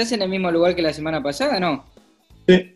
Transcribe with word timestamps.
¿Estás 0.00 0.12
en 0.12 0.22
el 0.22 0.30
mismo 0.30 0.50
lugar 0.50 0.74
que 0.74 0.80
la 0.80 0.94
semana 0.94 1.22
pasada, 1.22 1.60
no? 1.60 1.84
Sí. 2.48 2.74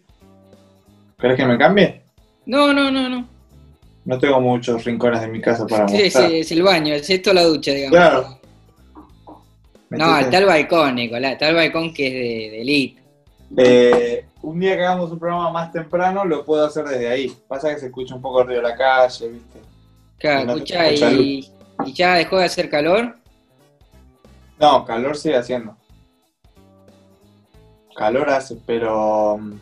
¿Querés 1.19 1.39
que 1.39 1.47
me 1.47 1.57
cambie? 1.57 2.03
No, 2.45 2.71
no, 2.75 2.91
no, 2.91 3.09
no. 3.09 3.27
No 4.05 4.19
tengo 4.19 4.43
muchos 4.43 4.85
rincones 4.85 5.23
de 5.23 5.29
mi 5.29 5.41
casa 5.41 5.67
para 5.67 5.85
mostrar. 5.85 6.29
sí, 6.31 6.37
es 6.37 6.53
el 6.53 6.63
baño, 6.63 6.93
es 6.93 7.09
esto 7.09 7.33
la 7.33 7.45
ducha, 7.45 7.73
digamos. 7.73 7.97
Claro. 7.97 8.39
No, 9.89 10.19
está 10.19 10.37
el 10.37 10.45
balcón, 10.45 10.97
Nicolás, 10.97 11.33
está 11.33 11.49
el 11.49 11.55
balcón 11.55 11.95
que 11.95 12.09
es 12.09 12.13
de, 12.13 12.57
de 12.57 12.61
elite. 12.61 13.03
Eh, 13.57 14.27
un 14.43 14.61
día 14.61 14.77
que 14.77 14.85
hagamos 14.85 15.11
un 15.11 15.19
programa 15.19 15.51
más 15.51 15.73
temprano 15.73 16.27
lo 16.27 16.45
puedo 16.45 16.67
hacer 16.67 16.85
desde 16.85 17.09
ahí. 17.09 17.35
Pasa 17.49 17.73
que 17.73 17.81
se 17.81 17.87
escucha 17.87 18.15
un 18.17 18.21
poco 18.21 18.43
el 18.43 18.49
ruido 18.49 18.61
de 18.61 18.69
la 18.69 18.77
calle, 18.77 19.29
¿viste? 19.31 19.61
Claro, 20.19 20.45
No 20.45 20.53
escucha 20.57 20.93
y, 20.93 21.51
y 21.87 21.93
ya 21.95 22.17
dejó 22.17 22.37
de 22.37 22.45
hacer 22.45 22.69
calor. 22.69 23.17
No, 24.61 24.85
calor 24.85 25.17
sigue 25.17 25.39
haciendo. 25.39 25.75
Calor 27.97 28.31
hace, 28.31 28.57
pero 28.67 29.39
mm, 29.39 29.53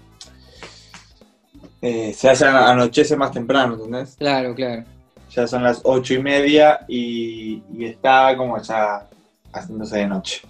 eh, 1.82 2.12
se 2.14 2.30
hace 2.30 2.46
anochece 2.46 3.16
más 3.16 3.32
temprano, 3.32 3.74
¿entendés? 3.74 4.16
Claro, 4.18 4.54
claro. 4.54 4.84
Ya 5.30 5.46
son 5.46 5.62
las 5.62 5.80
ocho 5.84 6.14
y 6.14 6.22
media 6.22 6.84
y, 6.88 7.62
y 7.76 7.84
está 7.86 8.36
como 8.36 8.60
ya 8.60 9.08
haciéndose 9.52 9.98
de 9.98 10.06
noche. 10.06 10.42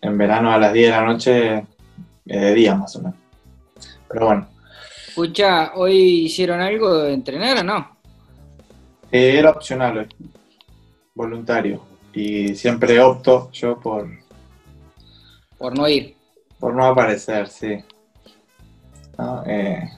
En 0.00 0.16
verano 0.18 0.52
a 0.52 0.58
las 0.58 0.72
10 0.72 0.86
de 0.86 0.96
la 0.96 1.04
noche, 1.04 1.66
de 2.24 2.54
día 2.54 2.74
más 2.74 2.94
o 2.96 3.00
menos. 3.00 3.14
Pero 4.08 4.26
bueno, 4.26 4.48
Escucha, 5.08 5.72
¿hoy 5.74 6.24
hicieron 6.26 6.60
algo 6.60 6.98
de 7.02 7.12
entrenar 7.14 7.58
o 7.58 7.64
no? 7.64 7.96
eh, 9.10 9.38
era 9.38 9.50
opcional 9.50 9.98
hoy, 9.98 10.08
voluntario. 11.14 11.82
Y 12.12 12.54
siempre 12.54 13.00
opto 13.00 13.50
yo 13.52 13.78
por, 13.80 14.08
Por 15.56 15.76
no 15.76 15.88
ir. 15.88 16.17
Por 16.58 16.74
no 16.74 16.84
aparecer, 16.86 17.48
sí. 17.48 17.78
No, 19.16 19.42
eh, 19.46 19.90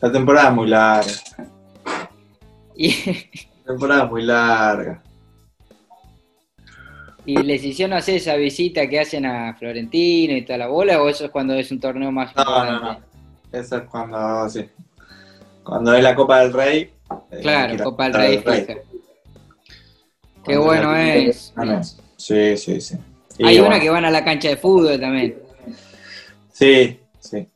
la 0.00 0.12
temporada 0.12 0.48
es 0.48 0.54
muy 0.54 0.68
larga. 0.68 1.12
Y, 2.74 2.94
La 3.64 3.72
temporada 3.72 4.04
es 4.04 4.10
muy 4.10 4.22
larga. 4.22 5.02
y 7.24 7.36
les 7.42 7.62
hicieron 7.64 7.96
hacer 7.96 8.16
esa 8.16 8.34
visita 8.34 8.88
que 8.88 8.98
hacen 8.98 9.24
a 9.26 9.54
Florentino 9.54 10.34
y 10.36 10.42
toda 10.44 10.58
la 10.58 10.66
bola, 10.68 11.00
o 11.02 11.08
eso 11.08 11.26
es 11.26 11.30
cuando 11.30 11.54
es 11.54 11.70
un 11.70 11.78
torneo 11.80 12.10
más 12.10 12.34
No, 12.34 12.44
no, 12.44 12.50
importante? 12.64 13.00
no. 13.52 13.58
Eso 13.60 13.76
es 13.76 13.82
cuando, 13.84 14.48
sí. 14.48 14.68
Cuando 15.62 15.94
es 15.94 16.02
la 16.02 16.14
Copa 16.14 16.40
del 16.40 16.52
Rey. 16.52 16.90
eh, 17.30 17.38
Claro, 17.42 17.84
Copa 17.84 18.04
del 18.04 18.14
Rey 18.14 18.38
fija. 18.38 18.74
Qué 20.44 20.56
Cuando 20.56 20.64
bueno 20.64 20.96
es. 20.96 21.54
Sí, 22.16 22.56
sí, 22.56 22.80
sí. 22.80 22.96
Y 23.38 23.46
Hay 23.46 23.60
una 23.60 23.78
que 23.78 23.90
van 23.90 24.04
a 24.04 24.10
la 24.10 24.24
cancha 24.24 24.48
de 24.48 24.56
fútbol 24.56 24.98
también. 24.98 25.36
Sí, 26.52 27.00
sí. 27.20 27.48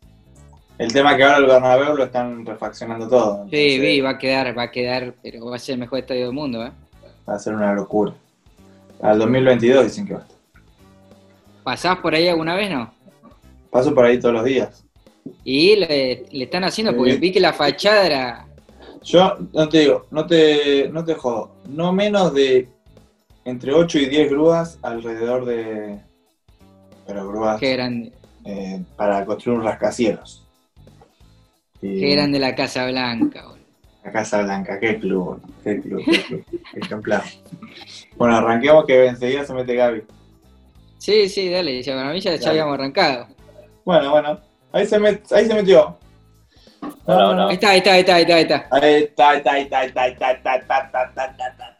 El 0.78 0.92
tema 0.92 1.12
es 1.12 1.16
que 1.16 1.24
ahora 1.24 1.36
el 1.38 1.46
Bernabéu 1.46 1.96
lo 1.96 2.04
están 2.04 2.44
refaccionando 2.44 3.08
todo. 3.08 3.46
Sí, 3.50 3.56
entonces 3.56 3.80
vi, 3.80 4.00
va 4.00 4.10
a 4.10 4.18
quedar, 4.18 4.56
va 4.58 4.62
a 4.64 4.70
quedar, 4.70 5.14
pero 5.22 5.46
va 5.46 5.56
a 5.56 5.58
ser 5.58 5.74
el 5.74 5.80
mejor 5.80 6.00
estadio 6.00 6.26
del 6.26 6.34
mundo, 6.34 6.64
¿eh? 6.64 6.72
Va 7.28 7.34
a 7.34 7.38
ser 7.38 7.54
una 7.54 7.72
locura. 7.72 8.12
El 9.02 9.18
2022 9.18 9.84
dicen 9.84 10.06
que 10.06 10.14
va 10.14 10.20
a 10.20 10.22
estar. 10.22 10.36
¿Pasás 11.62 11.96
por 11.98 12.14
ahí 12.14 12.28
alguna 12.28 12.54
vez, 12.54 12.70
no? 12.70 12.92
Paso 13.70 13.94
por 13.94 14.04
ahí 14.04 14.18
todos 14.20 14.34
los 14.34 14.44
días. 14.44 14.84
Y 15.44 15.76
le, 15.76 16.26
le 16.30 16.44
están 16.44 16.64
haciendo, 16.64 16.94
porque 16.96 17.12
Sí. 17.14 17.18
vi 17.18 17.32
que 17.32 17.40
la 17.40 17.52
fachada 17.52 18.06
era. 18.06 18.46
Yo 19.02 19.36
no 19.52 19.68
te 19.68 19.80
digo, 19.80 20.06
no 20.10 20.26
te, 20.26 20.88
no 20.90 21.04
te 21.04 21.14
jodo. 21.14 21.50
No 21.68 21.92
menos 21.92 22.32
de 22.34 22.68
entre 23.44 23.72
8 23.72 23.98
y 23.98 24.06
10 24.06 24.30
grúas 24.30 24.78
alrededor 24.82 25.44
de. 25.44 25.98
Pero 27.06 27.28
grúas 27.28 27.58
Que 27.60 27.72
eran, 27.72 28.10
eh, 28.46 28.80
para 28.96 29.24
construir 29.24 29.58
un 29.58 29.64
rascacielos. 29.64 30.44
Y 31.82 32.00
que 32.00 32.12
eran 32.12 32.32
de 32.32 32.38
la 32.38 32.54
Casa 32.54 32.86
Blanca. 32.86 33.42
boludo. 33.42 33.56
La 34.04 34.12
Casa 34.12 34.42
Blanca, 34.42 34.78
qué 34.80 34.98
club, 34.98 35.40
qué 35.64 35.80
club, 35.80 36.02
qué 36.04 36.22
club, 36.22 36.44
qué 36.72 36.78
ejemplar. 36.80 37.22
Bueno, 38.16 38.36
arranquemos 38.36 38.84
que 38.86 39.06
enseguida 39.06 39.44
se 39.44 39.52
mete 39.52 39.74
Gaby. 39.74 40.02
Sí, 40.98 41.28
sí, 41.28 41.50
dale, 41.50 41.82
ya 41.82 41.94
para 41.94 42.12
mí 42.12 42.20
ya, 42.20 42.36
ya 42.36 42.50
habíamos 42.50 42.74
arrancado. 42.74 43.26
Bueno, 43.84 44.10
bueno, 44.10 44.40
ahí 44.72 44.86
se, 44.86 44.98
met- 44.98 45.30
ahí 45.32 45.46
se 45.46 45.54
metió. 45.54 45.96
No, 47.06 47.14
hola. 47.30 47.34
no, 47.34 47.48
Ahí 47.48 47.54
está, 47.54 47.70
ahí 47.70 47.78
está, 47.78 47.92
ahí 47.92 48.00
está, 48.00 48.14
ahí 48.14 48.22
está, 48.22 48.34
ahí 48.36 48.42
está. 48.42 48.68
Ahí 48.70 48.94
está, 49.02 49.30
ahí 49.30 49.38
está, 49.38 49.50
ahí 49.52 49.62
está, 49.62 49.78
ahí 49.80 49.86
está, 49.88 50.02
ahí 50.02 50.12
está, 50.12 50.52
ahí 50.52 50.58
está, 50.58 51.00
ahí 51.02 51.08
está, 51.10 51.44
ahí 51.44 51.50
está, 51.52 51.76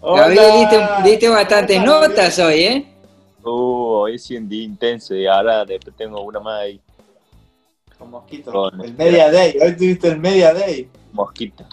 Hola. 0.00 0.28
diste, 0.28 1.08
diste 1.08 1.28
bastantes 1.28 1.82
notas 1.82 2.38
hoy, 2.38 2.62
¿eh? 2.62 2.86
Uh, 3.44 3.50
hoy 4.04 4.18
sí 4.18 4.36
un 4.36 4.48
día 4.48 4.64
intenso 4.64 5.14
y 5.14 5.26
ahora 5.26 5.64
después 5.64 5.94
tengo 5.96 6.20
una 6.22 6.40
más 6.40 6.62
ahí, 6.62 6.80
Con 7.98 8.10
mosquito. 8.10 8.50
Con- 8.50 8.80
El 8.80 8.94
Media 8.94 9.30
Day, 9.30 9.56
hoy 9.62 9.76
tuviste 9.76 10.08
el 10.08 10.18
Media 10.18 10.54
Day. 10.54 10.88
mosquita. 11.12 11.68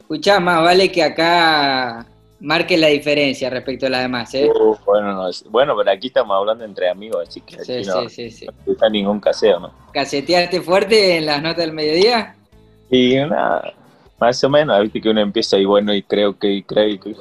Escuchá, 0.00 0.38
más 0.40 0.62
vale 0.62 0.90
que 0.92 1.02
acá 1.02 2.06
marque 2.40 2.78
la 2.78 2.86
diferencia 2.86 3.50
respecto 3.50 3.86
a 3.86 3.90
las 3.90 4.02
demás, 4.02 4.32
¿eh? 4.34 4.48
Uh, 4.48 4.76
bueno, 4.86 5.12
no, 5.12 5.28
es- 5.28 5.44
bueno, 5.50 5.74
pero 5.76 5.90
aquí 5.90 6.06
estamos 6.06 6.36
hablando 6.36 6.64
entre 6.64 6.88
amigos, 6.88 7.28
así 7.28 7.40
que 7.40 7.62
Sí, 7.64 7.82
sí, 7.84 7.90
no, 7.90 8.08
sí, 8.08 8.30
sí. 8.30 8.46
no 8.66 8.72
está 8.72 8.88
ningún 8.88 9.18
caseo, 9.20 9.58
¿no? 9.58 9.72
¿Caseteaste 9.92 10.60
fuerte 10.62 11.16
en 11.16 11.26
las 11.26 11.42
notas 11.42 11.58
del 11.58 11.72
mediodía? 11.72 12.36
Y 12.90 13.16
nada, 13.16 13.74
más 14.20 14.42
o 14.44 14.48
menos, 14.48 14.80
viste 14.82 15.00
que 15.00 15.10
uno 15.10 15.20
empieza 15.20 15.58
y 15.58 15.64
bueno, 15.64 15.92
y 15.92 16.02
creo 16.02 16.38
que, 16.38 16.48
y 16.48 16.62
creo 16.62 16.88
y 16.88 16.98
que... 16.98 17.16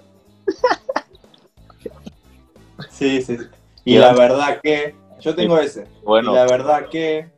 Sí, 2.91 3.22
sí. 3.22 3.38
Y 3.88 3.94
Ya. 3.94 4.02
la 4.02 4.14
verdad 4.14 4.59
que, 4.62 4.96
yo 5.22 5.34
tengo 5.34 5.58
ese. 5.58 5.88
Bueno, 6.03 6.34
Y 6.34 6.36
la 6.36 6.46
verdad 6.46 6.90
que, 6.90 7.30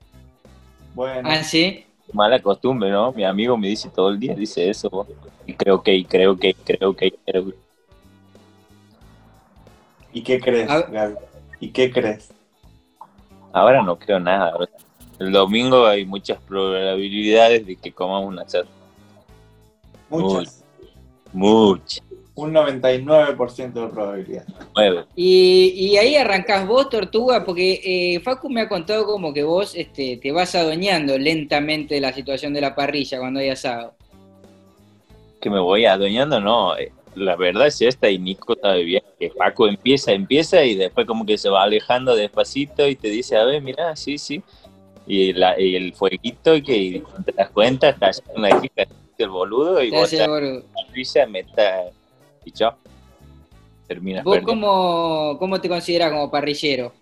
bueno, 0.96 1.30
Ah, 1.32 1.44
sí. 1.44 1.86
mala 2.12 2.42
costumbre, 2.42 2.90
¿no? 2.90 3.12
Mi 3.12 3.24
amigo 3.24 3.56
me 3.56 3.68
dice 3.68 3.88
todo 3.88 4.10
el 4.10 4.20
día, 4.20 4.34
dice 4.34 4.68
eso, 4.68 4.90
vos. 4.90 5.08
y 5.46 5.54
creo 5.54 5.84
que, 5.84 5.94
y 5.94 6.04
creo 6.06 6.36
que, 6.36 6.50
y 6.50 6.54
creo 6.56 6.96
que, 6.96 7.06
y 7.06 7.12
creo 7.12 7.46
que. 7.52 7.56
¿y 10.12 10.24
qué 10.24 10.40
crees, 10.40 10.68
Gaby? 10.68 11.16
¿Y 11.60 11.70
qué 11.70 11.92
crees? 11.92 12.32
Ahora 13.54 13.84
no 13.84 14.00
creo 14.00 14.20
nada. 14.20 14.52
El 15.20 15.32
domingo 15.32 15.86
hay 15.86 16.04
muchas 16.04 16.40
probabilidades 16.42 17.64
de 17.64 17.76
que 17.76 17.92
comamos 17.92 18.28
un 18.28 18.40
asado. 18.40 18.66
Muchas. 20.10 20.64
Muchas. 21.32 22.02
Un 22.40 22.54
99% 22.54 23.74
de 23.74 23.88
probabilidad. 23.88 24.46
Nueve. 24.76 25.06
Y, 25.16 25.74
y 25.76 25.98
ahí 25.98 26.16
arrancás 26.16 26.66
vos, 26.68 26.90
Tortuga, 26.90 27.44
porque 27.44 27.82
eh, 27.84 28.20
Facu 28.22 28.50
me 28.50 28.62
ha 28.62 28.70
contado 28.70 29.06
como 29.06 29.34
que 29.34 29.44
vos 29.44 29.76
este, 29.76 30.18
te 30.18 30.32
vas 30.32 30.56
adueñando 30.56 31.18
lentamente 31.18 31.96
de 31.96 32.02
la 32.02 32.14
situación 32.14 32.54
de 32.54 32.62
la 32.62 32.76
parrilla 32.76 33.20
cuando 33.20 33.40
hay 33.40 33.50
asado. 33.50 33.94
Que 35.42 35.50
me 35.50 35.60
voy 35.60 35.86
adueñando, 35.86 36.40
no. 36.40 36.78
eh, 36.78 36.92
La 37.16 37.36
verdad 37.36 37.68
es 37.68 37.82
esta 37.82 38.10
y 38.10 38.20
Nico 38.20 38.56
sabe 38.62 38.84
bien 38.84 39.04
que 39.20 39.30
Paco 39.30 39.68
empieza, 39.68 40.12
empieza 40.14 40.64
y 40.64 40.76
después 40.76 41.06
como 41.08 41.26
que 41.26 41.38
se 41.38 41.50
va 41.50 41.64
alejando 41.64 42.16
despacito 42.16 42.88
y 42.88 42.96
te 42.96 43.10
dice, 43.10 43.36
a 43.36 43.44
ver, 43.44 43.62
mira, 43.62 43.96
sí, 43.96 44.18
sí. 44.18 44.42
Y, 45.08 45.34
la- 45.34 45.60
y 45.60 45.76
el 45.76 45.94
fueguito 45.94 46.56
y 46.56 46.62
que 46.62 46.78
y 46.78 47.00
cuando 47.00 47.24
te 47.24 47.32
das 47.34 47.50
cuenta, 47.50 47.90
estás 47.90 48.22
en 48.36 48.42
la 48.44 48.50
hija 48.50 48.88
el 49.18 49.28
boludo 49.30 49.84
y 49.84 49.90
Te 49.90 49.98
vos 49.98 50.14
la 50.14 50.28
parrilla, 50.88 51.26
meta 51.28 51.84
y 52.46 52.52
chao. 52.52 52.76
Terminas 53.88 54.24
¿Vos 54.24 54.40
cómo, 54.46 55.38
cómo 55.40 55.60
te 55.62 55.70
consideras 55.70 56.12
como 56.12 56.30
parrillero? 56.32 56.94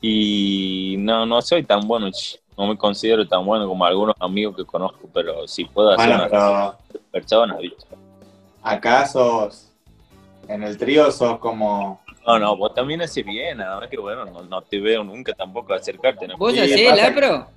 y 0.00 0.96
no, 0.98 1.26
no 1.26 1.42
soy 1.42 1.64
tan 1.64 1.86
bueno, 1.86 2.08
no 2.56 2.66
me 2.68 2.76
considero 2.78 3.26
tan 3.28 3.44
bueno 3.44 3.66
como 3.68 3.84
algunos 3.84 4.14
amigos 4.20 4.56
que 4.56 4.64
conozco, 4.64 5.08
pero 5.12 5.46
si 5.46 5.64
puedo 5.66 5.90
hacer 5.90 6.14
Bueno, 6.16 6.16
una 6.16 6.28
pero 6.28 6.78
persona, 7.10 7.56
¿viste? 7.58 7.84
acá 8.62 9.06
sos, 9.06 9.72
en 10.48 10.62
el 10.62 10.78
trío 10.78 11.10
sos 11.12 11.38
como, 11.38 12.00
No, 12.26 12.38
no, 12.38 12.56
vos 12.56 12.74
también 12.74 13.02
haces 13.02 13.24
bien, 13.24 13.58
nada 13.58 13.80
más 13.80 13.88
que 13.88 13.98
bueno, 13.98 14.24
no, 14.26 14.42
no 14.42 14.62
te 14.62 14.78
veo 14.80 15.02
nunca 15.04 15.32
tampoco 15.34 15.74
acercarte, 15.74 16.28
¿no? 16.28 16.36
¿Vos 16.36 16.54
Sí, 16.54 16.58
hacés, 16.60 16.80
pasa 16.82 17.10
Lapro? 17.10 17.50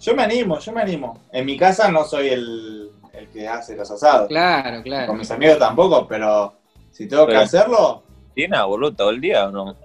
yo 0.00 0.14
me 0.14 0.22
animo, 0.22 0.58
yo 0.58 0.72
me 0.72 0.80
animo. 0.82 1.26
En 1.32 1.46
mi 1.46 1.56
casa 1.56 1.90
no 1.90 2.04
soy 2.04 2.28
el, 2.28 2.90
el 3.12 3.28
que 3.28 3.46
hace 3.48 3.76
los 3.76 3.90
asados. 3.90 4.28
Claro, 4.28 4.82
claro. 4.82 5.06
Con 5.08 5.18
mis 5.18 5.30
amigos 5.30 5.58
tampoco, 5.58 6.06
pero 6.06 6.54
si 6.90 7.06
tengo 7.08 7.26
que 7.26 7.36
hacerlo, 7.36 8.02
¿Tienes 8.34 8.62
boludo 8.62 8.92
todo 8.94 9.10
el 9.10 9.20
día 9.20 9.48
o 9.48 9.50
no? 9.50 9.76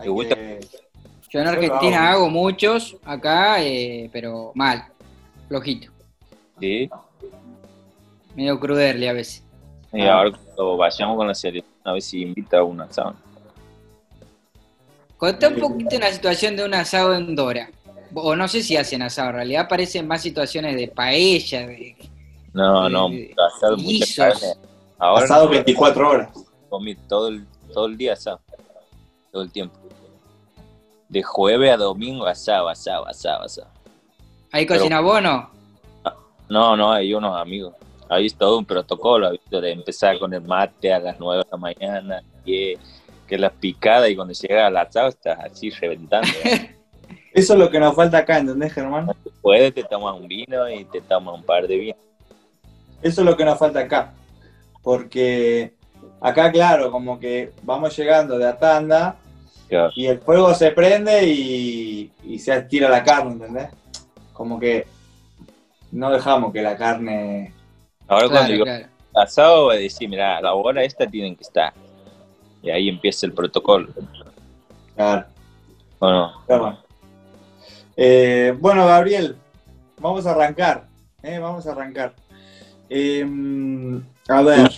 ¿Te 0.00 0.08
gusta? 0.08 0.34
que... 0.36 0.60
Yo 1.28 1.40
en 1.40 1.44
Yo 1.46 1.50
Argentina 1.50 2.10
hago. 2.10 2.20
hago 2.24 2.30
muchos 2.30 2.96
acá, 3.04 3.60
eh, 3.62 4.08
pero 4.12 4.52
mal, 4.54 4.84
flojito, 5.48 5.90
Sí. 6.60 6.88
medio 8.36 8.58
cruderle 8.60 9.08
a 9.08 9.12
veces. 9.12 9.42
Y 9.92 10.02
Ah. 10.02 10.18
ahora 10.18 10.30
cuando 10.54 10.76
vayamos 10.76 11.16
con 11.16 11.26
la 11.26 11.34
selección, 11.34 11.72
a 11.84 11.92
ver 11.92 12.02
si 12.02 12.22
invita 12.22 12.58
a 12.58 12.62
un 12.64 12.80
asado. 12.80 13.14
Contá 15.16 15.48
un 15.48 15.56
poquito 15.58 15.98
la 15.98 16.12
situación 16.12 16.56
de 16.56 16.64
un 16.64 16.74
asado 16.74 17.14
en 17.14 17.34
Dora. 17.34 17.70
O 18.14 18.36
no 18.36 18.46
sé 18.48 18.62
si 18.62 18.76
hacen 18.76 19.02
asado, 19.02 19.30
en 19.30 19.34
realidad 19.36 19.62
aparecen 19.64 20.06
más 20.06 20.22
situaciones 20.22 20.76
de 20.76 20.88
paella, 20.88 21.66
de... 21.66 21.96
No, 22.56 22.86
Eh, 22.88 22.90
no, 23.36 23.44
asado, 23.44 23.76
mucha 23.76 24.30
carne. 24.32 24.46
Ahora 24.98 25.24
Asado 25.24 25.44
no, 25.44 25.50
24 25.50 26.08
horas. 26.08 26.30
comí 26.70 26.94
todo 26.94 27.28
el, 27.28 27.46
todo 27.74 27.84
el 27.86 27.98
día 27.98 28.14
asado, 28.14 28.40
todo 29.30 29.42
el 29.42 29.52
tiempo. 29.52 29.76
de 31.10 31.22
jueves 31.22 31.70
a 31.70 31.76
domingo, 31.76 32.26
asado, 32.26 32.68
asado, 32.70 33.06
asado, 33.06 33.42
asado. 33.44 33.68
¿Ahí 34.52 34.64
cocina 34.66 35.00
vos 35.00 35.20
no? 35.22 35.50
No, 36.48 36.76
no, 36.76 36.92
hay 36.92 37.12
unos 37.12 37.36
amigos. 37.36 37.74
Ahí 38.08 38.26
es 38.26 38.34
todo 38.34 38.56
un 38.58 38.64
protocolo, 38.64 39.30
¿viste? 39.32 39.60
de 39.60 39.72
empezar 39.72 40.18
con 40.18 40.32
el 40.32 40.40
mate 40.40 40.92
a 40.94 40.98
las 41.00 41.18
9 41.20 41.42
de 41.44 41.50
la 41.50 41.56
mañana, 41.58 42.22
que, 42.44 42.78
que 43.26 43.36
las 43.36 43.52
picadas 43.52 44.08
y 44.08 44.16
cuando 44.16 44.32
llega 44.32 44.66
al 44.68 44.76
asado 44.78 45.08
estás 45.08 45.38
así 45.40 45.68
reventando. 45.70 46.28
¿eh? 46.44 46.74
Eso 47.34 47.52
es 47.52 47.58
lo 47.58 47.68
que 47.68 47.78
nos 47.78 47.94
falta 47.94 48.18
acá, 48.18 48.38
¿entendés, 48.38 48.72
Germán? 48.72 49.10
Después 49.24 49.74
te 49.74 49.82
tomas 49.84 50.18
un 50.18 50.26
vino 50.26 50.70
y 50.70 50.84
te 50.86 51.02
tomas 51.02 51.34
un 51.34 51.42
par 51.42 51.66
de 51.68 51.76
vinos. 51.76 51.98
Eso 53.06 53.20
es 53.20 53.24
lo 53.26 53.36
que 53.36 53.44
nos 53.44 53.58
falta 53.58 53.80
acá. 53.80 54.12
Porque 54.82 55.74
acá, 56.20 56.50
claro, 56.50 56.90
como 56.90 57.18
que 57.20 57.52
vamos 57.62 57.96
llegando 57.96 58.38
de 58.38 58.46
a 58.48 58.58
tanda 58.58 59.16
Claro. 59.68 59.90
y 59.96 60.06
el 60.06 60.20
fuego 60.20 60.54
se 60.54 60.70
prende 60.70 61.26
y, 61.26 62.12
y 62.24 62.38
se 62.38 62.62
tira 62.62 62.88
la 62.88 63.02
carne, 63.02 63.32
¿entendés? 63.32 63.68
Como 64.32 64.60
que 64.60 64.86
no 65.90 66.10
dejamos 66.10 66.52
que 66.52 66.62
la 66.62 66.76
carne... 66.76 67.52
Ahora 68.06 68.28
cuando 68.28 68.38
Claro, 68.40 68.52
digo 68.52 68.64
claro. 68.64 68.86
asado 69.14 69.64
voy 69.64 69.76
a 69.76 69.80
decir, 69.80 70.08
mira, 70.08 70.36
a 70.38 70.40
la 70.42 70.54
hora 70.54 70.84
esta 70.84 71.06
tienen 71.06 71.34
que 71.34 71.42
estar. 71.42 71.72
Y 72.62 72.70
ahí 72.70 72.88
empieza 72.88 73.26
el 73.26 73.32
protocolo. 73.32 73.88
Claro, 74.94 75.26
bueno. 75.98 76.32
Eh, 77.96 78.54
bueno, 78.58 78.86
Gabriel, 78.86 79.36
vamos 79.98 80.26
a 80.26 80.30
arrancar. 80.32 80.86
¿eh? 81.22 81.38
Vamos 81.38 81.66
a 81.66 81.72
arrancar. 81.72 82.14
Eh, 82.88 83.26
a 84.28 84.42
ver, 84.42 84.70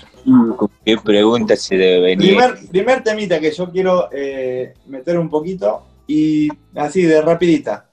¿Qué 0.85 0.97
pregunta 0.99 1.57
se 1.57 1.77
debe 1.77 2.01
venir? 2.01 2.37
primer, 2.37 2.69
primer 2.71 3.03
temita 3.03 3.41
que 3.41 3.51
yo 3.51 3.71
quiero 3.71 4.09
eh, 4.13 4.75
meter 4.87 5.19
un 5.19 5.29
poquito 5.29 5.83
y 6.07 6.49
así 6.75 7.03
de 7.03 7.21
rapidita. 7.21 7.89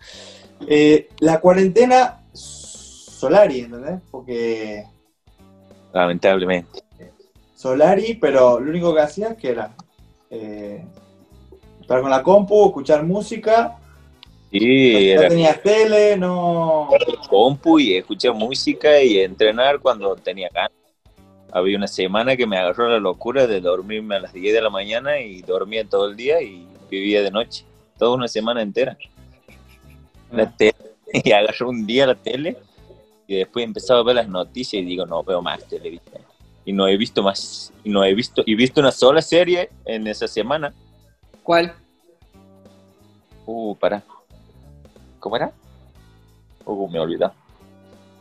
Eh, 0.68 1.10
la 1.20 1.40
cuarentena 1.40 2.22
Solari, 2.34 3.62
¿entendés? 3.62 4.00
Porque 4.10 4.86
Lamentablemente. 5.94 6.84
Solari, 7.56 8.16
pero 8.16 8.60
lo 8.60 8.70
único 8.70 8.94
que 8.94 9.02
hacía 9.02 9.30
es 9.30 9.38
que 9.38 9.50
era 9.50 9.76
eh, 10.30 10.84
estar 11.80 12.02
con 12.02 12.10
la 12.10 12.22
compu, 12.22 12.66
escuchar 12.68 13.04
música, 13.04 13.78
Sí, 14.60 15.14
no 15.14 15.22
era 15.22 15.30
tenías 15.30 15.62
tele, 15.62 16.16
no... 16.18 16.90
compu 17.30 17.80
y 17.80 17.96
escuchar 17.96 18.34
música 18.34 19.02
y 19.02 19.20
entrenar 19.20 19.80
cuando 19.80 20.16
tenía 20.16 20.50
ganas. 20.54 20.72
Había 21.52 21.78
una 21.78 21.88
semana 21.88 22.38
que 22.38 22.48
me 22.48 22.58
agarró 22.58 22.88
la 22.88 23.00
locura 23.00 23.48
de 23.48 23.60
dormirme 23.60 24.16
a 24.16 24.20
las 24.20 24.34
10 24.34 24.54
de 24.54 24.62
la 24.62 24.70
mañana 24.70 25.20
y 25.20 25.42
dormía 25.42 25.84
todo 25.88 26.08
el 26.08 26.16
día 26.16 26.42
y 26.42 26.66
vivía 26.90 27.22
de 27.22 27.32
noche. 27.32 27.66
Toda 27.98 28.16
una 28.16 28.28
semana 28.28 28.62
entera. 28.62 28.98
La 30.32 30.50
tele, 30.50 30.76
y 31.14 31.32
agarré 31.32 31.66
un 31.66 31.86
día 31.86 32.08
la 32.08 32.16
tele 32.16 32.58
y 33.28 33.38
después 33.38 33.66
empezaba 33.66 34.00
a 34.00 34.04
ver 34.04 34.16
las 34.16 34.28
noticias 34.28 34.82
y 34.82 34.86
digo, 34.86 35.06
no 35.06 35.24
veo 35.24 35.42
más 35.42 35.64
televisión. 35.68 36.22
Y 36.64 36.74
no 36.74 36.88
he 36.88 36.98
visto 36.98 37.22
más, 37.22 37.74
y 37.84 37.90
no 37.90 38.04
he 38.04 38.14
visto, 38.14 38.42
y 38.46 38.56
visto 38.56 38.80
una 38.80 38.92
sola 38.92 39.22
serie 39.22 39.70
en 39.86 40.08
esa 40.08 40.28
semana. 40.28 40.74
¿Cuál? 41.44 41.76
Uh, 43.46 43.76
para. 43.76 44.04
¿Cómo 45.26 45.38
era? 45.38 45.52
Uh, 46.66 46.88
me 46.88 47.00
olvidé. 47.00 47.26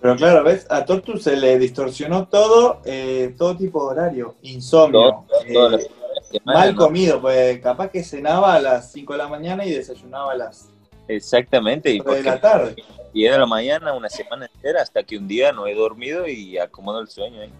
Pero 0.00 0.16
claro, 0.16 0.42
¿ves? 0.42 0.66
A 0.70 0.86
Tortu 0.86 1.18
se 1.18 1.36
le 1.36 1.58
distorsionó 1.58 2.28
todo, 2.28 2.80
eh, 2.86 3.34
todo 3.36 3.54
tipo 3.54 3.84
de 3.84 3.90
horario, 4.00 4.36
insomnio, 4.40 5.26
Todo- 5.52 5.76
eh, 5.76 5.86
semana, 6.32 6.58
mal 6.60 6.74
¿no? 6.74 6.80
comido, 6.80 7.20
pues 7.20 7.60
capaz 7.60 7.90
que 7.90 8.02
cenaba 8.02 8.54
a 8.54 8.58
las 8.58 8.90
5 8.90 9.12
de 9.12 9.18
la 9.18 9.28
mañana 9.28 9.66
y 9.66 9.72
desayunaba 9.72 10.32
a 10.32 10.36
las 10.36 10.70
Exactamente, 11.06 11.90
y 11.90 12.00
3 12.00 12.16
de 12.16 12.22
la 12.22 12.40
tarde. 12.40 12.74
10 13.12 13.32
de 13.32 13.38
la 13.38 13.44
mañana, 13.46 13.92
una 13.92 14.08
semana 14.08 14.46
entera, 14.46 14.80
hasta 14.80 15.02
que 15.02 15.18
un 15.18 15.28
día 15.28 15.52
no 15.52 15.66
he 15.66 15.74
dormido 15.74 16.26
y 16.26 16.56
acomodo 16.56 17.00
el 17.00 17.08
sueño 17.08 17.42
ahí. 17.42 17.50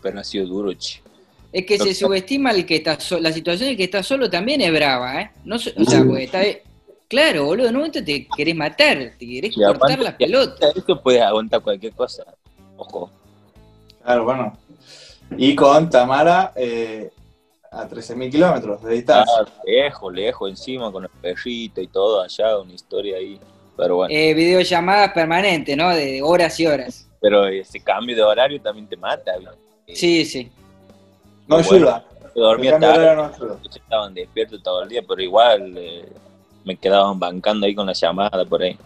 Pero 0.00 0.20
ha 0.20 0.24
sido 0.24 0.46
duro, 0.46 0.72
che. 0.74 1.02
Es 1.52 1.66
que 1.66 1.78
se 1.78 1.92
subestima 1.94 2.52
el 2.52 2.64
que 2.64 2.76
está 2.76 3.00
so- 3.00 3.18
la 3.18 3.32
situación 3.32 3.70
del 3.70 3.76
que 3.76 3.84
está 3.84 4.04
solo 4.04 4.30
también 4.30 4.60
es 4.60 4.72
brava, 4.72 5.20
¿eh? 5.20 5.30
No, 5.44 5.58
so- 5.58 5.70
o 5.76 5.84
sea, 5.84 6.04
porque 6.04 6.22
está 6.24 6.40
claro, 7.12 7.44
boludo, 7.44 7.68
en 7.68 7.74
un 7.76 7.80
momento 7.82 8.02
te 8.02 8.26
querés 8.36 8.56
matar, 8.56 9.12
te 9.18 9.26
querés 9.26 9.52
Y 9.56 9.60
cortar 9.60 9.76
aparte, 9.92 10.02
las 10.04 10.14
pelotas. 10.14 10.74
Esto 10.76 11.00
puede 11.02 11.20
aguantar 11.20 11.60
cualquier 11.60 11.92
cosa. 11.92 12.24
Ojo. 12.76 13.10
Claro, 14.02 14.24
bueno. 14.24 14.58
Y 15.36 15.54
con 15.54 15.88
Tamara 15.90 16.52
eh, 16.56 17.10
a 17.70 17.86
13.000 17.88 18.30
kilómetros 18.30 18.82
de 18.82 18.94
distancia. 18.94 19.32
Ah, 19.40 19.46
lejos, 19.66 20.12
lejos, 20.12 20.50
encima 20.50 20.90
con 20.90 21.04
el 21.04 21.10
perrito 21.20 21.80
y 21.82 21.86
todo 21.86 22.22
allá, 22.22 22.58
una 22.58 22.72
historia 22.72 23.18
ahí. 23.18 23.38
Pero 23.76 23.96
bueno, 23.96 24.14
Eh, 24.14 24.32
videollamadas 24.34 25.12
permanentes, 25.12 25.76
¿no? 25.76 25.90
De 25.90 26.20
horas 26.22 26.58
y 26.60 26.66
horas. 26.66 27.06
pero 27.20 27.46
ese 27.46 27.78
cambio 27.80 28.16
de 28.16 28.22
horario 28.22 28.60
también 28.60 28.86
te 28.88 28.96
mata. 28.96 29.32
¿viste? 29.38 29.94
Sí, 29.94 30.24
sí. 30.24 30.50
no 31.46 31.56
bueno. 31.56 31.70
ayuda. 31.76 32.04
Yo 32.34 32.42
dormía 32.44 32.78
tarde, 32.78 33.14
no 33.14 33.30
estaban 33.74 34.14
despiertos 34.14 34.62
todo 34.62 34.82
el 34.82 34.88
día, 34.88 35.02
pero 35.06 35.20
igual 35.22 35.74
eh, 35.76 36.06
me 36.64 36.76
quedaban 36.76 37.18
bancando 37.18 37.66
ahí 37.66 37.74
con 37.74 37.86
la 37.86 37.92
llamada 37.92 38.44
por 38.44 38.62
ahí. 38.62 38.76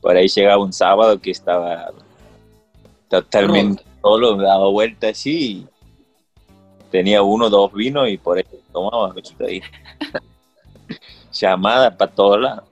Por 0.00 0.16
ahí 0.16 0.28
llegaba 0.28 0.62
un 0.62 0.72
sábado 0.72 1.20
que 1.20 1.30
estaba 1.30 1.90
totalmente 3.08 3.84
solo, 4.00 4.36
me 4.36 4.44
daba 4.44 4.68
vuelta 4.68 5.08
así. 5.08 5.66
y 5.66 5.66
tenía 6.90 7.22
uno 7.22 7.46
o 7.46 7.50
dos 7.50 7.72
vinos 7.72 8.08
y 8.08 8.18
por 8.18 8.38
ahí 8.38 8.44
tomaba. 8.72 9.14
ahí. 9.46 9.62
Llamada 11.32 11.96
para 11.96 12.10
todos 12.10 12.40
lados. 12.40 12.64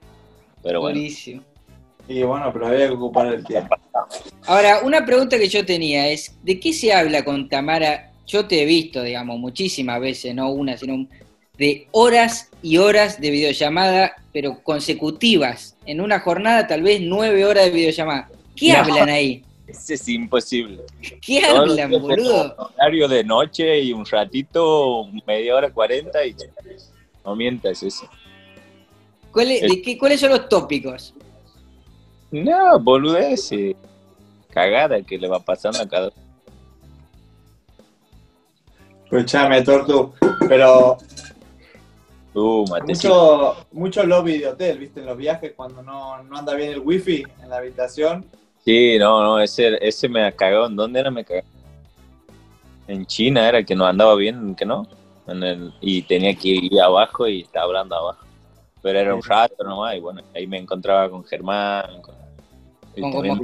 Pero 0.61 0.81
bueno, 0.81 0.95
Buenísimo. 0.99 1.41
Y 2.07 2.23
bueno, 2.23 2.51
pero 2.51 2.67
había 2.67 2.87
que 2.87 2.93
ocupar 2.93 3.27
el 3.27 3.43
tiempo. 3.43 3.75
Ahora, 4.45 4.81
una 4.83 5.05
pregunta 5.05 5.37
que 5.37 5.47
yo 5.47 5.65
tenía 5.65 6.09
es, 6.09 6.35
¿de 6.43 6.59
qué 6.59 6.73
se 6.73 6.93
habla 6.93 7.23
con 7.23 7.47
Tamara? 7.47 8.11
Yo 8.27 8.45
te 8.47 8.61
he 8.61 8.65
visto, 8.65 9.01
digamos, 9.01 9.39
muchísimas 9.39 10.01
veces, 10.01 10.35
no 10.35 10.49
una, 10.51 10.77
sino 10.77 11.07
de 11.61 11.87
horas 11.91 12.49
y 12.63 12.77
horas 12.77 13.21
de 13.21 13.29
videollamada, 13.29 14.15
pero 14.33 14.63
consecutivas. 14.63 15.75
En 15.85 16.01
una 16.01 16.19
jornada, 16.19 16.65
tal 16.65 16.81
vez 16.81 17.01
nueve 17.03 17.45
horas 17.45 17.65
de 17.65 17.69
videollamada. 17.69 18.31
¿Qué 18.55 18.73
No. 18.73 18.79
hablan 18.79 19.09
ahí? 19.09 19.43
ese 19.67 19.93
es 19.93 20.09
imposible. 20.09 20.81
¿Qué 21.21 21.41
Todos 21.47 21.69
hablan, 21.79 21.91
boludo? 21.91 22.55
Horario 22.75 23.07
de 23.07 23.23
noche 23.23 23.79
y 23.79 23.93
un 23.93 24.03
ratito, 24.07 25.07
media 25.27 25.55
hora, 25.55 25.69
cuarenta 25.71 26.25
y 26.25 26.35
no 27.23 27.35
mientas 27.35 27.81
eso. 27.83 28.09
¿Cuál 29.31 29.51
es- 29.51 29.61
de 29.61 29.81
qué- 29.83 29.97
¿Cuáles 29.99 30.19
son 30.19 30.31
los 30.31 30.49
tópicos? 30.49 31.13
No, 32.31 32.79
boludez, 32.79 33.51
eh, 33.51 33.75
cagada 34.49 34.99
que 35.03 35.17
le 35.19 35.27
va 35.27 35.39
pasando 35.39 35.79
a 35.79 35.87
cada 35.87 36.07
uno. 36.07 36.15
Escuchame, 39.05 39.61
Tortu. 39.61 40.11
Pero 40.49 40.97
Uh, 42.33 42.65
mucho, 42.87 43.57
mucho 43.73 44.03
lobby 44.03 44.37
de 44.37 44.47
hotel, 44.47 44.79
¿viste? 44.79 45.01
En 45.01 45.05
los 45.05 45.17
viajes, 45.17 45.51
cuando 45.53 45.81
no, 45.81 46.23
no 46.23 46.37
anda 46.37 46.53
bien 46.53 46.71
el 46.71 46.79
wifi 46.79 47.25
en 47.41 47.49
la 47.49 47.57
habitación. 47.57 48.25
Sí, 48.63 48.97
no, 48.97 49.21
no, 49.21 49.39
ese, 49.39 49.77
ese 49.85 50.07
me 50.07 50.33
cagó. 50.33 50.67
¿En 50.67 50.75
dónde 50.75 50.99
era? 50.99 51.11
Me 51.11 51.25
cagó. 51.25 51.41
En 52.87 53.05
China 53.05 53.47
era 53.47 53.63
que 53.63 53.75
no 53.75 53.85
andaba 53.85 54.15
bien, 54.15 54.55
que 54.55 54.65
no. 54.65 54.87
En 55.27 55.43
el, 55.43 55.73
y 55.81 56.03
tenía 56.03 56.33
que 56.35 56.49
ir 56.49 56.79
abajo 56.79 57.27
y 57.27 57.41
estaba 57.41 57.65
hablando 57.65 57.95
abajo. 57.95 58.25
Pero 58.81 58.99
era 58.99 59.13
un 59.13 59.21
rato 59.21 59.63
nomás 59.63 59.95
y 59.95 59.99
bueno, 59.99 60.21
ahí 60.33 60.47
me 60.47 60.57
encontraba 60.57 61.09
con 61.09 61.23
Germán. 61.23 62.01
Con, 62.01 62.15
Con 63.11 63.21
con 63.21 63.41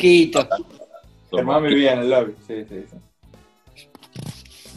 Germán 1.32 1.63
vivía 1.63 1.94
en 1.94 2.00
el 2.00 2.10
lobby, 2.10 2.36
sí, 2.48 2.65
sí, 2.67 2.86
sí. 2.89 2.98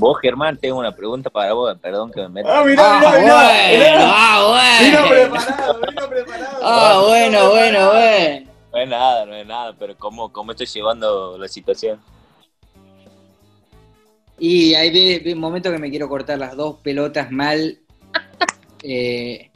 Vos, 0.00 0.19
Germán, 0.21 0.57
tengo 0.57 0.78
una 0.78 0.92
pregunta 0.97 1.28
para 1.28 1.52
vos, 1.52 1.76
perdón 1.78 2.11
que 2.11 2.23
me 2.23 2.28
meta. 2.30 2.59
Ah, 2.61 2.64
mirá, 2.64 2.83
Ah, 2.83 2.99
mirá, 3.00 3.11
mirá, 3.21 3.35
bueno, 3.35 4.07
ah, 4.07 4.78
Vino 4.80 4.99
bueno. 5.02 5.09
preparado, 5.35 5.80
vino 5.87 6.09
preparado. 6.09 6.59
Ah, 6.62 7.02
bueno, 7.07 7.50
bueno, 7.50 7.90
bueno. 7.90 8.50
No 8.73 8.78
es 8.80 8.88
nada, 8.88 9.26
no 9.26 9.35
es 9.35 9.47
nada, 9.47 9.75
pero 9.78 9.95
¿cómo, 9.99 10.33
cómo 10.33 10.52
estoy 10.52 10.66
llevando 10.66 11.37
la 11.37 11.49
situación? 11.49 12.00
Y 14.38 14.73
hay 14.75 14.90
ve- 14.90 15.21
ve 15.23 15.35
momentos 15.35 15.71
que 15.71 15.78
me 15.78 15.90
quiero 15.90 16.09
cortar 16.09 16.38
las 16.38 16.57
dos 16.57 16.76
pelotas 16.83 17.30
mal. 17.30 17.78
Eh, 18.83 19.50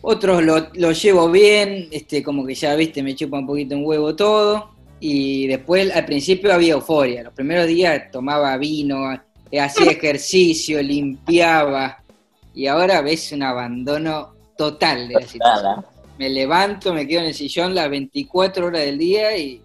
otros 0.00 0.42
lo, 0.42 0.68
lo 0.72 0.92
llevo 0.92 1.30
bien, 1.30 1.88
este, 1.92 2.22
como 2.22 2.46
que 2.46 2.54
ya, 2.54 2.74
viste, 2.74 3.02
me 3.02 3.14
chupa 3.14 3.36
un 3.36 3.46
poquito 3.46 3.74
un 3.74 3.84
huevo 3.84 4.16
todo. 4.16 4.70
Y 5.00 5.46
después, 5.46 5.94
al 5.94 6.04
principio 6.04 6.52
había 6.52 6.74
euforia. 6.74 7.22
Los 7.22 7.32
primeros 7.32 7.66
días 7.66 8.10
tomaba 8.10 8.56
vino, 8.56 9.12
eh, 9.50 9.60
hacía 9.60 9.92
ejercicio, 9.92 10.82
limpiaba. 10.82 12.02
Y 12.54 12.66
ahora 12.66 13.00
ves 13.02 13.32
un 13.32 13.42
abandono 13.42 14.34
total 14.56 15.08
de 15.08 15.14
la 15.14 15.26
situación. 15.26 15.62
Nada. 15.62 15.84
Me 16.18 16.28
levanto, 16.28 16.92
me 16.92 17.06
quedo 17.06 17.20
en 17.20 17.26
el 17.26 17.34
sillón 17.34 17.74
las 17.74 17.88
24 17.88 18.66
horas 18.66 18.82
del 18.82 18.98
día 18.98 19.36
y 19.36 19.62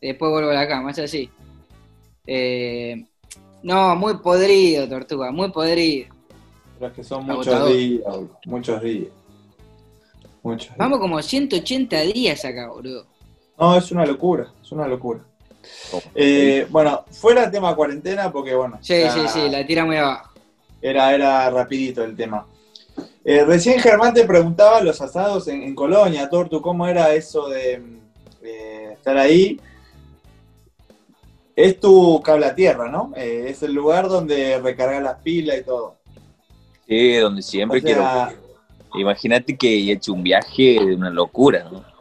después 0.00 0.30
vuelvo 0.30 0.50
a 0.50 0.54
la 0.54 0.66
cama, 0.66 0.90
es 0.90 0.98
así. 1.00 1.28
Eh, 2.26 3.04
no, 3.62 3.94
muy 3.94 4.16
podrido, 4.16 4.88
Tortuga, 4.88 5.30
muy 5.30 5.50
podrido. 5.50 6.08
Pero 6.78 6.90
es 6.90 6.96
que 6.96 7.04
son 7.04 7.30
Agotador. 7.30 7.68
muchos 7.68 7.76
días, 7.76 8.04
muchos 8.46 8.82
días. 8.82 9.08
mucho. 10.42 10.72
Vamos 10.78 10.98
como 10.98 11.20
180 11.20 12.00
días 12.00 12.44
acá, 12.44 12.68
boludo. 12.70 13.06
No, 13.58 13.76
es 13.76 13.92
una 13.92 14.06
locura, 14.06 14.50
es 14.72 14.76
una 14.76 14.88
locura. 14.88 15.20
Eh, 16.14 16.66
bueno, 16.70 17.04
fuera 17.10 17.44
el 17.44 17.50
tema 17.50 17.74
cuarentena, 17.76 18.32
porque 18.32 18.54
bueno. 18.54 18.78
Sí, 18.80 19.02
sí, 19.10 19.20
sí, 19.28 19.48
la 19.48 19.64
tira 19.66 19.84
muy 19.84 19.96
abajo. 19.96 20.30
Era, 20.80 21.14
era 21.14 21.48
rapidito 21.50 22.02
el 22.02 22.16
tema. 22.16 22.46
Eh, 23.24 23.44
recién 23.44 23.78
Germán 23.78 24.12
te 24.12 24.24
preguntaba 24.24 24.80
los 24.80 25.00
asados 25.00 25.46
en, 25.46 25.62
en 25.62 25.74
Colonia, 25.74 26.28
Tortu, 26.28 26.60
¿cómo 26.60 26.88
era 26.88 27.14
eso 27.14 27.48
de 27.48 27.80
eh, 28.42 28.90
estar 28.92 29.16
ahí? 29.16 29.60
Es 31.54 31.78
tu 31.78 32.20
cable 32.22 32.46
a 32.46 32.54
tierra, 32.54 32.90
¿no? 32.90 33.12
Eh, 33.14 33.46
es 33.48 33.62
el 33.62 33.74
lugar 33.74 34.08
donde 34.08 34.58
recargar 34.58 35.02
las 35.02 35.20
pilas 35.20 35.58
y 35.58 35.62
todo. 35.62 35.96
Sí, 36.88 37.14
donde 37.16 37.42
siempre 37.42 37.78
O 37.78 37.82
sea, 37.82 38.28
quiero. 38.28 38.42
Imagínate 38.94 39.56
que 39.56 39.68
he 39.68 39.92
hecho 39.92 40.12
un 40.12 40.22
viaje 40.22 40.78
de 40.84 40.96
una 40.96 41.10
locura, 41.10 41.68
¿no? 41.70 41.91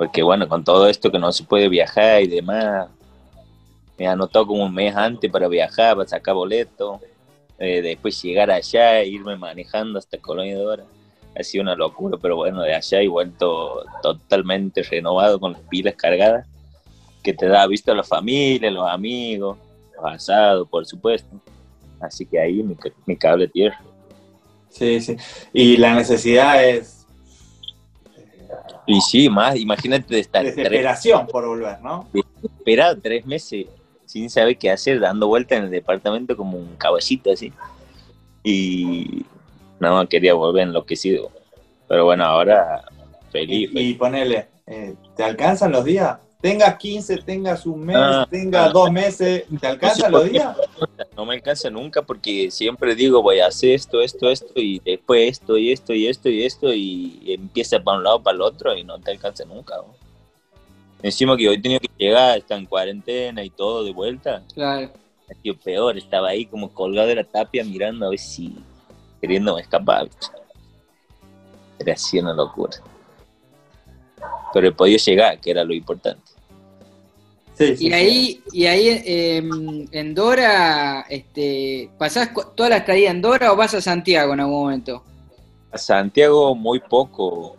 Porque 0.00 0.22
bueno, 0.22 0.48
con 0.48 0.64
todo 0.64 0.88
esto 0.88 1.12
que 1.12 1.18
no 1.18 1.30
se 1.30 1.44
puede 1.44 1.68
viajar 1.68 2.22
y 2.22 2.26
demás, 2.26 2.88
me 3.98 4.08
anotó 4.08 4.46
como 4.46 4.64
un 4.64 4.72
mes 4.72 4.96
antes 4.96 5.30
para 5.30 5.46
viajar, 5.46 5.94
para 5.94 6.08
sacar 6.08 6.34
boleto, 6.34 7.02
eh, 7.58 7.82
después 7.82 8.22
llegar 8.22 8.50
allá 8.50 9.04
irme 9.04 9.36
manejando 9.36 9.98
hasta 9.98 10.16
Colonia 10.16 10.56
de. 10.56 10.84
Ha 11.38 11.42
sido 11.42 11.64
una 11.64 11.74
locura, 11.74 12.16
pero 12.16 12.36
bueno, 12.36 12.62
de 12.62 12.74
allá 12.74 13.02
he 13.02 13.08
vuelto 13.08 13.84
totalmente 14.02 14.82
renovado 14.84 15.38
con 15.38 15.52
las 15.52 15.60
pilas 15.68 15.96
cargadas, 15.96 16.46
que 17.22 17.34
te 17.34 17.46
da 17.46 17.66
vista 17.66 17.92
a 17.92 17.96
la 17.96 18.02
familia, 18.02 18.70
los 18.70 18.88
amigos, 18.88 19.58
los 19.94 20.14
asados, 20.14 20.66
por 20.66 20.86
supuesto. 20.86 21.28
Así 22.00 22.24
que 22.24 22.40
ahí 22.40 22.62
mi, 22.62 22.74
mi 23.04 23.16
cable 23.18 23.48
tierra. 23.48 23.78
sí, 24.70 24.98
sí. 25.02 25.18
Y 25.52 25.76
la 25.76 25.94
necesidad 25.94 26.64
es 26.64 26.99
Y 28.90 29.00
sí, 29.00 29.28
más, 29.28 29.56
imagínate 29.56 30.14
de 30.14 30.20
estar 30.20 30.42
tres, 30.42 30.56
desesperación 30.56 31.26
por 31.26 31.46
volver, 31.46 31.80
¿no? 31.80 32.08
esperar 32.42 32.96
tres 33.00 33.24
meses 33.24 33.66
sin 34.04 34.28
saber 34.28 34.58
qué 34.58 34.70
hacer, 34.70 34.98
dando 34.98 35.28
vueltas 35.28 35.58
en 35.58 35.64
el 35.64 35.70
departamento 35.70 36.36
como 36.36 36.58
un 36.58 36.74
caballito 36.76 37.30
así. 37.30 37.52
Y 38.42 39.24
no, 39.78 40.08
quería 40.08 40.34
volver 40.34 40.64
enloquecido. 40.64 41.30
Pero 41.86 42.04
bueno, 42.06 42.24
ahora 42.24 42.82
feliz. 43.30 43.70
Y, 43.72 43.90
y 43.90 43.94
ponele, 43.94 44.48
eh, 44.66 44.94
¿te 45.16 45.22
alcanzan 45.22 45.70
los 45.70 45.84
días? 45.84 46.18
Tengas 46.40 46.76
15, 46.76 47.18
tengas 47.18 47.66
un 47.66 47.84
mes, 47.84 47.96
Ah, 47.98 48.26
tengas 48.28 48.68
ah. 48.68 48.72
dos 48.72 48.90
meses, 48.90 49.44
¿te 49.60 49.66
alcanzan 49.66 50.10
los 50.10 50.30
días? 50.30 50.56
No 51.20 51.26
me 51.26 51.34
alcanza 51.34 51.68
nunca 51.68 52.00
porque 52.00 52.50
siempre 52.50 52.94
digo 52.94 53.20
voy 53.20 53.40
a 53.40 53.48
hacer 53.48 53.72
esto, 53.72 54.00
esto, 54.00 54.30
esto 54.30 54.54
y 54.56 54.78
después 54.78 55.32
esto 55.32 55.58
y 55.58 55.70
esto 55.70 55.92
y 55.92 56.06
esto 56.06 56.30
y 56.30 56.44
esto 56.46 56.72
y 56.72 57.34
empieza 57.34 57.78
para 57.78 57.98
un 57.98 58.04
lado 58.04 58.22
para 58.22 58.36
el 58.36 58.40
otro 58.40 58.74
y 58.74 58.84
no 58.84 58.98
te 58.98 59.10
alcanza 59.10 59.44
nunca. 59.44 59.76
¿no? 59.76 59.94
Encima 61.02 61.36
que 61.36 61.46
hoy 61.46 61.60
tenido 61.60 61.80
que 61.80 61.90
llegar, 61.98 62.38
está 62.38 62.56
en 62.56 62.64
cuarentena 62.64 63.44
y 63.44 63.50
todo 63.50 63.84
de 63.84 63.92
vuelta. 63.92 64.42
Claro. 64.54 64.90
Sido 65.42 65.56
peor, 65.56 65.98
estaba 65.98 66.28
ahí 66.30 66.46
como 66.46 66.72
colgado 66.72 67.08
de 67.08 67.16
la 67.16 67.24
tapia 67.24 67.64
mirando 67.64 68.06
a 68.06 68.08
ver 68.08 68.18
si 68.18 68.56
queriendo 69.20 69.58
escapar. 69.58 70.08
Era 71.78 71.92
así 71.92 72.18
una 72.18 72.32
locura. 72.32 72.78
Pero 74.54 74.68
he 74.68 74.72
podido 74.72 74.96
llegar, 74.96 75.38
que 75.38 75.50
era 75.50 75.64
lo 75.64 75.74
importante. 75.74 76.29
Sí, 77.60 77.76
sí, 77.76 77.84
Y 77.84 77.88
sí. 77.88 77.92
ahí, 77.92 78.40
y 78.52 78.64
ahí 78.66 78.88
eh, 79.04 79.42
en 79.92 80.14
Dora, 80.14 81.04
este, 81.10 81.90
¿pasás 81.98 82.30
toda 82.56 82.70
la 82.70 82.76
estadía 82.78 83.10
en 83.10 83.20
Dora 83.20 83.52
o 83.52 83.56
vas 83.56 83.74
a 83.74 83.82
Santiago 83.82 84.32
en 84.32 84.40
algún 84.40 84.62
momento? 84.62 85.02
A 85.70 85.76
Santiago 85.76 86.54
muy 86.54 86.80
poco. 86.80 87.56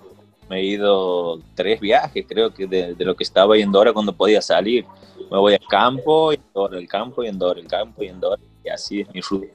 Me 0.49 0.57
he 0.59 0.63
ido 0.65 1.39
tres 1.53 1.79
viajes, 1.79 2.25
creo 2.27 2.51
que 2.51 2.65
de, 2.65 2.95
de 2.95 3.05
lo 3.05 3.15
que 3.15 3.23
estaba 3.23 3.55
yendo 3.55 3.77
ahora 3.77 3.93
cuando 3.93 4.11
podía 4.11 4.41
salir. 4.41 4.85
Me 5.29 5.37
voy 5.37 5.53
al 5.53 5.67
campo, 5.69 6.33
y 6.33 6.39
Dora 6.51 6.79
el 6.79 6.87
campo, 6.87 7.23
y 7.23 7.27
en 7.27 7.37
Dora 7.37 7.59
el 7.59 7.67
campo, 7.67 8.03
y 8.03 8.07
en 8.07 8.19
Dora. 8.19 8.41
Y 8.65 8.69
así 8.69 9.01
es 9.01 9.13
mi 9.13 9.21
ruta. 9.21 9.47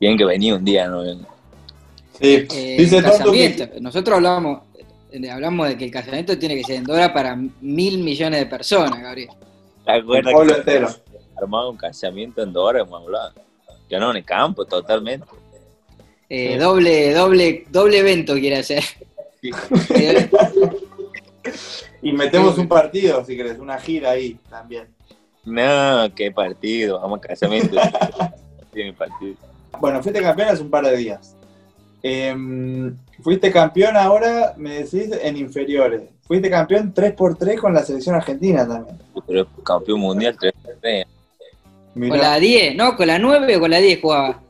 Bien 0.00 0.16
que 0.16 0.24
venía 0.24 0.54
un 0.54 0.64
día, 0.64 0.86
¿no? 0.88 1.02
Sí. 1.04 2.46
Eh, 2.54 2.76
Dice 2.78 3.02
que- 3.02 3.80
Nosotros 3.80 4.16
hablamos, 4.16 4.60
hablamos 5.30 5.68
de 5.68 5.76
que 5.78 5.84
el 5.84 5.90
casamiento 5.90 6.38
tiene 6.38 6.56
que 6.56 6.64
ser 6.64 6.76
en 6.76 6.84
Dora 6.84 7.12
para 7.12 7.36
mil 7.60 7.98
millones 7.98 8.40
de 8.40 8.46
personas, 8.46 9.00
Gabriel. 9.00 9.30
¿Te 9.84 9.92
acuerdas 9.92 10.32
pueblo 10.32 10.52
que 10.54 10.58
entero. 10.60 10.88
armado 11.36 11.70
un 11.70 11.76
casamiento 11.76 12.42
en 12.42 12.48
hablado? 12.56 13.34
Yo 13.90 14.00
no, 14.00 14.10
en 14.10 14.18
el 14.18 14.24
campo, 14.24 14.64
totalmente. 14.64 15.26
Eh, 16.28 16.52
Sí. 16.52 16.58
Doble, 16.58 17.12
doble, 17.12 17.66
doble 17.70 17.98
evento 17.98 18.34
quiere 18.34 18.58
hacer. 18.58 18.82
Eh, 19.42 20.30
Y 22.02 22.12
metemos 22.12 22.58
un 22.58 22.66
partido, 22.66 23.24
si 23.24 23.36
querés, 23.36 23.58
una 23.58 23.78
gira 23.78 24.10
ahí 24.10 24.36
también. 24.50 24.88
No, 25.44 26.12
qué 26.16 26.32
partido, 26.32 27.00
vamos 27.00 27.20
a 27.20 27.28
casamiento. 27.28 27.76
Tiene 28.72 28.92
partido. 28.92 29.36
Bueno, 29.80 30.02
fuiste 30.02 30.20
campeón 30.20 30.48
hace 30.48 30.62
un 30.62 30.70
par 30.70 30.84
de 30.84 30.96
días. 30.96 31.36
Em, 32.02 32.96
fuiste 33.22 33.50
campeón 33.52 33.96
ahora, 33.96 34.54
me 34.56 34.82
decís, 34.82 35.10
en 35.22 35.36
inferiores. 35.36 36.02
Fuiste 36.26 36.50
campeón 36.50 36.92
3x3 36.94 37.58
con 37.58 37.74
la 37.74 37.82
selección 37.82 38.14
argentina 38.14 38.66
también. 38.66 38.98
Pero 39.26 39.46
campeón 39.64 40.00
mundial 40.00 40.36
3 40.38 41.06
Mirá. 41.94 42.10
con 42.10 42.20
la 42.20 42.38
10, 42.38 42.76
¿no? 42.76 42.96
¿Con 42.96 43.06
la 43.06 43.18
9 43.18 43.56
o 43.56 43.60
con 43.60 43.70
la 43.70 43.78
10 43.78 44.00
jugaba? 44.00 44.40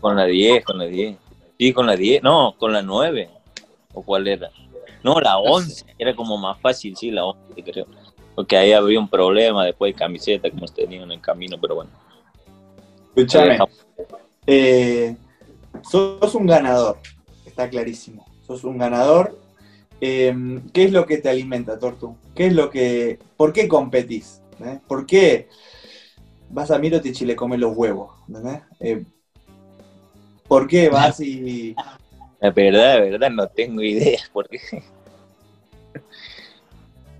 Con 0.00 0.16
la 0.16 0.24
10, 0.26 0.64
con 0.64 0.78
la 0.78 0.84
10. 0.84 1.16
Sí, 1.58 1.72
con 1.72 1.86
la 1.86 1.96
10. 1.96 2.22
No, 2.22 2.54
con 2.58 2.72
la 2.72 2.82
9. 2.82 3.28
¿O 3.94 4.02
cuál 4.02 4.28
era? 4.28 4.50
No, 5.02 5.20
la 5.20 5.38
11. 5.38 5.84
Era 5.98 6.14
como 6.14 6.36
más 6.36 6.60
fácil, 6.60 6.96
sí, 6.96 7.10
la 7.10 7.24
11, 7.24 7.62
creo. 7.62 7.86
Porque 8.34 8.56
ahí 8.56 8.72
había 8.72 8.98
un 8.98 9.08
problema 9.08 9.64
después 9.64 9.92
de 9.92 9.98
camiseta 9.98 10.50
que 10.50 10.56
hemos 10.56 10.72
tenido 10.72 11.04
en 11.04 11.12
el 11.12 11.20
camino, 11.20 11.56
pero 11.60 11.76
bueno. 11.76 11.90
Escuchame, 13.14 13.58
eh, 14.46 15.16
sos 15.88 16.34
un 16.34 16.46
ganador, 16.46 16.98
está 17.54 17.70
clarísimo. 17.70 18.26
Sos 18.44 18.64
un 18.64 18.78
ganador. 18.78 19.38
Em, 20.00 20.68
¿Qué 20.70 20.84
es 20.84 20.92
lo 20.92 21.06
que 21.06 21.18
te 21.18 21.28
alimenta, 21.28 21.78
Tortu? 21.78 22.16
¿Qué 22.34 22.46
es 22.48 22.52
lo 22.52 22.68
que, 22.68 23.20
¿Por 23.36 23.52
qué 23.52 23.68
competís? 23.68 24.42
¿Por 24.88 25.06
qué 25.06 25.48
vas 26.50 26.72
a 26.72 26.78
Mirotich 26.78 27.22
y 27.22 27.26
le 27.26 27.36
comes 27.36 27.60
los 27.60 27.76
huevos? 27.76 28.12
Eh, 28.80 29.04
¿Por 30.48 30.66
qué 30.66 30.88
vas 30.88 31.20
y 31.20 31.76
La 32.40 32.50
verdad, 32.50 32.96
la 32.96 33.00
verdad, 33.00 33.30
no 33.30 33.46
tengo 33.46 33.82
idea 33.82 34.20
por 34.32 34.48
qué. 34.48 34.58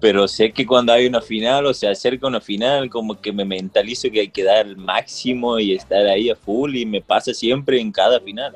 Pero 0.00 0.26
sé 0.26 0.52
que 0.52 0.66
cuando 0.66 0.92
hay 0.92 1.06
una 1.06 1.22
final 1.22 1.66
o 1.66 1.72
se 1.72 1.86
acerca 1.86 2.26
una 2.26 2.40
final, 2.40 2.90
como 2.90 3.20
que 3.20 3.32
me 3.32 3.44
mentalizo 3.44 4.10
que 4.10 4.20
hay 4.20 4.28
que 4.28 4.42
dar 4.42 4.66
el 4.66 4.76
máximo 4.76 5.60
y 5.60 5.74
estar 5.74 6.04
ahí 6.06 6.28
a 6.28 6.36
full 6.36 6.74
y 6.74 6.84
me 6.84 7.00
pasa 7.00 7.32
siempre 7.32 7.80
en 7.80 7.92
cada 7.92 8.20
final. 8.20 8.52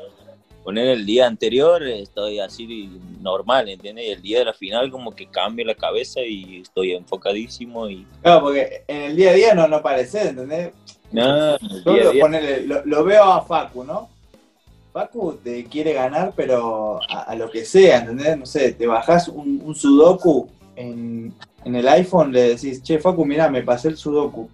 Poner 0.69 0.89
el 0.89 1.07
día 1.07 1.27
anterior 1.27 1.83
estoy 1.83 2.41
así 2.41 2.91
normal, 3.23 3.71
¿entiendes? 3.71 4.05
Y 4.05 4.11
el 4.11 4.21
día 4.21 4.41
de 4.41 4.45
la 4.45 4.53
final 4.53 4.91
como 4.91 5.13
que 5.15 5.27
cambio 5.27 5.65
la 5.65 5.75
cabeza 5.75 6.21
y 6.21 6.61
estoy 6.61 6.93
enfocadísimo 6.93 7.89
y... 7.89 8.05
Claro, 8.21 8.43
porque 8.43 8.83
en 8.87 9.03
el 9.05 9.17
día 9.17 9.31
a 9.31 9.33
día 9.33 9.55
no, 9.55 9.67
no 9.67 9.81
pareces, 9.81 10.27
¿entendés? 10.27 10.73
No, 11.11 11.57
Yo 11.57 11.95
día 11.95 12.05
lo, 12.05 12.11
día- 12.13 12.23
ponele, 12.23 12.67
lo, 12.67 12.85
lo 12.85 13.03
veo 13.03 13.25
a 13.25 13.41
Facu, 13.47 13.83
¿no? 13.83 14.11
Facu 14.93 15.39
te 15.43 15.65
quiere 15.65 15.95
ganar, 15.95 16.35
pero 16.37 17.01
a, 17.09 17.23
a 17.23 17.35
lo 17.35 17.51
que 17.51 17.65
sea, 17.65 18.01
¿entendés? 18.01 18.37
No 18.37 18.45
sé, 18.45 18.73
te 18.73 18.87
bajás 18.87 19.29
un, 19.29 19.63
un 19.65 19.75
sudoku 19.75 20.51
en, 20.77 21.33
en 21.65 21.77
el 21.77 21.89
iPhone, 21.89 22.31
le 22.31 22.43
decís, 22.51 22.83
che, 22.83 22.99
Facu, 22.99 23.25
mira, 23.25 23.49
me 23.49 23.63
pasé 23.63 23.89
el 23.89 23.97
sudoku. 23.97 24.51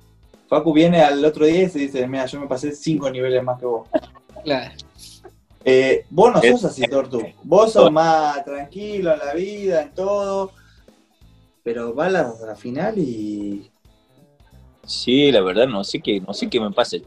Facu 0.49 0.73
viene 0.73 1.01
al 1.03 1.25
otro 1.25 1.45
día 1.45 1.65
y 1.65 1.69
se 1.71 1.81
dice, 1.81 2.07
mira, 2.07 2.25
yo 2.27 2.39
me 2.39 2.47
pasé 2.47 2.71
cinco 2.71 3.11
niveles 3.11 3.43
más 3.43 3.59
que 3.59 3.67
vos. 3.67 3.89
Claro. 4.45 4.71
Eh, 5.65 6.05
vos 6.11 6.33
no 6.33 6.43
Eh, 6.43 6.51
sos 6.53 6.65
así, 6.67 6.83
Tortu. 6.83 7.23
Vos 7.43 7.73
sos 7.73 7.91
más 7.91 8.45
tranquilo 8.45 9.13
en 9.13 9.19
la 9.19 9.35
vida, 9.35 9.83
en 9.83 9.95
todo. 9.95 10.53
Pero 11.63 11.95
vas 11.95 12.15
a 12.15 12.47
la, 12.47 12.55
final 12.55 12.99
y. 12.99 13.71
Sí, 14.87 15.33
la 15.33 15.41
verdad 15.41 15.67
no 15.67 15.83
sé 15.83 16.01
qué, 16.01 16.21
no 16.21 16.35
sé 16.35 16.51
qué 16.51 16.61
me 16.61 16.71
pasa. 16.71 16.99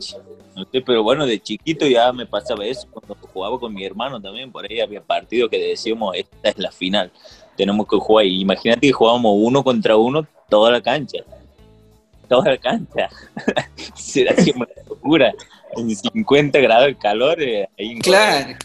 No 0.56 0.66
sé, 0.72 0.82
pero 0.82 1.04
bueno, 1.04 1.28
de 1.28 1.40
chiquito 1.40 1.86
ya 1.86 2.12
me 2.12 2.26
pasaba 2.26 2.66
eso 2.66 2.88
cuando 2.90 3.16
jugaba 3.32 3.60
con 3.60 3.72
mi 3.72 3.86
hermano 3.86 4.20
también, 4.20 4.52
por 4.52 4.66
ahí 4.66 4.80
había 4.80 5.02
partidos 5.02 5.52
que 5.52 5.60
decíamos, 5.60 6.16
esta 6.16 6.50
es 6.50 6.58
la 6.58 6.72
final, 6.72 7.12
tenemos 7.56 7.88
que 7.88 7.98
jugar. 7.98 8.26
Y 8.26 8.42
imagínate 8.42 8.82
que 8.82 8.92
jugábamos 8.92 9.34
uno 9.38 9.64
contra 9.64 9.96
uno 9.96 10.26
toda 10.50 10.72
la 10.72 10.82
cancha. 10.82 11.20
Toda 12.28 12.52
la 12.52 12.58
cancha. 12.58 13.10
Será 13.94 14.36
siempre 14.36 14.68
una 14.74 14.90
locura. 14.90 15.34
En 15.76 15.96
50 15.96 16.60
grados 16.60 16.88
de 16.88 16.96
calor, 16.96 17.42
eh, 17.42 17.68
ahí 17.78 17.92
en 17.92 18.00
Claro. 18.00 18.56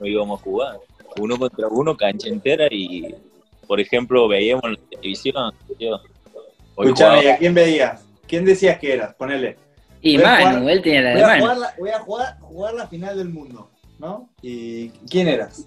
no 0.00 0.06
íbamos 0.06 0.40
a 0.40 0.44
jugar. 0.44 0.76
Uno 1.18 1.36
contra 1.38 1.68
uno, 1.68 1.96
cancha 1.96 2.28
entera 2.28 2.66
y, 2.70 3.14
por 3.66 3.80
ejemplo, 3.80 4.26
veíamos 4.28 4.64
en 4.64 4.72
la 4.72 4.78
televisión. 4.90 5.52
yo, 5.78 6.00
Escuchame, 6.78 6.88
¿y 6.88 6.92
jugaba- 7.20 7.34
a 7.34 7.38
quién 7.38 7.54
veías? 7.54 8.04
¿Quién 8.26 8.44
decías 8.44 8.78
que 8.78 8.92
eras? 8.94 9.14
Ponele. 9.14 9.56
Y 10.00 10.16
Voy 10.16 10.24
a 10.26 10.28
Manu, 10.28 10.58
jugar- 10.60 10.70
él 10.72 10.82
tenía 10.82 11.00
la 11.02 11.10
Voy 11.12 11.18
de 11.18 11.24
a, 11.24 11.28
Manu. 11.28 11.40
jugar 11.42 11.58
la, 11.58 11.74
voy 11.78 11.90
a 11.90 11.98
jugar, 12.00 12.38
jugar 12.40 12.74
la 12.74 12.86
final 12.88 13.16
del 13.18 13.28
mundo, 13.28 13.70
¿no? 13.98 14.28
¿Y 14.42 14.88
quién 15.10 15.28
eras? 15.28 15.66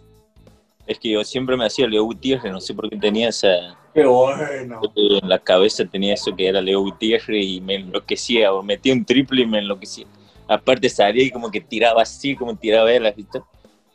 Es 0.86 1.00
que 1.00 1.10
yo 1.12 1.24
siempre 1.24 1.58
me 1.58 1.65
hacía 1.65 1.88
Leo 1.88 2.03
Gutiérrez, 2.03 2.51
no 2.51 2.62
sé 2.62 2.74
por 2.74 2.89
qué 2.89 2.98
tenía 2.98 3.29
esa... 3.29 3.77
Qué 3.94 4.06
bueno. 4.06 4.79
En 4.96 5.27
la 5.27 5.39
cabeza 5.39 5.84
tenía 5.86 6.13
eso 6.13 6.36
que 6.36 6.48
era 6.48 6.62
Leo 6.62 6.82
Gutiérrez 6.82 7.44
y 7.46 7.60
me 7.62 7.75
enloquecía, 7.75 8.53
o 8.53 8.62
metía 8.63 8.94
un 8.94 9.03
triple 9.03 9.41
y 9.41 9.46
me 9.48 9.60
enloquecía. 9.60 10.06
Aparte 10.47 10.89
salía 10.89 11.23
y 11.23 11.31
como 11.31 11.51
que 11.51 11.61
tiraba 11.61 12.01
así, 12.01 12.35
como 12.35 12.55
tiraba 12.55 12.91
él, 12.91 13.11
¿viste? 13.15 13.41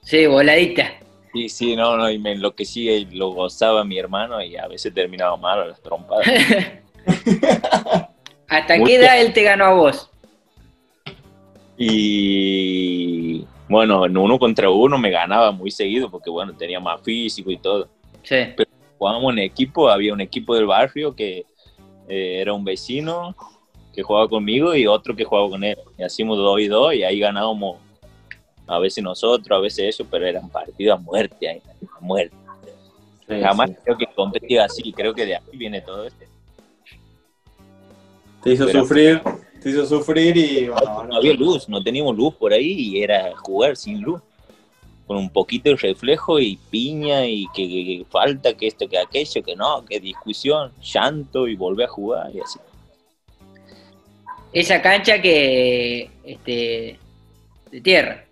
Sí, 0.03 0.27
voladita. 0.27 0.93
Sí, 1.33 1.49
sí, 1.49 1.77
no, 1.77 1.97
no, 1.97 2.11
y 2.11 2.19
me 2.19 2.33
enloquecía 2.33 2.95
y 2.95 3.07
lo 3.07 3.31
gozaba 3.31 3.85
mi 3.85 3.99
hermano 3.99 4.43
y 4.43 4.57
a 4.57 4.67
veces 4.69 4.93
terminaba 4.93 5.37
mal 5.37 5.63
a 5.63 5.67
las 5.67 5.81
trompadas. 5.81 6.27
¿Hasta 8.49 8.85
qué 8.85 8.97
edad 8.97 9.19
él 9.21 9.33
te 9.33 9.43
ganó 9.43 9.65
a 9.65 9.73
vos? 9.73 10.11
Y 11.79 13.47
bueno, 13.67 14.05
en 14.05 14.17
uno 14.17 14.39
contra 14.39 14.69
uno 14.69 14.99
me 14.99 15.11
ganaba 15.11 15.53
muy 15.53 15.71
seguido 15.71 16.11
porque 16.11 16.29
bueno, 16.29 16.55
tenía 16.55 16.79
más 16.79 17.01
físico 17.01 17.51
y 17.51 17.57
todo. 17.57 17.89
Sí. 18.23 18.37
Pero 18.55 18.71
jugábamos 18.99 19.33
en 19.33 19.39
equipo, 19.39 19.89
había 19.89 20.13
un 20.13 20.21
equipo 20.21 20.55
del 20.55 20.67
barrio 20.67 21.17
que 21.17 21.47
eh, 22.09 22.41
era 22.41 22.53
un 22.53 22.63
vecino 22.63 23.35
que 23.93 24.03
jugaba 24.03 24.29
conmigo 24.29 24.75
y 24.75 24.87
otro 24.87 25.15
que 25.15 25.25
jugaba 25.25 25.49
con 25.51 25.65
él. 25.65 25.77
Y 25.99 26.03
hacíamos 26.03 26.39
dos 26.39 26.61
y 26.61 26.69
dos 26.69 26.95
y 26.95 27.03
ahí 27.03 27.19
ganábamos 27.21 27.77
a 28.67 28.79
veces 28.79 29.03
nosotros, 29.05 29.57
a 29.57 29.61
veces 29.61 29.95
ellos, 29.95 30.09
pero 30.11 30.27
eran 30.27 30.49
partidos 30.49 30.99
a 30.99 31.03
muerte, 31.03 31.49
ahí, 31.49 31.63
a 31.97 32.01
muerte. 32.01 32.37
Sí, 33.29 33.41
Jamás 33.41 33.71
sí. 33.71 33.77
creo 33.85 33.99
que 33.99 34.07
competía 34.15 34.65
así, 34.65 34.93
creo 34.93 35.13
que 35.15 35.27
de 35.27 35.37
ahí 35.37 35.43
viene 35.57 35.81
todo 35.81 36.07
esto. 36.07 36.25
Te 38.43 38.53
hizo 38.53 38.67
Pero- 38.67 38.81
sufrir, 38.83 39.21
te 39.63 39.71
hizo 39.71 39.87
sufrir 39.87 40.37
y 40.37 40.69
bueno, 40.69 41.05
No 41.05 41.17
había 41.17 41.35
luz, 41.35 41.69
no 41.69 41.83
teníamos 41.83 42.17
luz 42.17 42.35
por 42.35 42.53
ahí 42.53 42.73
y 42.73 43.03
era 43.03 43.33
jugar 43.37 43.77
sin 43.77 44.01
luz. 44.01 44.21
Con 45.07 45.17
un 45.17 45.31
poquito 45.31 45.69
de 45.71 45.77
reflejo 45.77 46.39
y 46.39 46.57
piña 46.71 47.27
y 47.27 47.47
que, 47.55 47.69
que- 47.69 47.85
que 47.99 48.05
falta, 48.09 48.55
que 48.55 48.67
esto, 48.69 48.89
que 48.89 48.99
aquello, 48.99 49.43
que 49.43 49.55
no, 49.57 49.85
que 49.85 50.01
discusión, 50.01 50.73
llanto 50.81 51.47
y 51.49 51.57
volver 51.57 51.87
a 51.87 51.91
jugar 51.91 52.31
y 52.35 52.41
así. 52.41 52.59
Esa 54.53 54.83
cancha 54.83 55.21
que, 55.21 56.11
este, 56.25 56.99
de 57.71 57.81
tierra. 57.81 58.25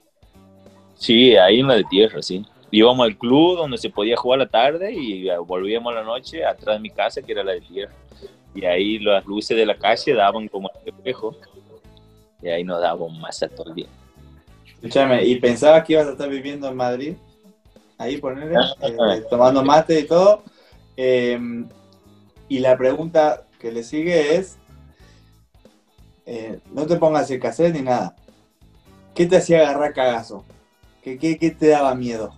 Sí, 0.96 1.34
ahí 1.36 1.60
en 1.60 1.68
la 1.68 1.76
de 1.76 1.84
tierra, 1.84 2.20
sí. 2.22 2.44
Íbamos 2.70 3.06
al 3.06 3.16
club 3.16 3.56
donde 3.56 3.78
se 3.78 3.88
podía 3.90 4.16
jugar 4.16 4.40
a 4.40 4.44
la 4.44 4.50
tarde 4.50 4.92
y 4.92 5.28
eh, 5.28 5.38
volvíamos 5.38 5.92
a 5.92 5.96
la 5.96 6.04
noche 6.04 6.44
atrás 6.44 6.76
de 6.76 6.80
mi 6.80 6.90
casa, 6.90 7.22
que 7.22 7.32
era 7.32 7.42
la 7.42 7.52
de 7.52 7.62
tierra. 7.62 7.92
Y 8.54 8.64
ahí 8.64 8.98
las 8.98 9.24
luces 9.24 9.56
de 9.56 9.64
la 9.64 9.76
calle 9.76 10.14
daban 10.14 10.46
como 10.48 10.70
el 10.84 10.92
espejo. 10.92 11.34
Y 12.42 12.48
ahí 12.48 12.64
nos 12.64 12.80
daban 12.80 13.18
masa 13.18 13.48
todo 13.48 13.70
el 13.70 13.76
día. 13.76 13.88
Escúchame, 14.74 15.24
¿y 15.24 15.36
pensabas 15.36 15.84
que 15.84 15.94
ibas 15.94 16.06
a 16.06 16.12
estar 16.12 16.28
viviendo 16.28 16.68
en 16.68 16.76
Madrid? 16.76 17.14
Ahí 17.98 18.18
ponerle, 18.18 18.56
eh, 18.82 19.22
tomando 19.28 19.64
mate 19.64 20.00
y 20.00 20.04
todo. 20.04 20.42
Eh, 20.96 21.38
y 22.48 22.58
la 22.58 22.76
pregunta 22.76 23.46
que 23.58 23.72
le 23.72 23.82
sigue 23.82 24.36
es, 24.36 24.58
eh, 26.26 26.60
no 26.72 26.86
te 26.86 26.96
pongas 26.96 27.30
el 27.30 27.40
cassette 27.40 27.74
ni 27.74 27.82
nada. 27.82 28.16
¿Qué 29.14 29.26
te 29.26 29.36
hacía 29.36 29.60
agarrar 29.60 29.92
cagazo? 29.92 30.44
¿Qué, 31.02 31.18
qué, 31.18 31.38
qué 31.38 31.50
te 31.50 31.68
daba 31.68 31.94
miedo 31.94 32.34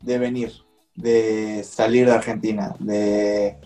de 0.00 0.18
venir, 0.18 0.52
de 0.94 1.62
salir 1.64 2.06
de 2.06 2.12
Argentina? 2.12 2.74
De... 2.78 3.56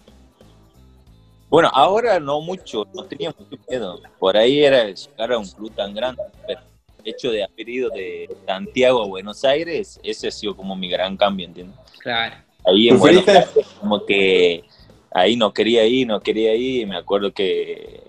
Bueno, 1.49 1.71
ahora 1.73 2.19
no 2.19 2.41
mucho, 2.41 2.87
no 2.95 3.05
tenía 3.05 3.35
mucho 3.39 3.63
miedo. 3.69 4.01
Por 4.19 4.37
ahí 4.37 4.65
era 4.65 4.87
llegar 4.91 5.33
a 5.33 5.39
un 5.39 5.47
club 5.47 5.71
tan 5.75 5.95
grande, 5.95 6.23
pero 6.47 6.61
el 7.05 7.09
hecho 7.09 7.31
de 7.31 7.45
haber 7.45 7.69
ido 7.69 7.91
de 7.91 8.35
Santiago 8.47 9.03
a 9.03 9.07
Buenos 9.07 9.45
Aires, 9.45 10.01
ese 10.03 10.29
ha 10.29 10.31
sido 10.31 10.57
como 10.57 10.75
mi 10.75 10.89
gran 10.89 11.17
cambio, 11.17 11.47
¿entiendes? 11.47 11.79
Claro. 11.99 12.37
Ahí 12.65 12.89
en 12.89 12.95
¿Tú 12.95 13.01
Buenos? 13.01 13.29
Aires, 13.29 13.49
como 13.81 14.05
que 14.07 14.65
ahí 15.11 15.37
no 15.37 15.53
quería 15.53 15.85
ir, 15.85 16.07
no 16.07 16.21
quería 16.21 16.55
ir, 16.55 16.83
y 16.83 16.87
me 16.87 16.97
acuerdo 16.97 17.33
que 17.33 18.03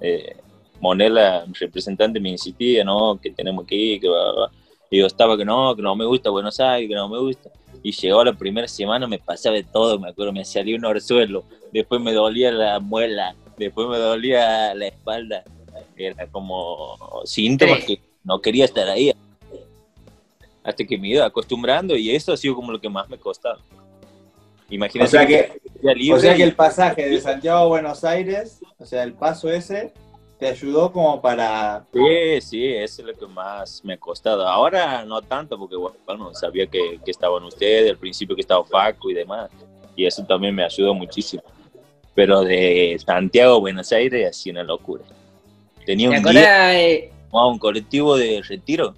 eh, 0.00 0.36
Monela, 0.80 1.44
representante, 1.58 2.20
me 2.20 2.30
insistía, 2.30 2.84
no, 2.84 3.18
que 3.20 3.30
tenemos 3.30 3.66
que 3.66 3.74
ir, 3.74 4.00
que 4.00 4.08
va, 4.08 4.32
va. 4.32 4.50
Y 4.90 4.98
yo 4.98 5.06
estaba 5.06 5.36
que 5.36 5.44
no, 5.44 5.74
que 5.74 5.82
no 5.82 5.96
me 5.96 6.04
gusta 6.04 6.30
Buenos 6.30 6.60
Aires, 6.60 6.88
que 6.88 6.94
no 6.94 7.08
me 7.08 7.18
gusta. 7.18 7.50
Y 7.82 7.92
llegó 7.92 8.24
la 8.24 8.32
primera 8.32 8.68
semana, 8.68 9.06
me 9.06 9.18
pasaba 9.18 9.56
de 9.56 9.64
todo, 9.64 9.98
me 9.98 10.10
acuerdo, 10.10 10.32
me 10.32 10.44
salía 10.44 10.76
un 10.76 10.84
orzuelo, 10.84 11.44
después 11.72 12.00
me 12.00 12.12
dolía 12.12 12.50
la 12.52 12.78
muela, 12.80 13.34
después 13.56 13.88
me 13.88 13.98
dolía 13.98 14.74
la 14.74 14.86
espalda. 14.86 15.44
Era 15.96 16.26
como 16.26 16.96
síntomas 17.24 17.80
Sí. 17.80 17.86
que 17.96 18.02
no 18.24 18.40
quería 18.40 18.64
estar 18.64 18.88
ahí. 18.88 19.12
Hasta 20.62 20.84
que 20.84 20.98
me 20.98 21.08
iba 21.08 21.24
acostumbrando 21.24 21.96
y 21.96 22.10
eso 22.10 22.32
ha 22.32 22.36
sido 22.36 22.54
como 22.54 22.72
lo 22.72 22.80
que 22.80 22.88
más 22.88 23.08
me 23.08 23.18
costaba. 23.18 23.58
Imagínate 24.68 25.08
O 25.08 25.10
sea 25.10 25.26
que, 25.26 25.60
libre 25.94 26.18
o 26.18 26.20
sea 26.20 26.34
que 26.34 26.42
el 26.42 26.54
pasaje 26.54 27.08
de 27.08 27.20
Santiago 27.20 27.58
a 27.58 27.66
Buenos 27.66 28.02
Aires, 28.02 28.60
o 28.78 28.84
sea, 28.84 29.04
el 29.04 29.12
paso 29.12 29.48
ese, 29.48 29.92
te 30.38 30.48
ayudó 30.48 30.92
como 30.92 31.20
para... 31.20 31.84
Sí, 31.92 32.40
sí, 32.40 32.66
eso 32.66 33.02
es 33.02 33.08
lo 33.08 33.14
que 33.14 33.26
más 33.26 33.82
me 33.84 33.94
ha 33.94 33.98
costado. 33.98 34.46
Ahora 34.46 35.04
no 35.04 35.22
tanto, 35.22 35.58
porque 35.58 35.76
bueno, 35.76 36.34
sabía 36.34 36.66
que, 36.66 37.00
que 37.04 37.10
estaban 37.10 37.42
ustedes, 37.44 37.90
al 37.90 37.96
principio 37.96 38.36
que 38.36 38.42
estaba 38.42 38.64
Facu 38.64 39.10
y 39.10 39.14
demás, 39.14 39.50
y 39.94 40.04
eso 40.04 40.24
también 40.24 40.54
me 40.54 40.64
ayudó 40.64 40.94
muchísimo. 40.94 41.42
Pero 42.14 42.42
de 42.42 43.00
Santiago 43.04 43.56
a 43.56 43.60
Buenos 43.60 43.90
Aires, 43.92 44.28
así 44.30 44.50
una 44.50 44.62
locura. 44.62 45.04
Tenía 45.84 46.10
¿Te 46.10 46.16
un 46.18 46.32
día, 46.32 46.80
eh, 46.82 47.12
un 47.30 47.58
colectivo 47.58 48.16
de 48.16 48.42
retiro 48.42 48.94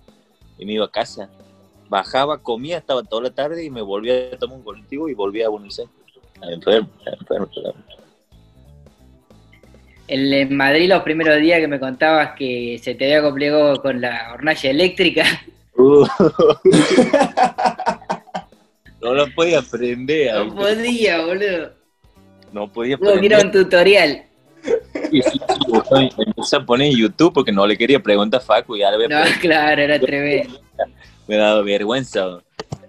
y 0.59 0.65
me 0.65 0.73
iba 0.73 0.87
a 0.87 0.91
casa. 0.91 1.29
Bajaba, 1.89 2.39
comía, 2.39 2.79
estaba 2.79 3.03
toda 3.03 3.23
la 3.23 3.31
tarde 3.31 3.65
y 3.65 3.71
me 3.71 3.83
volvía 3.83 4.31
a 4.33 4.39
tomar 4.39 4.59
un 4.59 4.63
colectivo 4.63 5.09
y 5.09 5.15
volvía 5.15 5.47
a 5.47 5.51
Buenos 5.51 5.79
Aires. 5.79 5.93
Enfermo, 6.43 6.89
enfermo. 7.07 7.47
enfermo. 7.47 7.98
En, 10.09 10.33
en 10.33 10.57
Madrid 10.57 10.89
los 10.89 11.03
primeros 11.03 11.41
días 11.41 11.61
que 11.61 11.69
me 11.69 11.79
contabas 11.79 12.33
que 12.37 12.79
se 12.83 12.95
te 12.95 13.05
había 13.05 13.23
complicado 13.23 13.81
con 13.83 14.01
la 14.01 14.31
hornalla 14.35 14.71
eléctrica. 14.71 15.25
Uh. 15.81 16.05
no 19.01 19.15
lo 19.15 19.27
podía 19.33 19.61
aprender. 19.61 20.35
No 20.35 20.55
podía, 20.57 21.25
boludo. 21.25 21.73
No 22.53 22.73
podía 22.73 22.97
aprender. 22.97 23.45
un 23.47 23.53
tutorial. 23.53 24.23
Sí, 25.11 25.23
sí, 25.23 25.41
y 26.19 26.23
empecé 26.27 26.57
a 26.57 26.61
poner 26.67 26.89
en 26.91 26.97
YouTube 26.99 27.33
porque 27.33 27.53
no 27.53 27.65
le 27.67 27.77
quería 27.79 28.01
preguntar 28.01 28.41
a 28.41 28.45
Facu 28.45 28.75
y 28.77 28.83
ahora 28.83 29.07
No, 29.09 29.41
claro, 29.41 29.81
era 29.83 29.99
tremendo. 30.01 30.61
me 31.29 31.37
daba 31.37 31.63
vergüenza. 31.63 32.41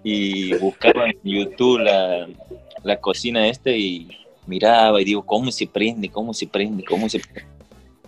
Y 0.02 0.54
buscaba 0.54 1.06
en 1.06 1.18
YouTube 1.22 1.78
la, 1.80 2.26
la 2.82 2.96
cocina 2.96 3.46
esta 3.46 3.70
y 3.70 4.08
miraba 4.50 5.00
y 5.00 5.04
digo, 5.04 5.24
¿cómo 5.24 5.50
se 5.50 5.66
prende? 5.66 6.10
¿Cómo 6.10 6.34
se 6.34 6.46
prende? 6.46 6.84
¿Cómo 6.84 7.08
se 7.08 7.20
prende? 7.20 7.48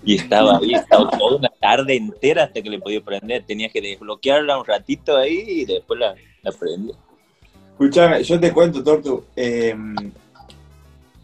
Y 0.05 0.17
estaba 0.17 0.59
ahí, 0.59 0.75
estaba 0.75 1.09
toda 1.11 1.37
una 1.37 1.49
tarde 1.61 1.95
entera 1.97 2.45
hasta 2.45 2.61
que 2.61 2.69
le 2.69 2.81
podía 2.81 3.01
prender. 3.01 3.45
Tenía 3.45 3.69
que 3.69 3.81
desbloquearla 3.81 4.59
un 4.59 4.65
ratito 4.65 5.17
ahí 5.17 5.45
y 5.47 5.65
después 5.65 6.01
la, 6.01 6.15
la 6.43 6.51
prendí. 6.51 6.93
Escúchame, 7.71 8.23
yo 8.25 8.39
te 8.41 8.53
cuento, 8.53 8.83
Tortu. 8.83 9.25
eh, 9.37 9.75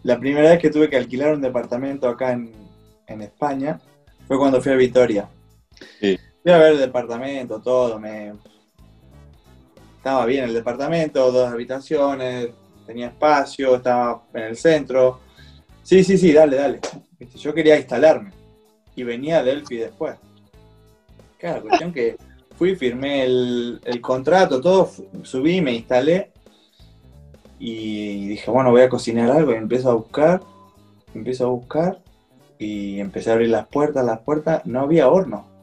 la 0.05 0.19
primera 0.19 0.51
vez 0.51 0.61
que 0.61 0.71
tuve 0.71 0.89
que 0.89 0.97
alquilar 0.97 1.35
un 1.35 1.41
departamento 1.43 2.09
acá 2.09 2.33
en, 2.33 2.53
en 3.09 3.23
España 3.23 3.81
fue 4.29 4.39
cuando 4.39 4.63
fui 4.63 4.73
a 4.73 4.77
Vitoria. 4.77 5.29
Sí. 6.01 6.17
Fui 6.43 6.53
a 6.53 6.59
ver 6.59 6.73
el 6.73 6.79
departamento, 6.79 7.61
todo. 7.61 7.99
Me... 7.99 8.33
Estaba 9.97 10.25
bien 10.25 10.45
el 10.45 10.55
departamento, 10.55 11.33
dos 11.33 11.49
habitaciones, 11.49 12.51
tenía 12.89 13.09
espacio, 13.09 13.77
estaba 13.77 14.23
en 14.33 14.45
el 14.45 14.57
centro. 14.57 15.21
Sí, 15.83 16.03
sí, 16.03 16.17
sí, 16.17 16.33
dale, 16.33 16.57
dale. 16.57 16.81
Viste, 17.19 17.39
Yo 17.39 17.53
quería 17.53 17.77
instalarme. 17.77 18.33
Y 18.97 19.03
venía 19.05 19.43
Delphi 19.43 19.77
después. 19.77 20.17
Claro, 21.39 21.63
cuestión 21.63 21.93
que 21.93 22.17
fui, 22.57 22.75
firmé 22.75 23.25
el, 23.25 23.81
el 23.85 24.01
contrato, 24.01 24.61
todo, 24.61 24.91
subí, 25.23 25.61
me 25.61 25.73
instalé 25.73 26.33
y 27.61 28.27
dije, 28.29 28.51
bueno, 28.51 28.71
voy 28.71 28.83
a 28.83 28.89
cocinar 28.89 29.31
algo 29.31 29.53
y 29.53 29.57
empiezo 29.57 29.91
a 29.91 29.95
buscar, 29.95 30.41
empiezo 31.15 31.45
a 31.45 31.51
buscar 31.51 31.99
y 32.59 32.99
empecé 32.99 33.31
a 33.31 33.35
abrir 33.35 33.51
las 33.51 33.69
puertas, 33.69 34.05
las 34.05 34.21
puertas, 34.21 34.65
no 34.65 34.81
había 34.81 35.09
horno. 35.09 35.47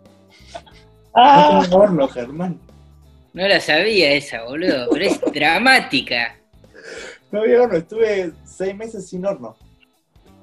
No 1.16 1.62
tengo 1.62 1.78
horno, 1.78 2.08
Germán. 2.10 2.60
No 3.32 3.48
la 3.48 3.62
sabía 3.62 4.12
esa, 4.12 4.44
boludo, 4.44 4.90
pero 4.92 5.06
es 5.06 5.22
dramática. 5.34 6.36
No 7.36 7.42
había 7.42 7.62
horno, 7.64 7.76
estuve 7.78 8.32
seis 8.46 8.74
meses 8.74 9.10
sin 9.10 9.26
horno. 9.26 9.58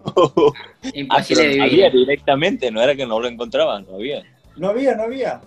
Ah, 0.85 0.90
Imposible 0.94 1.46
vivir. 1.48 1.62
había 1.62 1.90
directamente, 1.90 2.70
no 2.70 2.83
era 2.83 2.94
que 2.94 3.07
no 3.07 3.18
lo 3.20 3.28
encontraba, 3.28 3.81
no 3.81 3.94
había. 3.94 4.22
No 4.57 4.68
había, 4.68 4.94
no 4.96 5.05
había. 5.05 5.40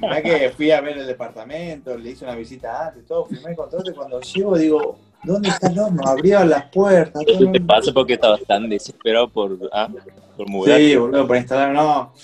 Ya 0.00 0.22
que 0.22 0.48
fui 0.50 0.70
a 0.70 0.80
ver 0.80 0.96
el 0.98 1.06
departamento, 1.06 1.98
le 1.98 2.10
hice 2.10 2.24
una 2.24 2.34
visita 2.36 2.86
antes, 2.86 3.04
todo, 3.04 3.26
firmé 3.26 3.50
el 3.50 3.56
contrato 3.56 3.90
y 3.90 3.94
cuando 3.94 4.20
llego 4.22 4.56
digo, 4.56 4.98
¿dónde 5.24 5.48
está 5.50 5.66
el 5.66 5.78
horno? 5.80 6.02
Abría 6.06 6.44
las 6.44 6.70
puertas. 6.70 7.24
todo 7.26 7.34
Eso 7.34 7.50
te 7.52 7.58
no- 7.60 7.66
pasa 7.66 7.92
porque 7.92 8.14
estabas 8.14 8.40
tan 8.44 8.70
desesperado 8.70 9.28
por, 9.28 9.58
ah, 9.72 9.88
por 10.36 10.48
mudar. 10.48 10.78
Sí, 10.78 10.96
boludo, 10.96 11.26
para 11.26 11.40
instalar, 11.40 11.72
no. 11.74 12.14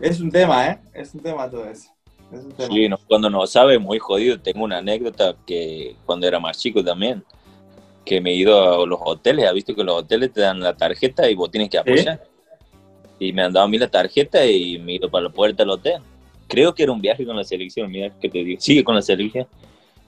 Es 0.00 0.18
un 0.20 0.30
tema, 0.32 0.66
¿eh? 0.66 0.78
Es 0.94 1.14
un 1.14 1.20
tema 1.20 1.48
todo 1.48 1.66
eso. 1.66 1.90
Es 2.32 2.42
un 2.42 2.52
tema. 2.52 2.74
Sí, 2.74 2.88
no, 2.88 2.96
cuando 3.06 3.28
no 3.30 3.46
sabe, 3.46 3.78
muy 3.78 3.98
jodido. 4.00 4.40
Tengo 4.40 4.64
una 4.64 4.78
anécdota 4.78 5.36
que 5.46 5.94
cuando 6.06 6.26
era 6.26 6.40
más 6.40 6.58
chico 6.58 6.82
también, 6.82 7.22
que 8.06 8.20
me 8.20 8.30
he 8.30 8.34
ido 8.36 8.84
a 8.84 8.86
los 8.86 9.00
hoteles, 9.02 9.46
ha 9.46 9.52
visto 9.52 9.74
que 9.74 9.82
los 9.82 9.96
hoteles 9.96 10.32
te 10.32 10.40
dan 10.40 10.60
la 10.60 10.76
tarjeta 10.76 11.28
y 11.28 11.34
vos 11.34 11.50
tienes 11.50 11.68
que 11.68 11.76
apoyar. 11.76 12.24
Y 13.18 13.32
me 13.32 13.42
han 13.42 13.52
dado 13.52 13.66
a 13.66 13.68
mí 13.68 13.78
la 13.78 13.88
tarjeta 13.88 14.46
y 14.46 14.78
me 14.78 14.92
he 14.92 14.94
ido 14.94 15.10
para 15.10 15.24
la 15.24 15.30
puerta 15.30 15.64
del 15.64 15.70
hotel. 15.70 16.00
Creo 16.46 16.72
que 16.72 16.84
era 16.84 16.92
un 16.92 17.00
viaje 17.00 17.26
con 17.26 17.36
la 17.36 17.42
selección, 17.42 17.90
mira 17.90 18.12
que 18.20 18.28
te 18.28 18.44
digo. 18.44 18.60
Sigue 18.60 18.84
con 18.84 18.94
la 18.94 19.02
selección. 19.02 19.48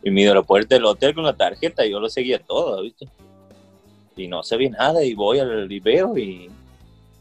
Y 0.04 0.10
me 0.12 0.20
he 0.20 0.24
ido 0.24 0.32
a 0.32 0.36
la 0.36 0.42
puerta 0.42 0.76
del 0.76 0.84
hotel 0.84 1.12
con 1.12 1.24
la 1.24 1.36
tarjeta 1.36 1.84
y 1.84 1.90
yo 1.90 1.98
lo 1.98 2.08
seguía 2.08 2.38
todo, 2.38 2.82
¿viste? 2.82 3.08
Y 4.16 4.28
no 4.28 4.44
sabía 4.44 4.70
nada 4.70 5.04
y 5.04 5.14
voy 5.14 5.40
al 5.40 5.70
y 5.70 5.80
veo 5.80 6.16
y 6.16 6.48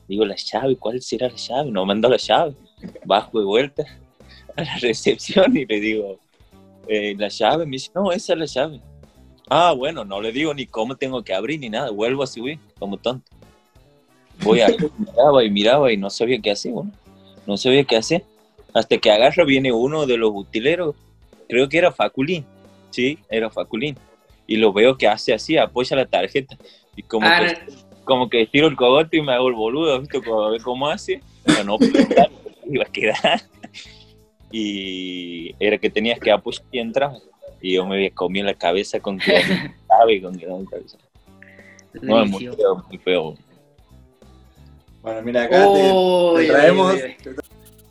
digo, 0.07 0.25
la 0.25 0.35
llave, 0.35 0.75
¿cuál 0.75 1.01
será 1.01 1.27
la 1.27 1.35
llave? 1.35 1.71
No 1.71 1.87
me 1.87 1.93
han 1.93 2.01
dado 2.01 2.13
la 2.13 2.19
llave. 2.19 2.53
Bajo 3.03 3.39
de 3.39 3.45
vuelta 3.45 3.83
a 4.55 4.61
la 4.61 4.75
recepción 4.77 5.57
y 5.57 5.65
le 5.65 5.79
digo, 5.79 6.19
eh, 6.87 7.15
la 7.17 7.29
llave, 7.29 7.65
me 7.65 7.71
dice, 7.71 7.89
no, 7.95 8.11
esa 8.11 8.33
es 8.33 8.39
la 8.39 8.45
llave. 8.45 8.81
Ah, 9.49 9.73
bueno, 9.73 10.03
no 10.03 10.21
le 10.21 10.31
digo 10.31 10.53
ni 10.53 10.65
cómo 10.65 10.95
tengo 10.95 11.23
que 11.23 11.33
abrir 11.33 11.59
ni 11.59 11.69
nada, 11.69 11.89
vuelvo 11.91 12.23
a 12.23 12.27
subir 12.27 12.59
como 12.79 12.97
tonto. 12.97 13.29
Voy 14.43 14.61
a 14.61 14.67
miraba 14.97 15.43
y 15.43 15.49
miraba 15.49 15.91
y 15.91 15.97
no 15.97 16.09
sabía 16.09 16.39
qué 16.41 16.51
hacer, 16.51 16.71
bueno, 16.71 16.91
no 17.45 17.57
sabía 17.57 17.83
qué 17.83 17.97
hacer. 17.97 18.23
Hasta 18.73 18.97
que 18.97 19.09
agarra, 19.09 19.43
viene 19.43 19.71
uno 19.71 20.05
de 20.05 20.17
los 20.17 20.31
utileros, 20.33 20.95
creo 21.47 21.69
que 21.69 21.77
era 21.77 21.91
Faculín, 21.91 22.45
sí, 22.91 23.17
era 23.29 23.49
Faculín. 23.49 23.97
Y 24.45 24.57
lo 24.57 24.71
veo 24.71 24.97
que 24.97 25.07
hace 25.07 25.33
así, 25.33 25.57
apoya 25.57 25.95
la 25.95 26.05
tarjeta. 26.05 26.57
Y 26.95 27.03
como, 27.03 27.27
Ah, 27.27 27.41
que, 27.41 27.73
como 28.05 28.29
que 28.29 28.45
tiro 28.45 28.67
el 28.67 28.75
cogote 28.75 29.17
y 29.17 29.21
me 29.21 29.33
hago 29.33 29.49
el 29.49 29.55
boludo, 29.55 29.99
¿viste? 29.99 30.21
Como 30.21 30.43
a 30.43 30.51
ver 30.51 30.61
cómo 30.61 30.87
hace. 30.87 31.21
Pero 31.43 31.63
no, 31.63 31.77
entrar, 31.81 32.29
iba 32.69 32.83
a 32.83 32.91
quedar 32.91 33.41
y 34.51 35.53
era 35.59 35.77
que 35.77 35.89
tenías 35.89 36.19
que 36.19 36.31
apoyar 36.31 36.63
y 36.71 36.79
entrar. 36.79 37.11
Y 37.61 37.73
yo 37.75 37.85
me 37.85 38.11
comí 38.11 38.41
la 38.41 38.53
cabeza 38.53 38.99
con 38.99 39.17
que 39.17 39.41
sabe 39.87 40.21
con 40.21 40.37
que 40.37 40.45
no 40.45 40.63
cabeza. 40.65 40.97
No, 42.01 42.23
es 42.23 42.29
muy 42.29 42.47
feo, 42.47 42.85
muy 42.87 42.97
feo. 42.99 43.35
Bueno, 45.01 45.21
mira, 45.23 45.43
acá 45.43 45.65
te- 45.73 46.47
traemos. 46.47 46.95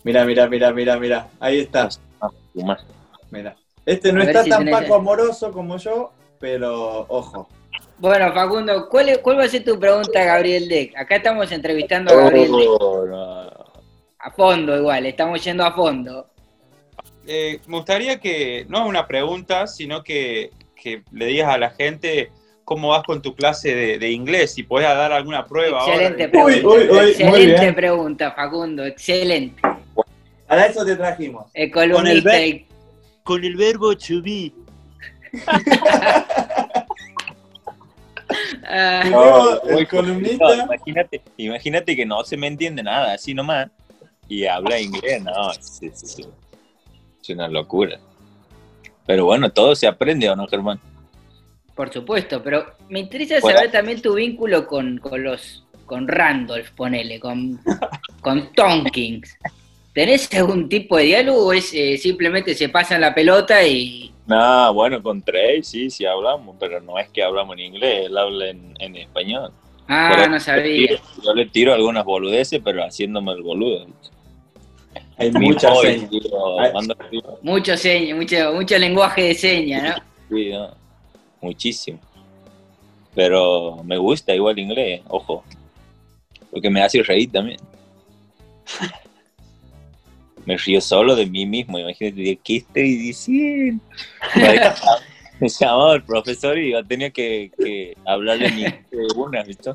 Mira, 0.03 0.23
mira, 0.23 0.47
mira, 0.47 0.71
mira, 0.71 0.97
mira. 0.99 1.27
Ahí 1.39 1.59
está. 1.59 1.89
Ah. 2.21 2.29
Mira. 3.31 3.55
Este 3.85 4.11
no 4.13 4.21
está 4.21 4.43
si 4.43 4.49
tan 4.49 4.65
paco 4.69 4.95
amoroso 4.95 5.51
como 5.51 5.77
yo, 5.77 6.11
pero 6.39 7.05
ojo. 7.09 7.47
Bueno, 7.97 8.31
Facundo, 8.33 8.87
¿cuál, 8.89 9.09
es- 9.09 9.17
¿cuál 9.19 9.39
va 9.39 9.43
a 9.45 9.47
ser 9.49 9.63
tu 9.63 9.79
pregunta 9.79 10.23
Gabriel 10.23 10.67
Deck? 10.69 10.95
Acá 10.97 11.15
estamos 11.17 11.51
entrevistando 11.51 12.11
a 12.11 12.15
Gabriel 12.15 12.51
Deck. 12.51 12.69
Oh, 12.79 13.05
no. 13.05 13.47
A 14.19 14.31
fondo 14.31 14.77
igual, 14.77 15.05
estamos 15.05 15.43
yendo 15.43 15.63
a 15.65 15.71
fondo. 15.73 16.27
Eh, 17.27 17.59
me 17.67 17.77
gustaría 17.77 18.19
que, 18.19 18.65
no 18.69 18.87
una 18.87 19.05
pregunta, 19.05 19.67
sino 19.67 20.01
que, 20.03 20.51
que 20.81 21.03
le 21.11 21.25
digas 21.25 21.49
a 21.49 21.57
la 21.57 21.71
gente 21.71 22.31
cómo 22.63 22.89
vas 22.89 23.03
con 23.03 23.21
tu 23.21 23.35
clase 23.35 23.75
de, 23.75 23.97
de 23.99 24.11
inglés, 24.11 24.53
si 24.53 24.63
podés 24.63 24.87
dar 24.87 25.11
alguna 25.11 25.45
prueba 25.45 25.79
Excelente 25.85 26.23
ahora. 26.23 26.31
pregunta. 26.31 26.67
Uy, 26.67 26.75
uy, 26.75 26.89
uy, 26.89 26.97
muy 26.97 27.41
excelente 27.41 27.73
pregunta, 27.73 28.31
Facundo, 28.31 28.85
excelente. 28.85 29.61
Para 30.47 30.65
eso 30.67 30.85
te 30.85 30.95
trajimos. 30.95 31.45
El 31.53 31.71
columnista. 31.71 32.29
ver- 32.31 32.41
el- 32.43 32.65
Con 33.23 33.43
el 33.43 33.55
verbo 33.57 33.95
to 33.97 34.21
be. 34.23 34.51
Ah, 38.69 39.03
No, 39.09 39.61
el 39.63 39.87
columnista. 39.87 40.55
Imagínate, 40.55 41.21
imagínate 41.37 41.95
que 41.95 42.05
no 42.05 42.23
se 42.23 42.35
me 42.37 42.47
entiende 42.47 42.83
nada, 42.83 43.13
así 43.13 43.33
nomás. 43.33 43.69
Y 44.27 44.45
habla 44.45 44.79
inglés, 44.79 45.23
no, 45.23 45.51
es, 45.51 45.79
es- 45.81 46.03
es- 46.03 46.27
es 47.33 47.35
una 47.37 47.47
locura. 47.47 47.99
Pero 49.05 49.25
bueno, 49.25 49.49
todo 49.49 49.75
se 49.75 49.87
aprende, 49.87 50.29
¿o 50.29 50.35
no, 50.35 50.47
Germán? 50.47 50.79
por 51.75 51.93
supuesto, 51.93 52.41
pero 52.41 52.65
me 52.89 52.99
interesa 53.01 53.39
saber 53.39 53.69
también 53.71 54.01
tu 54.01 54.15
vínculo 54.15 54.65
con, 54.65 54.97
con 54.97 55.23
los 55.23 55.63
con 55.85 56.07
Randolph, 56.07 56.71
ponele, 56.75 57.19
con, 57.19 57.59
con 58.19 58.51
Tonkins. 58.53 59.37
¿Tenés 59.93 60.27
algún 60.33 60.67
tipo 60.69 60.97
de 60.97 61.03
diálogo 61.03 61.45
o 61.47 61.53
es 61.53 61.71
eh, 61.75 61.97
simplemente 61.99 62.55
se 62.55 62.69
pasan 62.69 63.01
la 63.01 63.13
pelota 63.13 63.63
y 63.65 64.11
No, 64.25 64.73
bueno, 64.73 65.03
con 65.03 65.21
Trey 65.21 65.63
sí, 65.63 65.91
sí 65.91 66.03
hablamos, 66.05 66.55
pero 66.59 66.81
no 66.81 66.97
es 66.97 67.09
que 67.09 67.21
hablamos 67.23 67.53
en 67.57 67.65
inglés, 67.65 68.07
él 68.07 68.17
habla 68.17 68.49
en, 68.49 68.73
en 68.79 68.95
español. 68.95 69.51
Ah, 69.87 70.09
Por 70.17 70.27
no 70.29 70.33
le 70.33 70.39
sabía. 70.39 70.87
tiro- 70.87 71.01
Yo 71.23 71.33
le 71.35 71.45
tiro 71.45 71.73
algunas 71.75 72.03
boludeces, 72.03 72.59
pero 72.65 72.83
haciéndome 72.83 73.33
el 73.33 73.43
boludo. 73.43 73.85
Hay 75.17 75.31
Mi 75.31 75.49
mando 75.49 76.95
tiro, 77.09 77.39
Mucho 77.41 77.75
seña, 77.75 78.15
mucho, 78.15 78.53
mucho 78.53 78.77
lenguaje 78.77 79.23
de 79.23 79.33
señas, 79.33 79.83
¿no? 80.29 80.35
sí, 80.37 80.49
no, 80.51 80.75
muchísimo. 81.41 81.99
Pero 83.15 83.81
me 83.83 83.97
gusta 83.97 84.35
igual 84.35 84.59
inglés, 84.59 85.01
ojo. 85.07 85.43
Porque 86.51 86.69
me 86.69 86.83
hace 86.83 87.01
reír 87.01 87.31
también. 87.31 87.59
Me 90.45 90.55
río 90.55 90.79
solo 90.79 91.15
de 91.15 91.25
mí 91.25 91.45
mismo, 91.47 91.79
imagínate, 91.79 92.39
¿qué 92.43 92.57
estoy 92.57 92.95
diciendo? 92.95 93.83
Me 95.39 95.49
llamaba 95.49 95.93
el 95.95 96.03
profesor 96.03 96.59
y 96.59 96.71
yo 96.71 96.85
tenía 96.85 97.09
que, 97.09 97.51
que 97.57 97.97
hablarle 98.05 98.49
inglés 98.49 98.75
de 98.91 99.07
una, 99.15 99.43
¿viste? 99.43 99.71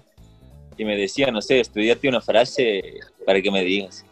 Y 0.78 0.84
me 0.84 0.96
decía, 0.96 1.30
no 1.32 1.42
sé, 1.42 1.60
estudiate 1.60 2.08
una 2.08 2.20
frase 2.20 3.00
para 3.26 3.42
que 3.42 3.50
me 3.50 3.62
digas. 3.64 4.04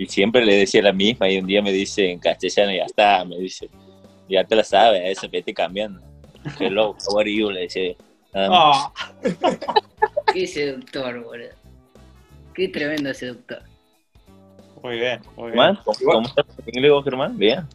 Y 0.00 0.06
siempre 0.06 0.46
le 0.46 0.56
decía 0.56 0.80
la 0.80 0.94
misma 0.94 1.28
y 1.28 1.36
un 1.36 1.46
día 1.46 1.60
me 1.60 1.70
dice 1.72 2.10
en 2.10 2.18
castellano, 2.18 2.72
ya 2.72 2.84
está, 2.84 3.22
me 3.22 3.36
dice, 3.36 3.68
ya 4.30 4.42
te 4.44 4.56
la 4.56 4.64
sabes, 4.64 5.02
eso, 5.04 5.28
vete 5.30 5.52
cambiando. 5.52 6.00
Hello, 6.58 6.96
how 7.06 7.18
are 7.20 7.30
you? 7.30 7.50
Le 7.50 7.60
decía. 7.60 7.94
Nada 8.32 8.48
más. 8.48 8.86
Ah, 8.96 9.12
Qué 10.32 10.46
seductor, 10.46 11.22
boludo. 11.22 11.50
Qué 12.54 12.68
tremendo 12.68 13.12
seductor. 13.12 13.60
muy 14.82 14.98
bien, 15.00 15.20
muy 15.36 15.50
bien. 15.50 15.78
¿cómo, 15.84 15.98
cómo 16.02 16.28
estás 16.28 16.46
en 16.66 16.74
inglés 16.78 16.92
vos, 16.92 17.04
Germán? 17.04 17.36
Bien. 17.36 17.66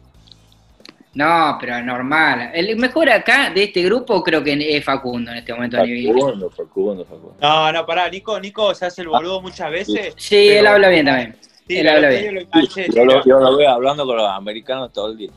No, 1.14 1.56
pero 1.60 1.80
normal. 1.80 2.50
El 2.52 2.74
mejor 2.76 3.08
acá 3.08 3.50
de 3.50 3.62
este 3.62 3.84
grupo 3.84 4.20
creo 4.24 4.42
que 4.42 4.76
es 4.76 4.84
Facundo 4.84 5.30
en 5.30 5.36
este 5.36 5.54
momento. 5.54 5.76
a 5.80 5.84
nivel- 5.86 6.12
Facundo, 6.20 6.50
Facundo, 6.50 7.04
Facundo. 7.04 7.36
No, 7.40 7.70
no, 7.72 7.86
pará, 7.86 8.08
Nico, 8.10 8.40
Nico 8.40 8.74
se 8.74 8.86
hace 8.86 9.02
el 9.02 9.08
boludo 9.10 9.40
muchas 9.40 9.70
veces. 9.70 10.12
Sí, 10.16 10.46
Pero- 10.48 10.58
él 10.60 10.66
habla 10.66 10.88
bien 10.88 11.06
también. 11.06 11.45
Sí, 11.66 11.82
la 11.82 11.98
lo 12.00 12.08
enganché, 12.08 12.88
Yo 12.94 13.04
lo, 13.04 13.24
yo 13.24 13.40
lo 13.40 13.56
veo 13.56 13.70
hablando 13.70 14.06
con 14.06 14.16
los 14.16 14.28
americanos 14.30 14.92
todo 14.92 15.10
el 15.10 15.16
día. 15.16 15.30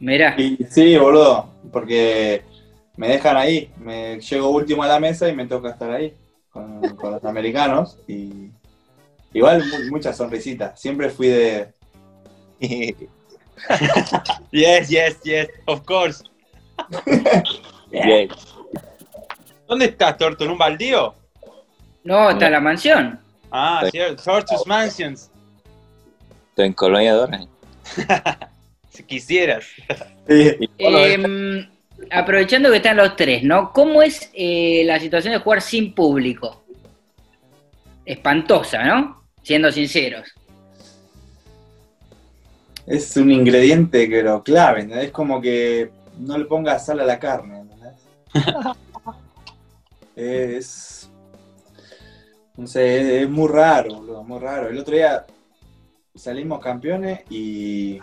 Mirá. 0.00 0.34
Y 0.38 0.58
sí, 0.70 0.96
boludo, 0.96 1.48
porque 1.72 2.42
me 2.96 3.08
dejan 3.08 3.36
ahí. 3.36 3.70
Me 3.78 4.20
llego 4.20 4.50
último 4.50 4.82
a 4.82 4.88
la 4.88 5.00
mesa 5.00 5.28
y 5.28 5.34
me 5.34 5.46
toca 5.46 5.70
estar 5.70 5.90
ahí 5.90 6.12
con, 6.50 6.80
con 6.96 7.12
los 7.12 7.24
americanos. 7.24 7.96
Y 8.06 8.50
igual 9.32 9.64
mu- 9.64 9.90
muchas 9.90 10.16
sonrisitas. 10.16 10.78
Siempre 10.80 11.10
fui 11.10 11.28
de. 11.28 11.68
Yes, 14.52 14.88
yes, 14.88 15.20
yes, 15.24 15.48
of 15.66 15.82
course. 15.84 16.22
Bien. 17.90 18.28
¿Dónde 19.66 19.86
estás, 19.86 20.16
Torto? 20.16 20.44
¿En 20.44 20.50
un 20.52 20.58
baldío? 20.58 21.14
No, 22.04 22.30
está 22.30 22.46
en 22.46 22.52
la 22.52 22.60
mansión. 22.60 23.18
Ah, 23.50 23.82
cierto, 23.90 24.22
Torto's 24.22 24.66
Mansions, 24.66 25.30
Estoy 26.58 26.66
en 26.66 26.72
Colonia 26.72 27.14
de 27.14 27.20
Orange. 27.20 27.48
si 28.90 29.04
quisieras. 29.04 29.64
Eh, 30.26 30.58
aprovechando 32.10 32.68
que 32.72 32.78
están 32.78 32.96
los 32.96 33.14
tres, 33.14 33.44
¿no? 33.44 33.72
¿Cómo 33.72 34.02
es 34.02 34.28
eh, 34.34 34.82
la 34.84 34.98
situación 34.98 35.34
de 35.34 35.38
jugar 35.38 35.62
sin 35.62 35.94
público? 35.94 36.64
Espantosa, 38.04 38.82
¿no? 38.82 39.22
Siendo 39.40 39.70
sinceros. 39.70 40.34
es 42.88 43.16
un 43.16 43.30
ingrediente, 43.30 44.08
pero 44.10 44.42
clave. 44.42 44.80
¿entendés? 44.80 45.06
Es 45.06 45.12
como 45.12 45.40
que 45.40 45.92
no 46.18 46.36
le 46.36 46.46
pongas 46.46 46.84
sal 46.84 46.98
a 46.98 47.04
la 47.04 47.20
carne. 47.20 47.60
¿entendés? 47.60 47.94
es. 50.16 51.08
No 52.56 52.66
sé, 52.66 53.00
es, 53.00 53.22
es 53.22 53.30
muy 53.30 53.46
raro, 53.46 53.94
boludo, 53.94 54.24
muy 54.24 54.40
raro. 54.40 54.70
El 54.70 54.78
otro 54.78 54.96
día 54.96 55.24
salimos 56.18 56.60
campeones 56.60 57.20
y 57.30 58.00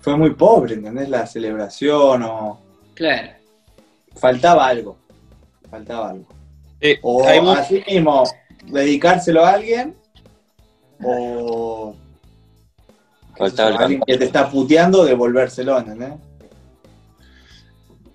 fue 0.00 0.16
muy 0.16 0.30
pobre, 0.34 0.74
¿entendés? 0.74 1.08
La 1.08 1.26
celebración 1.26 2.22
o 2.22 2.60
Claro. 2.94 3.32
faltaba 4.16 4.66
algo. 4.66 4.96
Faltaba 5.70 6.10
algo. 6.10 6.26
Eh, 6.80 6.98
O 7.02 7.26
así 7.52 7.82
mismo, 7.86 8.24
dedicárselo 8.66 9.44
a 9.44 9.50
alguien 9.52 9.94
o 11.02 11.94
Faltaba 13.36 13.76
alguien 13.78 14.00
que 14.04 14.16
te 14.18 14.24
está 14.24 14.50
puteando, 14.50 15.04
devolvérselo, 15.04 15.78
¿entendés? 15.78 16.14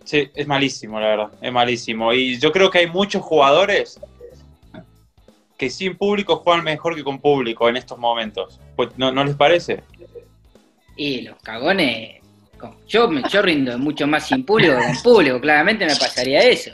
Sí, 0.03 0.29
es 0.35 0.47
malísimo, 0.47 0.99
la 0.99 1.07
verdad. 1.07 1.31
Es 1.41 1.51
malísimo. 1.51 2.11
Y 2.13 2.37
yo 2.37 2.51
creo 2.51 2.69
que 2.69 2.79
hay 2.79 2.87
muchos 2.87 3.21
jugadores 3.21 3.99
que 5.63 5.69
sin 5.69 5.95
público 5.95 6.35
juegan 6.37 6.63
mejor 6.65 6.93
que 6.95 7.03
con 7.03 7.19
público 7.19 7.69
en 7.69 7.77
estos 7.77 7.97
momentos. 7.97 8.59
Pues, 8.75 8.89
¿no, 8.97 9.11
¿no 9.13 9.23
les 9.23 9.35
parece? 9.35 9.81
Y 10.97 11.21
los 11.21 11.37
cagones, 11.41 12.21
yo, 12.87 13.07
me- 13.07 13.23
yo 13.29 13.41
rindo 13.41 13.77
mucho 13.79 14.05
más 14.05 14.27
sin 14.27 14.43
público 14.43 14.75
que 14.77 14.83
con 14.85 15.01
público, 15.01 15.39
claramente 15.39 15.85
me 15.85 15.95
pasaría 15.95 16.41
eso. 16.41 16.71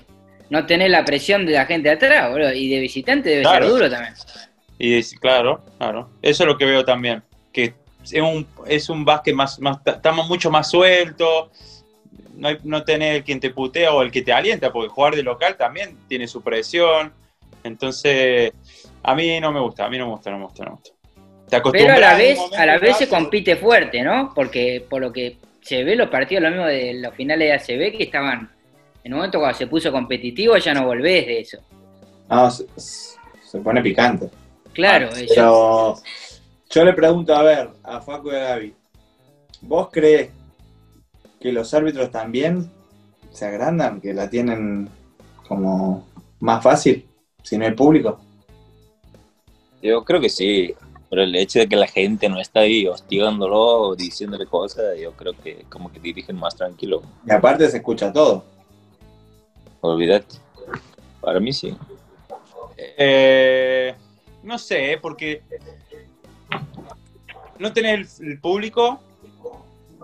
No 0.50 0.66
tener 0.66 0.90
la 0.90 1.06
presión 1.06 1.46
de 1.46 1.52
la 1.54 1.68
gente 1.68 1.90
de 1.90 1.96
atrás, 1.96 2.32
boludo, 2.32 2.52
y 2.52 2.68
de 2.70 2.80
visitante 2.80 3.30
debe 3.30 3.44
Claro. 3.44 3.66
ser 3.66 3.74
duro 3.76 3.90
también. 3.92 4.14
Y 4.80 4.96
es- 4.98 5.14
claro, 5.20 5.64
claro. 5.78 6.10
Eso 6.24 6.44
es 6.44 6.48
lo 6.48 6.58
que 6.58 6.66
veo 6.66 6.84
también. 6.84 7.22
Que 7.54 7.76
es 8.04 8.14
un, 8.14 8.48
es 8.66 8.90
un 8.90 9.06
básquet 9.06 9.36
más, 9.36 9.60
más, 9.60 9.78
estamos 9.86 10.28
mucho 10.28 10.50
más 10.50 10.70
sueltos. 10.72 11.50
No, 12.36 12.48
hay, 12.48 12.58
no 12.64 12.84
tenés 12.84 13.18
el 13.18 13.24
quien 13.24 13.40
te 13.40 13.52
putea 13.52 13.94
o 13.94 14.02
el 14.02 14.10
que 14.12 14.24
te 14.24 14.34
alienta, 14.34 14.72
porque 14.74 14.90
jugar 14.90 15.16
de 15.16 15.22
local 15.22 15.56
también 15.58 15.96
tiene 16.08 16.28
su 16.28 16.42
presión. 16.42 17.14
Entonces, 17.64 18.52
a 19.04 19.16
mí 19.16 19.40
no 19.40 19.52
me 19.52 19.60
gusta, 19.60 19.86
a 19.86 19.90
mí 19.90 19.98
no 19.98 20.06
me 20.06 20.12
gusta, 20.14 20.32
no 20.32 20.38
me 20.38 20.46
gusta, 20.46 20.64
no 20.64 20.72
me 20.72 20.76
gusta. 20.76 20.92
Te 21.50 21.62
Pero 21.72 21.94
a 21.94 22.00
la 22.00 22.16
vez, 22.16 22.40
a 22.56 22.66
la 22.66 22.78
vez 22.78 22.98
se 22.98 23.10
compite 23.10 23.56
fuerte, 23.56 24.04
¿no? 24.04 24.32
Porque 24.36 24.86
por 24.88 25.02
lo 25.02 25.12
que 25.12 25.38
se 25.62 25.84
ve 25.84 25.96
los 25.96 26.10
partidos, 26.10 26.44
lo 26.44 26.50
mismo 26.50 26.66
de 26.66 26.94
los 26.96 27.14
finales 27.16 27.48
de 27.48 27.76
ACB, 27.76 27.98
que 27.98 28.04
estaban, 28.04 28.52
en 29.04 29.14
un 29.14 29.18
momento 29.18 29.40
cuando 29.40 29.58
se 29.58 29.68
puso 29.68 29.92
competitivo, 29.92 30.58
ya 30.58 30.74
no 30.74 30.86
volvés 30.86 31.26
de 31.26 31.40
eso. 31.40 31.58
No, 32.30 32.52
se, 32.52 32.66
se 32.78 33.60
pone 33.60 33.82
picante. 33.82 34.30
Claro, 34.74 35.10
Ah, 35.12 35.20
eso. 35.20 35.34
Pero 35.34 35.96
yo 36.70 36.86
le 36.86 36.94
pregunto, 36.94 37.36
a 37.36 37.42
ver, 37.42 37.70
a 37.84 38.00
Facu 38.00 38.32
y 38.32 38.36
a 38.36 38.40
Gaby, 38.40 38.76
¿vos 39.62 39.90
crees 39.92 40.30
que 41.42 41.52
los 41.52 41.74
árbitros 41.74 42.12
también 42.12 42.70
se 43.32 43.46
agrandan, 43.46 44.00
que 44.00 44.14
la 44.14 44.30
tienen 44.30 44.88
como 45.48 46.08
más 46.40 46.62
fácil 46.62 47.09
si 47.50 47.58
no 47.58 47.66
hay 47.66 47.72
público? 47.72 48.20
Yo 49.82 50.04
creo 50.04 50.22
que 50.22 50.30
sí, 50.30 50.76
pero 51.10 51.24
el 51.24 51.36
hecho 51.36 51.58
de 51.58 51.68
que 51.68 51.76
la 51.76 51.88
gente 51.88 52.30
no 52.30 52.40
está 52.40 52.60
ahí 52.60 52.86
hostigándolo 52.86 53.58
o 53.58 53.96
diciéndole 53.96 54.46
cosas, 54.46 55.00
yo 55.00 55.14
creo 55.14 55.34
que 55.34 55.66
como 55.68 55.92
que 55.92 56.00
dirigen 56.00 56.36
más 56.36 56.56
tranquilo. 56.56 57.02
Y 57.26 57.32
aparte 57.32 57.68
se 57.68 57.78
escucha 57.78 58.14
todo. 58.14 58.44
Olvídate. 59.82 60.36
Para 61.22 61.40
mí 61.40 61.52
sí. 61.52 61.76
Eh, 62.78 63.96
no 64.44 64.60
sé, 64.60 65.00
porque 65.02 65.42
no 67.58 67.74
tenés 67.74 68.20
el, 68.20 68.28
el 68.34 68.40
público, 68.40 69.00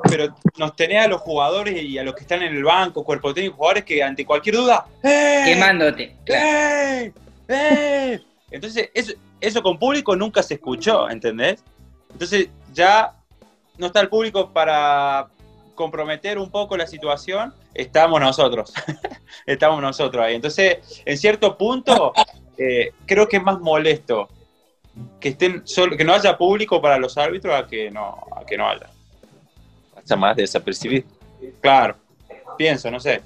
pero 0.10 0.36
nos 0.58 0.75
tenés 0.75 1.05
a 1.05 1.08
los 1.08 1.21
jugadores 1.21 1.79
y 1.79 1.99
a 1.99 2.03
los 2.03 2.15
que 2.15 2.21
están 2.21 2.41
en 2.41 2.55
el 2.55 2.63
banco, 2.63 3.03
cuerpo 3.03 3.36
técnico, 3.36 3.58
jugadores 3.58 3.86
que 3.86 4.01
ante 4.01 4.25
cualquier 4.25 4.55
duda, 4.55 4.88
¡eh! 5.03 5.43
Quemándote. 5.45 6.15
Claro. 6.25 7.24
¡Eh! 7.47 8.19
Entonces, 8.51 8.89
eso, 8.93 9.13
eso 9.41 9.62
con 9.62 9.77
público 9.77 10.15
nunca 10.15 10.41
se 10.43 10.55
escuchó, 10.55 11.10
¿entendés? 11.10 11.63
Entonces, 12.12 12.49
ya 12.73 13.13
no 13.77 13.88
está 13.88 13.99
el 14.01 14.10
público 14.10 14.51
para 14.51 15.27
comprometer 15.75 16.39
un 16.39 16.49
poco 16.49 16.77
la 16.77 16.88
situación, 16.88 17.53
estamos 17.73 18.19
nosotros. 18.19 18.73
estamos 19.45 19.81
nosotros 19.81 20.23
ahí. 20.23 20.36
Entonces, 20.36 21.03
en 21.05 21.17
cierto 21.17 21.58
punto, 21.58 22.13
eh, 22.58 22.93
creo 23.05 23.27
que 23.27 23.38
es 23.38 23.43
más 23.43 23.60
molesto 23.60 24.29
que 25.19 25.29
estén 25.29 25.62
solo, 25.67 25.97
que 25.97 26.05
no 26.05 26.13
haya 26.13 26.38
público 26.38 26.81
para 26.81 26.97
los 26.97 27.17
árbitros 27.17 27.53
a 27.53 27.67
que 27.67 27.91
no, 27.91 28.23
a 28.36 28.45
que 28.45 28.58
no 28.58 28.67
haya. 28.67 28.89
Hasta 29.95 30.15
más 30.15 30.36
desapercibido. 30.38 31.05
Claro, 31.62 31.97
pienso, 32.58 32.89
no 32.89 32.99
sé. 32.99 33.21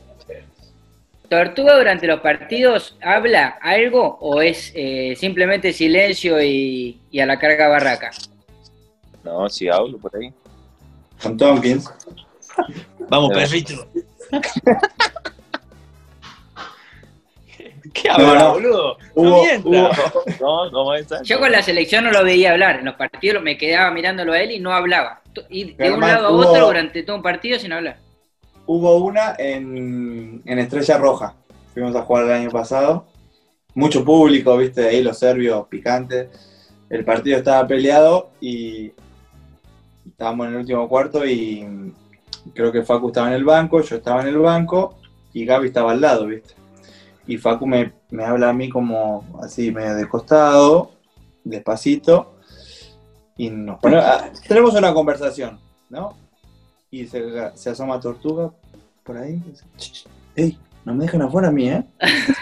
¿Tortuga 1.30 1.78
durante 1.78 2.08
los 2.08 2.22
partidos 2.22 2.98
habla 3.02 3.58
algo 3.62 4.18
o 4.20 4.42
es 4.42 4.72
eh, 4.76 5.16
simplemente 5.16 5.72
silencio 5.74 6.42
y, 6.42 7.00
y 7.12 7.20
a 7.20 7.26
la 7.28 7.38
carga 7.38 7.68
barraca? 7.68 8.10
No, 9.24 9.48
sí 9.50 9.68
hablo 9.70 9.98
por 10.00 10.16
ahí. 10.16 10.34
Con 11.22 11.38
Tompkins. 11.38 11.90
Vamos, 13.10 13.32
perrito. 13.34 13.88
¿Qué 17.94 18.08
No, 18.10 18.14
habla, 18.16 18.40
no. 18.40 18.54
boludo? 18.54 18.98
No 19.16 19.44
mienta. 19.44 19.68
hubo- 19.70 20.24
No, 20.40 20.72
¿cómo 20.72 20.94
está? 20.96 21.22
Yo 21.24 21.40
con 21.40 21.52
la 21.52 21.62
selección 21.62 22.04
no 22.06 22.12
lo 22.12 22.24
veía 22.24 22.52
hablar, 22.52 22.80
en 22.80 22.86
los 22.86 22.96
partidos 22.96 23.42
me 23.44 23.58
quedaba 23.58 23.92
mirándolo 23.92 24.34
a 24.34 24.40
él 24.42 24.52
y 24.52 24.60
no 24.60 24.72
hablaba. 24.74 25.22
Y 25.50 25.74
de 25.74 25.92
un 25.92 26.00
lado 26.00 26.28
a 26.28 26.32
hubo- 26.32 26.48
otro 26.50 26.68
durante 26.68 27.04
todo 27.04 27.16
un 27.18 27.22
partido 27.24 27.60
sin 27.60 27.72
hablar. 27.74 27.98
Hubo 28.72 28.98
una 28.98 29.34
en, 29.40 30.44
en 30.46 30.60
Estrella 30.60 31.00
Roja. 31.00 31.34
Fuimos 31.74 31.96
a 31.96 32.04
jugar 32.04 32.26
el 32.26 32.32
año 32.34 32.52
pasado. 32.52 33.08
Mucho 33.74 34.06
público, 34.06 34.56
viste, 34.58 34.88
ahí 34.88 35.02
los 35.02 35.18
serbios 35.18 35.66
picantes. 35.70 36.30
El 36.88 37.04
partido 37.04 37.40
estaba 37.40 37.66
peleado 37.66 38.30
y 38.40 38.92
estábamos 40.06 40.46
en 40.46 40.54
el 40.54 40.60
último 40.60 40.88
cuarto 40.88 41.26
y 41.26 41.66
creo 42.54 42.72
que 42.72 42.84
Facu 42.84 43.08
estaba 43.08 43.30
en 43.30 43.34
el 43.34 43.44
banco, 43.44 43.82
yo 43.82 43.96
estaba 43.96 44.22
en 44.22 44.28
el 44.28 44.38
banco 44.38 45.00
y 45.34 45.46
Gaby 45.46 45.70
estaba 45.70 45.94
al 45.94 46.02
lado, 46.02 46.28
viste. 46.28 46.54
Y 47.26 47.40
Facu 47.40 47.66
me, 47.66 47.94
me 48.12 48.24
habla 48.24 48.50
a 48.50 48.54
mí 48.54 48.70
como 48.70 49.26
así, 49.42 49.72
medio 49.72 49.96
de 49.96 50.08
costado, 50.08 50.92
despacito, 51.44 52.36
y 53.36 53.50
nos 53.50 53.80
pone, 53.80 53.98
ah, 53.98 54.32
tenemos 54.48 54.76
una 54.76 54.94
conversación, 54.94 55.60
¿no? 55.90 56.29
Y 56.92 57.06
se, 57.06 57.24
se 57.56 57.70
asoma 57.70 58.00
Tortuga 58.00 58.52
por 59.04 59.18
ahí. 59.18 59.42
y 59.46 59.50
dice, 59.50 59.66
"Ch, 59.78 59.92
ch, 59.92 60.08
¡Ey! 60.36 60.58
No 60.86 60.94
me 60.94 61.04
dejan 61.04 61.22
afuera 61.22 61.50
a 61.50 61.52
mí, 61.52 61.70
¿eh? 61.70 61.84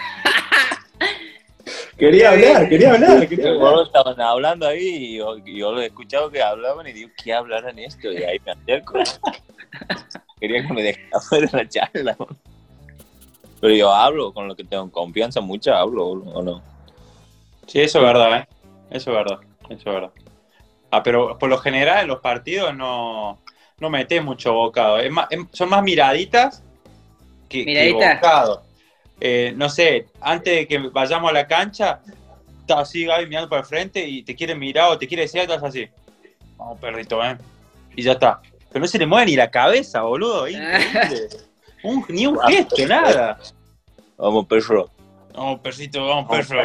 quería 1.98 2.30
hablar, 2.30 2.68
quería 2.68 2.94
hablar, 2.94 3.28
quería 3.28 3.50
hablar. 3.50 3.86
Estaban 3.86 4.20
hablando 4.20 4.66
ahí 4.66 5.18
y 5.44 5.58
yo, 5.58 5.72
lo 5.72 5.80
he 5.80 5.86
escuchado 5.86 6.30
que 6.30 6.42
hablaban 6.42 6.86
y 6.86 6.92
digo, 6.92 7.10
¿qué 7.22 7.34
hablarán 7.34 7.78
esto? 7.78 8.12
Y 8.12 8.22
ahí 8.22 8.40
me 8.46 8.52
acerco. 8.52 8.94
Quería 10.40 10.66
que 10.66 10.72
me 10.72 10.82
dejaran 10.82 11.20
fuera 11.20 11.48
la 11.52 11.68
charla. 11.68 12.16
Pero 13.60 13.74
yo 13.74 13.92
hablo, 13.92 14.32
con 14.32 14.46
lo 14.46 14.54
que 14.54 14.64
tengo 14.64 14.90
confianza 14.90 15.40
mucho 15.40 15.74
hablo, 15.74 16.10
¿o 16.10 16.42
no? 16.42 16.62
Sí, 17.66 17.80
eso 17.80 17.98
es 17.98 18.04
verdad, 18.04 18.38
¿eh? 18.38 18.48
Eso 18.90 19.10
es 19.10 19.16
verdad, 19.16 19.38
eso 19.68 19.78
es 19.78 19.84
verdad. 19.84 20.10
Ah, 20.90 21.02
pero 21.02 21.36
por 21.38 21.50
lo 21.50 21.58
general 21.58 22.02
en 22.02 22.08
los 22.08 22.20
partidos 22.20 22.74
no, 22.74 23.38
no 23.80 23.90
metes 23.90 24.22
mucho 24.24 24.52
bocado. 24.52 24.98
Es 24.98 25.10
más- 25.10 25.26
es- 25.30 25.40
son 25.52 25.68
más 25.70 25.82
miraditas 25.82 26.62
que, 27.48 27.60
que 27.64 27.70
¿Miraditas? 27.70 28.14
bocado. 28.16 28.62
Eh, 29.20 29.52
no 29.56 29.68
sé, 29.68 30.06
antes 30.20 30.54
de 30.54 30.66
que 30.68 30.78
vayamos 30.78 31.30
a 31.30 31.34
la 31.34 31.46
cancha, 31.46 32.00
está 32.60 32.80
así 32.80 33.04
Gaby 33.04 33.26
mirando 33.26 33.48
para 33.48 33.62
el 33.62 33.66
frente 33.66 34.06
y 34.06 34.22
te 34.22 34.34
quiere 34.36 34.54
mirar 34.54 34.90
o 34.92 34.98
te 34.98 35.08
quiere 35.08 35.22
decir 35.24 35.40
algo, 35.40 35.54
estás 35.54 35.70
así. 35.70 35.88
Vamos, 36.56 36.78
perrito, 36.78 37.24
¿eh? 37.24 37.36
Y 37.96 38.02
ya 38.02 38.12
está. 38.12 38.40
Pero 38.70 38.80
no 38.80 38.86
se 38.86 38.98
le 38.98 39.06
mueve 39.06 39.26
ni 39.26 39.36
la 39.36 39.50
cabeza, 39.50 40.02
boludo. 40.02 40.46
increíble. 40.48 41.28
Un- 41.82 42.04
ni 42.08 42.26
un 42.26 42.38
gesto, 42.40 42.86
nada. 42.86 43.38
Vamos, 44.16 44.46
perro. 44.46 44.90
Vamos, 45.34 45.60
perrito, 45.60 46.04
vamos, 46.06 46.28
perro. 46.28 46.62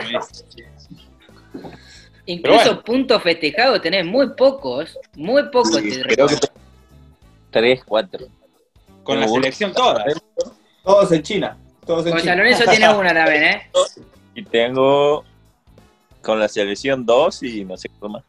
Incluso 2.25 2.57
bueno. 2.65 2.83
puntos 2.83 3.21
festejados 3.21 3.81
tenés 3.81 4.05
muy 4.05 4.33
pocos, 4.35 4.97
muy 5.15 5.43
pocos 5.49 5.75
Sí, 5.75 5.89
te 5.89 6.01
creo 6.01 6.27
que. 6.27 6.35
Tres, 7.53 7.81
cuatro. 7.85 8.27
Con 9.03 9.19
la 9.19 9.27
selección 9.27 9.71
toda. 9.73 10.03
Todos 10.83 11.11
en 11.13 11.23
China. 11.23 11.57
Todos 11.85 12.05
en 12.05 12.11
Con 12.11 12.19
China. 12.21 12.31
San 12.31 12.37
Lorenzo 12.39 12.63
tiene 12.69 12.93
una 12.93 13.13
también, 13.13 13.43
¿eh? 13.43 13.61
Y 14.35 14.43
tengo 14.43 15.23
con 16.21 16.39
la 16.39 16.47
selección 16.47 17.05
dos 17.05 17.43
y 17.43 17.63
no 17.65 17.77
sé 17.77 17.89
qué 17.89 18.07
más. 18.09 18.23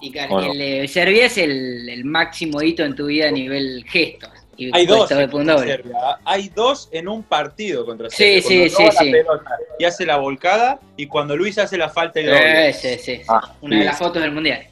Y 0.00 0.16
el 0.16 0.58
de 0.58 0.88
Serbia 0.88 1.26
es 1.26 1.38
el, 1.38 1.88
el 1.88 2.04
máximo 2.04 2.62
hito 2.62 2.84
en 2.84 2.94
tu 2.94 3.06
vida 3.06 3.28
a 3.28 3.32
nivel 3.32 3.84
gestos. 3.88 4.30
Y 4.56 4.70
Hay 4.76 4.86
dos 4.86 5.08
de. 5.08 5.16
Serbia. 5.16 5.94
Hay 6.24 6.48
dos 6.48 6.88
en 6.92 7.08
un 7.08 7.22
partido 7.22 7.84
contra 7.86 8.10
Sí, 8.10 8.40
Serbia. 8.42 8.68
sí, 8.68 8.74
Cuando 8.74 8.76
sí, 8.76 8.82
roba 8.82 8.92
sí. 8.92 9.04
la 9.06 9.12
pelota 9.12 9.56
y 9.78 9.84
hace 9.84 10.06
la 10.06 10.16
volcada 10.16 10.80
y 10.96 11.06
cuando 11.06 11.36
Luis 11.36 11.58
hace 11.58 11.78
la 11.78 11.88
falta 11.88 12.20
y 12.20 12.24
doble. 12.26 12.68
Eh, 12.68 12.72
sí, 12.72 12.88
sí, 12.98 13.16
sí. 13.16 13.22
Ah, 13.28 13.54
Una 13.60 13.78
de 13.78 13.84
las 13.84 13.98
fotos 13.98 14.20
del 14.20 14.32
mundial. 14.32 14.66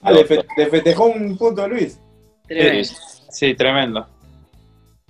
Ah, 0.00 0.12
le, 0.12 0.24
fe- 0.24 0.44
le 0.56 0.66
festejó 0.66 1.06
un 1.06 1.36
punto 1.36 1.62
a 1.62 1.68
Luis. 1.68 1.98
Tremendo. 2.46 2.88
Sí, 3.32 3.54
tremendo. 3.54 4.06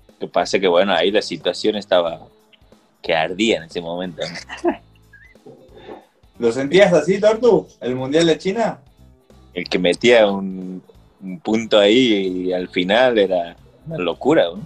Lo 0.09 0.19
que 0.19 0.29
pasa 0.29 0.59
que, 0.59 0.69
bueno, 0.69 0.95
ahí 0.95 1.11
la 1.11 1.21
situación 1.21 1.77
estaba 1.77 2.21
que 3.03 3.15
ardía 3.15 3.59
en 3.59 3.65
ese 3.65 3.81
momento. 3.81 4.23
¿no? 4.65 4.81
¿Lo 6.39 6.53
sentías 6.53 6.93
así, 6.93 7.21
Tortu? 7.21 7.67
¿El 7.81 7.97
Mundial 7.97 8.27
de 8.27 8.39
China? 8.39 8.79
El 9.53 9.69
que 9.69 9.79
metía 9.79 10.27
un, 10.31 10.83
un 11.21 11.41
punto 11.41 11.79
ahí 11.79 12.47
y 12.47 12.53
al 12.53 12.69
final 12.69 13.19
era 13.19 13.57
una 13.87 13.99
locura. 13.99 14.45
¿no? 14.45 14.63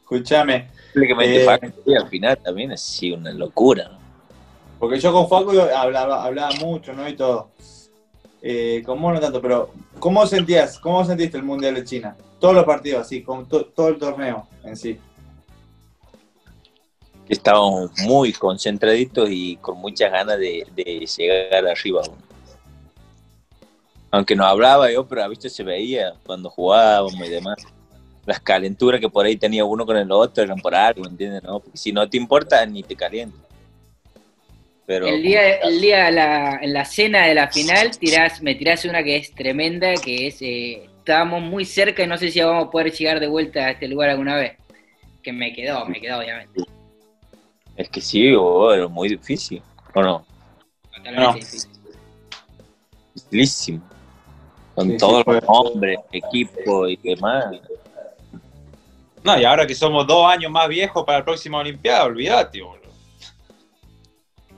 Escúchame, 0.00 0.68
Prácticamente 0.92 1.42
Eh. 1.42 1.44
Facu, 1.44 1.72
al 1.96 2.08
final 2.08 2.38
también 2.38 2.72
es 2.72 2.80
sí, 2.80 3.12
una 3.12 3.32
locura. 3.32 3.88
¿no? 3.88 3.98
porque 4.78 4.98
yo 4.98 5.12
con 5.12 5.28
Facu 5.28 5.50
hablaba, 5.60 6.24
hablaba 6.24 6.52
mucho, 6.54 6.94
¿no? 6.94 7.06
Y 7.06 7.14
todo. 7.14 7.50
Eh, 8.40 8.82
con 8.86 9.00
vos 9.02 9.12
no 9.12 9.20
tanto, 9.20 9.42
pero 9.42 9.70
¿cómo 9.98 10.26
sentías, 10.26 10.78
cómo 10.78 11.04
sentiste 11.04 11.36
el 11.36 11.42
Mundial 11.42 11.74
de 11.74 11.84
China? 11.84 12.16
Todos 12.40 12.54
los 12.54 12.64
partidos, 12.64 13.02
así, 13.02 13.22
con 13.22 13.46
to- 13.46 13.66
todo 13.66 13.88
el 13.88 13.98
torneo 13.98 14.48
en 14.64 14.76
sí. 14.76 14.98
Estábamos 17.28 17.92
muy 18.00 18.32
concentraditos 18.32 19.28
y 19.30 19.56
con 19.56 19.78
muchas 19.78 20.10
ganas 20.10 20.38
de, 20.38 20.66
de 20.74 21.06
llegar 21.06 21.68
arriba. 21.68 22.02
Aunque 24.10 24.34
no 24.34 24.44
hablaba 24.44 24.90
yo, 24.90 25.06
pero 25.06 25.22
a 25.22 25.28
visto 25.28 25.48
se 25.48 25.62
veía 25.62 26.14
cuando 26.26 26.50
jugábamos 26.50 27.14
y 27.14 27.28
demás. 27.28 27.58
Las 28.26 28.40
calenturas 28.40 29.00
que 29.00 29.08
por 29.08 29.24
ahí 29.24 29.36
tenía 29.36 29.64
uno 29.64 29.86
con 29.86 29.96
el 29.96 30.10
otro 30.10 30.42
eran 30.42 30.58
por 30.58 30.74
algo, 30.74 31.06
¿entiendes? 31.06 31.42
No? 31.44 31.60
Porque 31.60 31.78
si 31.78 31.92
no 31.92 32.08
te 32.10 32.16
importa, 32.16 32.66
ni 32.66 32.82
te 32.82 32.96
calienta. 32.96 33.36
Pero, 34.84 35.06
el 35.06 35.22
día, 35.22 35.54
el 35.58 35.80
día 35.80 36.10
la, 36.10 36.58
en 36.60 36.72
la 36.72 36.84
cena 36.84 37.26
de 37.26 37.34
la 37.34 37.46
final 37.46 37.96
tirás, 37.96 38.42
me 38.42 38.56
tirás 38.56 38.84
una 38.84 39.04
que 39.04 39.16
es 39.16 39.32
tremenda, 39.32 39.94
que 39.94 40.26
es, 40.26 40.42
eh, 40.42 40.89
estábamos 41.00 41.42
muy 41.42 41.64
cerca 41.64 42.02
y 42.02 42.06
no 42.06 42.16
sé 42.16 42.30
si 42.30 42.40
vamos 42.40 42.66
a 42.66 42.70
poder 42.70 42.92
llegar 42.92 43.18
de 43.20 43.26
vuelta 43.26 43.60
a 43.66 43.70
este 43.72 43.88
lugar 43.88 44.10
alguna 44.10 44.36
vez. 44.36 44.56
Que 45.22 45.32
me 45.32 45.52
quedó, 45.52 45.84
me 45.86 46.00
quedó 46.00 46.18
obviamente. 46.18 46.62
Es 47.76 47.88
que 47.88 48.00
sí, 48.00 48.32
oh, 48.34 48.72
era 48.72 48.88
muy 48.88 49.08
difícil, 49.08 49.62
¿o 49.94 50.02
no? 50.02 50.24
Totalmente 50.94 51.20
No. 51.20 51.32
difícil. 51.34 51.70
Dificilísimo. 53.14 53.82
Con 54.74 54.88
Sí, 54.90 54.96
todos 54.98 55.26
los 55.26 55.44
hombres, 55.46 55.98
equipo 56.12 56.86
y 56.88 56.96
demás. 56.96 57.46
No, 59.22 59.38
y 59.38 59.44
ahora 59.44 59.66
que 59.66 59.74
somos 59.74 60.06
dos 60.06 60.24
años 60.30 60.50
más 60.50 60.68
viejos 60.68 61.04
para 61.04 61.18
la 61.18 61.24
próxima 61.24 61.58
Olimpiada, 61.58 62.04
olvídate, 62.04 62.62
boludo. 62.62 62.80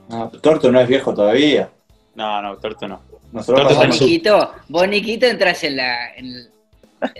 No, 0.09 0.29
Torto 0.29 0.71
no 0.71 0.79
es 0.79 0.87
viejo 0.87 1.13
todavía. 1.13 1.69
No, 2.15 2.41
no, 2.41 2.55
Torto 2.57 2.87
no. 2.87 3.01
Nosotros 3.33 3.63
Vos, 3.65 3.73
pasamos- 3.73 3.99
Niquito, 4.01 4.53
vos, 4.69 4.87
Niquito, 4.87 5.25
entras 5.25 5.61
en 5.63 5.75
la... 5.77 6.13
en 6.15 6.25
el- 6.27 6.49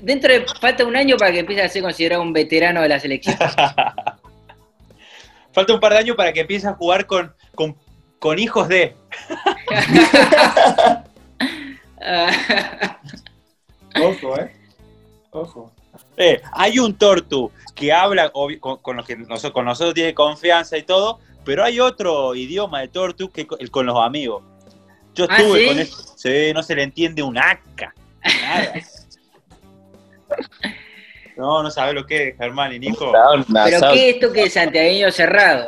Dentro 0.01 0.31
de... 0.31 0.45
Falta 0.61 0.85
un 0.85 0.95
año 0.95 1.17
para 1.17 1.31
que 1.33 1.39
empieces 1.39 1.65
a 1.65 1.69
ser 1.69 1.81
considerado 1.81 2.21
un 2.21 2.31
veterano 2.31 2.81
de 2.81 2.87
la 2.89 2.99
selección. 3.01 3.35
Falta 5.51 5.73
un 5.73 5.79
par 5.81 5.91
de 5.93 5.99
años 5.99 6.15
para 6.15 6.31
que 6.31 6.39
empieces 6.41 6.69
a 6.69 6.73
jugar 6.75 7.05
con, 7.05 7.33
con, 7.53 7.75
con 8.19 8.39
hijos 8.39 8.67
de. 8.69 8.95
Ojo, 14.01 14.37
eh. 14.39 14.51
Ojo. 15.31 15.71
Eh, 16.17 16.41
hay 16.53 16.79
un 16.79 16.95
Tortu 16.97 17.51
que 17.75 17.91
habla 17.91 18.31
con, 18.31 18.57
con 18.59 18.97
los 18.97 19.05
que 19.05 19.15
nosotros, 19.15 19.53
con 19.53 19.65
nosotros 19.65 19.93
tiene 19.93 20.13
confianza 20.13 20.77
y 20.77 20.83
todo, 20.83 21.19
pero 21.43 21.63
hay 21.63 21.79
otro 21.79 22.35
idioma 22.35 22.81
de 22.81 22.87
Tortu 22.87 23.31
que 23.31 23.47
co- 23.47 23.57
el 23.59 23.71
con 23.71 23.85
los 23.85 23.97
amigos. 23.99 24.43
Yo 25.15 25.25
¿Ah, 25.29 25.37
estuve 25.37 25.59
sí? 25.59 25.65
con 25.67 25.79
eso. 25.79 26.13
Sí, 26.17 26.51
no 26.53 26.63
se 26.63 26.75
le 26.75 26.83
entiende 26.83 27.21
un 27.23 27.37
aca. 27.37 27.93
Nada. 28.41 28.73
No, 31.35 31.63
no 31.63 31.71
sabes 31.71 31.95
lo 31.95 32.05
que 32.05 32.29
es, 32.29 32.37
Germán 32.37 32.73
y 32.73 32.79
Nico. 32.79 33.11
Pero 33.65 33.79
¿qué 33.91 34.09
es 34.09 34.15
esto 34.15 34.31
que 34.31 34.43
es 34.43 34.53
santiagueño 34.53 35.11
cerrado? 35.11 35.65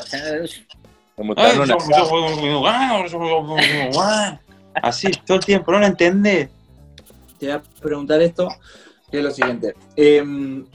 Así, 4.76 5.10
todo 5.26 5.38
el 5.38 5.46
tiempo, 5.46 5.72
no 5.72 5.80
lo 5.80 5.88
entendés. 5.88 6.50
Te 7.40 7.48
voy 7.48 7.56
a 7.56 7.64
preguntar 7.82 8.22
esto, 8.22 8.48
que 9.10 9.18
es 9.18 9.24
lo 9.24 9.32
siguiente. 9.32 9.74
Em, 9.96 10.66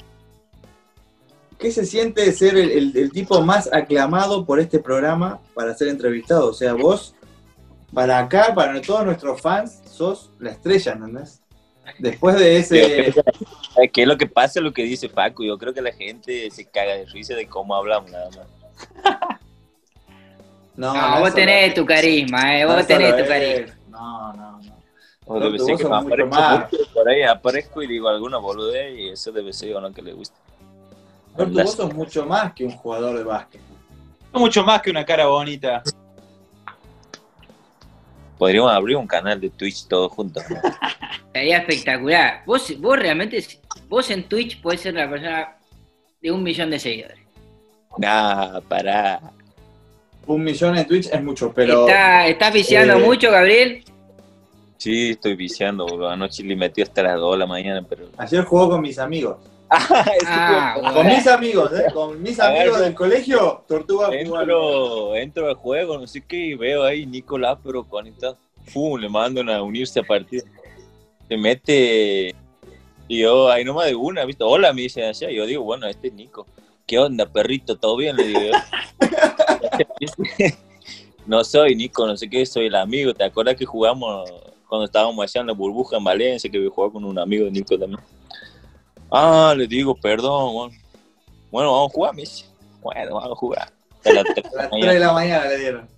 ¿Qué 1.58 1.70
se 1.70 1.84
siente 1.84 2.32
ser 2.32 2.56
el, 2.56 2.70
el- 2.70 2.96
el 2.96 3.12
tipo 3.12 3.40
más 3.42 3.70
aclamado 3.72 4.44
por 4.46 4.58
este 4.58 4.78
programa 4.80 5.38
para 5.54 5.74
ser 5.74 5.88
entrevistado? 5.88 6.48
O 6.48 6.54
sea, 6.54 6.72
vos, 6.72 7.14
para 7.92 8.18
acá, 8.18 8.54
para 8.54 8.80
todos 8.80 9.04
nuestros 9.04 9.40
fans, 9.40 9.82
sos 9.86 10.30
la 10.38 10.50
estrella, 10.50 10.92
¿entendés? 10.92 11.42
Después 11.98 12.38
de 12.38 12.58
ese... 12.58 13.12
¿Sabes 13.12 13.90
¿Qué 13.92 14.02
es 14.02 14.08
lo 14.08 14.16
que 14.16 14.26
pasa? 14.26 14.60
Lo 14.60 14.72
que 14.72 14.82
dice 14.82 15.08
Paco. 15.08 15.42
Yo 15.42 15.58
creo 15.58 15.72
que 15.74 15.82
la 15.82 15.92
gente 15.92 16.50
se 16.50 16.64
caga 16.66 16.94
de 16.94 17.06
risa 17.06 17.34
de 17.34 17.46
cómo 17.48 17.74
hablamos 17.74 18.10
nada 18.10 18.28
más. 18.30 18.46
No, 20.76 20.94
no, 20.94 21.18
vos 21.20 21.28
eso 21.28 21.36
tenés 21.36 21.68
no- 21.70 21.74
tu 21.74 21.86
carisma, 21.86 22.56
eh, 22.58 22.62
no, 22.62 22.68
vos 22.68 22.78
eso 22.78 22.86
tenés 22.86 23.16
tu 23.16 23.26
carisma. 23.28 23.74
No, 23.88 24.32
no, 24.32 24.60
no. 24.62 24.76
O 25.26 25.34
No, 25.38 25.44
debe 25.44 25.58
tú 25.58 25.64
ser 25.66 25.72
vos 25.74 25.82
que 25.82 25.88
me 25.88 25.96
aparezco 25.96 26.30
más. 26.30 26.70
por 26.94 27.08
ahí 27.08 27.22
aparezco 27.22 27.82
y 27.82 27.86
digo 27.86 28.08
alguna 28.08 28.38
boludez 28.38 28.98
y 28.98 29.08
eso 29.10 29.30
debe 29.32 29.52
ser 29.52 29.76
o 29.76 29.80
no 29.80 29.92
que 29.92 30.00
le 30.02 30.12
gusta. 30.12 30.36
Tortu, 31.36 31.52
vos 31.62 31.72
sos 31.74 31.94
mucho 31.94 32.24
más 32.24 32.52
que 32.54 32.64
un 32.64 32.70
jugador 32.72 33.16
de 33.18 33.24
básquet. 33.24 33.60
No 34.32 34.40
mucho 34.40 34.64
más 34.64 34.80
que 34.80 34.90
una 34.90 35.04
cara 35.04 35.26
bonita. 35.26 35.82
Podríamos 38.40 38.72
abrir 38.72 38.96
un 38.96 39.06
canal 39.06 39.38
de 39.38 39.50
Twitch 39.50 39.86
todos 39.86 40.10
juntos. 40.12 40.42
¿no? 40.48 40.56
Sería 41.34 41.58
espectacular. 41.58 42.42
Vos, 42.46 42.74
vos 42.80 42.98
realmente, 42.98 43.44
vos 43.86 44.10
en 44.10 44.22
Twitch 44.22 44.62
podés 44.62 44.80
ser 44.80 44.94
la 44.94 45.10
persona 45.10 45.58
de 46.22 46.32
un 46.32 46.42
millón 46.42 46.70
de 46.70 46.78
seguidores. 46.78 47.18
Nah, 47.98 48.60
pará. 48.62 49.20
Un 50.26 50.42
millón 50.42 50.78
en 50.78 50.86
Twitch 50.86 51.08
es 51.12 51.22
mucho, 51.22 51.52
pero... 51.52 51.86
Está, 51.86 52.28
¿Estás 52.28 52.54
viciando 52.54 52.94
eh, 52.94 53.04
mucho, 53.04 53.30
Gabriel? 53.30 53.84
Sí, 54.78 55.10
estoy 55.10 55.36
viciando, 55.36 55.86
boludo. 55.86 56.08
Anoche 56.08 56.42
le 56.42 56.56
metí 56.56 56.80
hasta 56.80 57.02
las 57.02 57.16
2 57.16 57.32
de 57.32 57.38
la 57.40 57.46
mañana, 57.46 57.84
pero. 57.86 58.06
Ayer 58.16 58.42
jugó 58.44 58.70
con 58.70 58.80
mis 58.80 58.98
amigos. 58.98 59.36
Ah, 59.72 60.74
Con 60.74 60.94
bueno. 60.94 61.10
mis 61.10 61.26
amigos, 61.28 61.72
¿eh? 61.72 61.86
Con 61.94 62.20
mis 62.20 62.40
amigos 62.40 62.80
del 62.80 62.94
colegio, 62.94 63.64
Tortuga. 63.68 64.08
Entro, 64.12 65.14
entro 65.14 65.48
al 65.48 65.54
juego, 65.54 65.96
no 65.96 66.06
sé 66.08 66.20
qué, 66.22 66.36
y 66.36 66.54
veo 66.54 66.82
ahí 66.82 67.06
Nicolás, 67.06 67.58
pero 67.62 67.84
conectado. 67.84 68.36
Fum, 68.66 69.00
le 69.00 69.08
mandan 69.08 69.48
a 69.48 69.62
unirse 69.62 70.00
a 70.00 70.02
partir. 70.02 70.42
Se 71.28 71.36
mete. 71.36 72.34
Y 73.06 73.20
yo, 73.20 73.48
ahí 73.48 73.64
nomás 73.64 73.86
de 73.86 73.94
una, 73.94 74.24
¿viste? 74.24 74.42
Hola, 74.42 74.72
me 74.72 74.82
dicen. 74.82 75.12
Y 75.30 75.36
yo 75.36 75.46
digo, 75.46 75.62
bueno, 75.62 75.86
este 75.86 76.08
es 76.08 76.14
Nico. 76.14 76.46
¿Qué 76.86 76.98
onda, 76.98 77.26
perrito? 77.26 77.76
¿Todo 77.76 77.96
bien? 77.96 78.16
Le 78.16 78.26
digo. 78.26 78.40
no 81.26 81.44
soy 81.44 81.76
Nico, 81.76 82.06
no 82.06 82.16
sé 82.16 82.28
qué, 82.28 82.44
soy 82.44 82.66
el 82.66 82.74
amigo. 82.74 83.14
¿Te 83.14 83.24
acuerdas 83.24 83.54
que 83.54 83.64
jugamos 83.64 84.28
cuando 84.68 84.86
estábamos 84.86 85.22
allá 85.22 85.40
en 85.40 85.46
la 85.46 85.52
burbuja 85.52 85.96
en 85.96 86.04
Valencia, 86.04 86.50
que 86.50 86.68
jugaba 86.68 86.92
con 86.92 87.04
un 87.04 87.18
amigo 87.18 87.44
de 87.44 87.52
Nico 87.52 87.78
también? 87.78 88.00
Ah, 89.10 89.54
le 89.56 89.66
digo, 89.66 89.94
perdón, 89.94 90.54
bueno. 90.54 90.76
Bueno, 91.50 91.72
vamos 91.72 91.90
a 91.90 91.94
jugar, 91.94 92.14
me 92.14 92.22
dice. 92.22 92.44
Bueno, 92.80 93.14
vamos 93.14 93.32
a 93.32 93.34
jugar. 93.34 93.72
Hasta 93.96 94.12
las 94.12 94.24
tres 94.24 94.52
de 94.52 94.58
A 94.58 94.62
la 94.62 94.62
las 94.62 94.70
mañana. 94.70 94.86
3 94.86 94.94
de 94.94 95.00
la 95.00 95.12
mañana 95.12 95.44
le 95.46 95.58
dieron. 95.58 95.88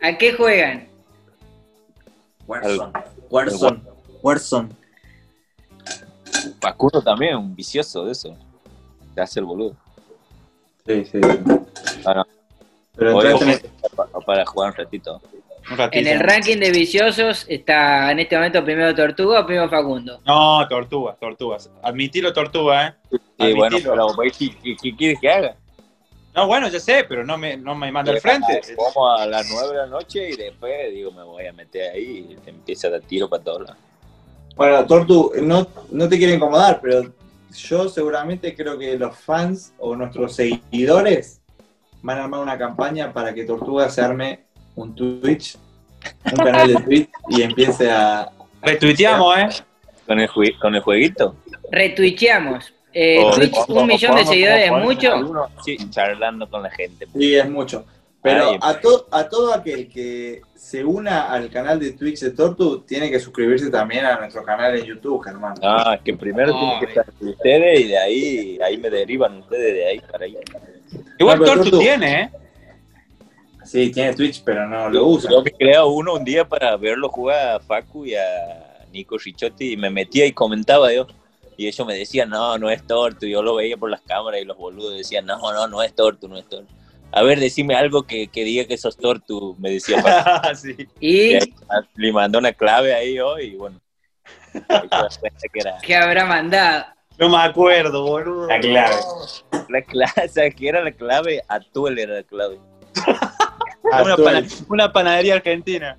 ¿A 0.00 0.18
qué 0.18 0.32
juegan? 0.32 0.88
Warzone. 2.46 2.92
Warzone. 3.30 3.82
Warzone. 4.22 4.68
Facundo 6.60 7.02
también, 7.02 7.36
un 7.36 7.54
vicioso 7.54 8.04
de 8.04 8.12
eso. 8.12 8.34
Te 9.14 9.20
hace 9.20 9.40
el 9.40 9.46
boludo. 9.46 9.76
Sí, 10.86 11.04
sí. 11.04 11.20
Ah, 12.04 12.14
no. 12.14 12.26
Pero 12.96 13.16
Oye, 13.16 13.30
entonces 13.30 13.64
para, 13.94 14.10
para 14.20 14.46
jugar 14.46 14.70
un 14.70 14.76
ratito. 14.76 15.20
En 15.92 16.06
el 16.06 16.20
ranking 16.20 16.58
de 16.58 16.70
viciosos 16.70 17.46
está 17.48 18.10
en 18.10 18.18
este 18.18 18.36
momento 18.36 18.64
primero 18.64 18.94
Tortuga 18.94 19.40
o 19.40 19.46
primero 19.46 19.68
Facundo. 19.68 20.20
No, 20.26 20.66
tortugas, 20.68 21.18
tortugas. 21.18 21.70
Admitilo, 21.82 22.32
tortuga, 22.32 22.88
¿eh? 22.88 23.18
Sí, 23.38 23.52
bueno, 23.54 23.78
pero 23.82 24.08
¿qué, 24.38 24.50
qué, 24.62 24.76
qué 24.80 24.96
quieres 24.96 25.20
que 25.20 25.30
haga? 25.30 25.56
No, 26.34 26.46
bueno, 26.46 26.68
ya 26.68 26.80
sé, 26.80 27.04
pero 27.06 27.24
no 27.24 27.36
me, 27.36 27.56
no 27.56 27.74
me 27.74 27.92
manda 27.92 28.10
al 28.10 28.20
frente. 28.20 28.60
Vamos 28.76 29.20
a 29.20 29.26
las 29.26 29.50
9 29.50 29.68
de 29.68 29.76
la 29.76 29.86
noche 29.86 30.30
y 30.30 30.36
después 30.36 30.90
digo, 30.90 31.12
me 31.12 31.22
voy 31.22 31.46
a 31.46 31.52
meter 31.52 31.92
ahí 31.92 32.26
y 32.30 32.34
te 32.36 32.50
empieza 32.50 32.88
a 32.88 32.92
dar 32.92 33.00
tiro 33.02 33.28
para 33.28 33.42
todos 33.42 33.62
lados. 33.62 33.76
Bueno, 34.56 34.84
Tortu, 34.86 35.32
no, 35.42 35.66
no 35.90 36.08
te 36.08 36.18
quiero 36.18 36.32
incomodar, 36.32 36.80
pero 36.80 37.12
yo 37.54 37.88
seguramente 37.88 38.54
creo 38.54 38.78
que 38.78 38.96
los 38.96 39.16
fans 39.16 39.74
o 39.78 39.94
nuestros 39.94 40.34
seguidores 40.34 41.42
van 42.00 42.18
a 42.18 42.24
armar 42.24 42.40
una 42.40 42.58
campaña 42.58 43.12
para 43.12 43.34
que 43.34 43.44
Tortuga 43.44 43.90
se 43.90 44.00
arme 44.00 44.46
un 44.76 44.94
Twitch, 44.94 45.56
un 46.24 46.32
canal 46.44 46.68
de 46.68 46.80
Twitch 46.82 47.08
y 47.28 47.42
empiece 47.42 47.90
a. 47.90 48.30
Retuiteamos, 48.62 49.38
¿eh? 49.38 49.48
¿Con 50.06 50.20
el, 50.20 50.28
con 50.60 50.74
el 50.74 50.80
jueguito? 50.80 51.36
Retuicheamos. 51.70 52.72
Eh, 52.94 53.22
Twitch, 53.34 53.56
un 53.68 53.86
millón 53.86 54.16
de 54.16 54.24
seguidores 54.26 54.66
es 54.66 54.72
mucho. 54.72 55.46
Sí, 55.64 55.76
charlando 55.90 56.48
con 56.48 56.62
la 56.62 56.70
gente. 56.70 57.06
Sí, 57.16 57.34
es 57.34 57.48
mucho. 57.48 57.84
Pero 58.20 58.56
a, 58.60 58.78
to- 58.78 59.08
a 59.10 59.28
todo 59.28 59.52
aquel 59.52 59.88
que 59.88 60.42
se 60.54 60.84
una 60.84 61.32
al 61.32 61.50
canal 61.50 61.80
de 61.80 61.90
Twitch 61.92 62.20
de 62.20 62.30
Tortu 62.30 62.82
tiene 62.82 63.10
que 63.10 63.18
suscribirse 63.18 63.68
también 63.68 64.04
a 64.04 64.16
nuestro 64.20 64.44
canal 64.44 64.78
en 64.78 64.84
YouTube, 64.84 65.26
hermano. 65.26 65.56
Ah, 65.60 65.94
es 65.96 66.02
que 66.02 66.14
primero 66.14 66.52
No, 66.52 66.60
tiene 66.60 66.78
que 66.78 66.84
estar 66.86 67.06
ustedes 67.20 67.80
y 67.80 67.88
de 67.88 67.98
ahí, 67.98 68.58
ahí 68.64 68.76
me 68.78 68.90
derivan 68.90 69.38
ustedes 69.38 69.74
de 69.74 69.86
ahí 69.88 70.00
para 70.08 70.24
ahí. 70.26 70.36
Igual 71.18 71.38
No, 71.40 71.44
Tortu 71.46 71.70
Tortu- 71.70 71.78
tiene, 71.80 72.20
¿eh? 72.20 72.30
Sí, 73.64 73.90
tiene 73.90 74.14
Twitch, 74.14 74.42
pero 74.44 74.68
no 74.68 74.88
lo 74.88 75.06
usa. 75.06 75.30
Yo 75.30 75.42
me 75.42 75.52
creaba 75.52 75.86
uno 75.86 76.14
un 76.14 76.24
día 76.24 76.46
para 76.46 76.76
verlo 76.76 77.08
jugar 77.08 77.56
a 77.56 77.60
Facu 77.60 78.06
y 78.06 78.14
a 78.14 78.86
Nico 78.92 79.18
Ricciotti 79.18 79.72
y 79.72 79.76
me 79.76 79.90
metía 79.90 80.26
y 80.26 80.32
comentaba 80.32 80.92
yo. 80.92 81.06
Y 81.56 81.66
ellos 81.68 81.86
me 81.86 81.94
decían, 81.94 82.30
no, 82.30 82.58
no 82.58 82.70
es 82.70 82.86
torto. 82.86 83.26
Y 83.26 83.32
yo 83.32 83.42
lo 83.42 83.54
veía 83.54 83.76
por 83.76 83.90
las 83.90 84.00
cámaras 84.00 84.40
y 84.40 84.44
los 84.44 84.56
boludos 84.56 84.96
decían, 84.96 85.26
no, 85.26 85.38
no, 85.38 85.66
no 85.66 85.82
es 85.82 85.94
torto, 85.94 86.28
no 86.28 86.36
es 86.36 86.48
torto. 86.48 86.72
A 87.12 87.22
ver, 87.22 87.38
decime 87.38 87.74
algo 87.74 88.04
que, 88.04 88.28
que 88.28 88.42
diga 88.42 88.64
que 88.64 88.78
sos 88.78 88.96
torto, 88.96 89.54
me 89.58 89.70
decía 89.70 90.02
Facu. 90.02 90.54
sí. 90.56 90.76
¿Y 90.98 91.32
Y 91.32 91.34
ahí, 91.34 91.54
le 91.94 92.12
mandó 92.12 92.38
una 92.38 92.52
clave 92.52 92.94
ahí 92.94 93.14
yo 93.14 93.38
y 93.38 93.54
bueno. 93.54 93.80
que 94.52 95.60
era 95.60 95.78
qué 95.82 95.94
habrá 95.94 96.24
mandado? 96.24 96.86
No 97.18 97.28
me 97.28 97.38
acuerdo, 97.38 98.02
boludo. 98.02 98.46
La 98.48 98.58
clave. 98.60 98.96
la 99.68 99.82
clave, 99.82 100.28
¿sabes 100.28 100.54
qué 100.54 100.68
era 100.68 100.82
la 100.82 100.92
clave? 100.92 101.42
Atuel 101.48 101.98
era 101.98 102.14
la 102.14 102.22
clave. 102.22 102.58
Una, 103.82 103.96
Actual. 103.98 104.34
pana- 104.44 104.48
una 104.68 104.92
panadería 104.92 105.34
argentina. 105.36 105.96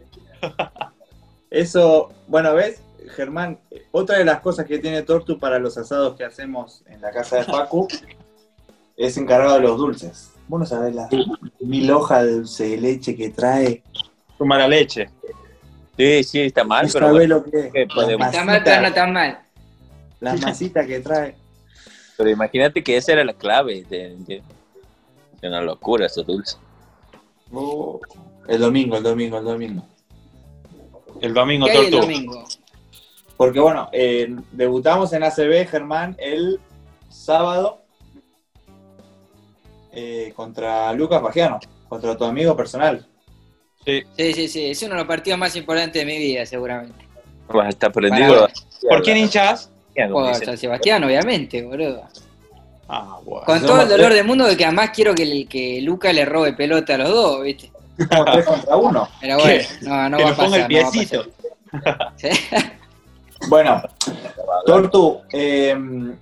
Eso, 1.50 2.12
bueno, 2.28 2.54
¿ves? 2.54 2.82
Germán, 3.16 3.60
otra 3.92 4.18
de 4.18 4.26
las 4.26 4.40
cosas 4.40 4.66
que 4.66 4.80
tiene 4.80 5.02
Tortu 5.04 5.38
para 5.38 5.60
los 5.60 5.78
asados 5.78 6.16
que 6.16 6.24
hacemos 6.24 6.84
en 6.88 7.02
la 7.02 7.12
casa 7.12 7.38
de 7.38 7.44
Facu 7.44 7.88
es 8.96 9.18
encargado 9.18 9.56
de 9.56 9.62
los 9.62 9.78
dulces. 9.78 10.32
Vos 10.48 10.60
no 10.62 10.66
sabés 10.66 10.96
las 10.96 11.10
mil 11.60 11.92
hojas 11.92 12.24
de 12.26 12.32
dulce 12.32 12.70
de 12.70 12.78
leche 12.78 13.16
que 13.16 13.30
trae. 13.30 13.84
Tu 14.38 14.46
mala 14.46 14.68
leche. 14.68 15.10
Sí, 15.98 16.24
sí, 16.24 16.42
está 16.42 16.64
mal, 16.64 16.88
No 16.88 16.94
pero 16.94 17.06
sabés 17.08 17.20
bueno, 17.20 17.36
lo 17.36 17.44
que 17.44 17.72
es. 17.82 17.88
podemos- 17.94 18.28
Está 18.28 18.44
mal, 18.44 18.62
pero 18.64 18.82
no 18.82 18.94
tan 18.94 19.14
mal. 19.14 19.40
las 20.22 20.42
masitas 20.42 20.88
que 20.88 21.00
trae. 21.02 21.36
pero 22.18 22.30
imagínate 22.30 22.84
que 22.84 22.96
esa 22.98 23.12
era 23.14 23.24
la 23.24 23.34
clave. 23.34 23.84
De, 23.90 24.16
de- 24.20 24.42
de 25.42 25.48
una 25.50 25.62
locura 25.62 26.06
esos 26.06 26.26
dulces. 26.26 26.58
Oh, 27.54 28.00
el 28.48 28.60
domingo, 28.60 28.98
el 28.98 29.04
domingo, 29.04 29.38
el 29.38 29.46
domingo. 29.46 29.86
El 31.22 31.34
domingo, 31.34 31.66
¿Qué 31.68 31.72
hay 31.72 31.86
el 31.86 31.92
Tortu. 31.92 32.08
domingo? 32.08 32.44
Porque 33.38 33.60
bueno, 33.60 33.90
eh, 33.94 34.36
debutamos 34.52 35.14
en 35.14 35.24
ACB, 35.24 35.68
Germán, 35.70 36.16
el 36.20 36.60
sábado 37.10 37.82
eh, 39.92 40.34
contra 40.36 40.92
Lucas 40.94 41.22
Pagiano, 41.22 41.60
contra 41.88 42.18
tu 42.18 42.26
amigo 42.26 42.56
personal. 42.56 43.08
Sí. 43.86 44.02
Sí, 44.18 44.34
sí, 44.34 44.48
sí. 44.48 44.66
Es 44.72 44.82
uno 44.84 44.94
de 44.94 45.00
los 45.00 45.08
partidos 45.08 45.40
más 45.40 45.56
importantes 45.56 46.02
de 46.02 46.06
mi 46.06 46.18
vida, 46.18 46.46
seguramente. 46.46 47.06
Vas 47.50 47.68
a 47.68 47.70
estar 47.70 47.92
prendido. 47.92 48.48
¿Por 48.90 49.04
quién 49.04 49.18
hinchas? 49.18 49.72
Por. 50.12 50.34
San 50.36 50.58
Sebastián, 50.58 51.04
obviamente, 51.04 51.62
boludo. 51.62 52.08
Ah, 52.88 53.18
bueno. 53.24 53.46
Con 53.46 53.62
todo 53.62 53.82
el 53.82 53.88
dolor 53.90 54.08
tres. 54.08 54.18
del 54.18 54.28
mundo 54.28 54.46
de 54.46 54.58
que 54.58 54.66
además 54.66 54.90
quiero 54.94 55.16
que, 55.16 55.24
el- 55.24 55.48
que 55.48 55.82
Luca 55.82 56.12
le 56.14 56.26
robe 56.26 56.54
pelota 56.54 56.96
a 56.96 56.98
los 57.00 57.10
dos, 57.10 57.44
¿viste? 57.44 57.72
Como 58.10 58.26
tres 58.26 58.46
contra 58.46 58.76
uno. 58.76 59.08
Pero 59.22 59.38
bueno, 59.40 59.64
no, 59.82 60.10
no 60.10 60.18
que 60.18 60.24
va 60.24 60.30
a 60.30 60.36
pasar. 60.36 60.46
ponga 60.46 60.58
el 60.58 60.74
no 60.74 60.82
va 60.82 60.88
a 60.88 60.92
piecito. 60.92 61.26
pasar. 61.72 62.14
Sí. 62.18 62.28
Bueno, 63.50 63.82
Tortu, 64.66 65.20
eh, 65.34 65.76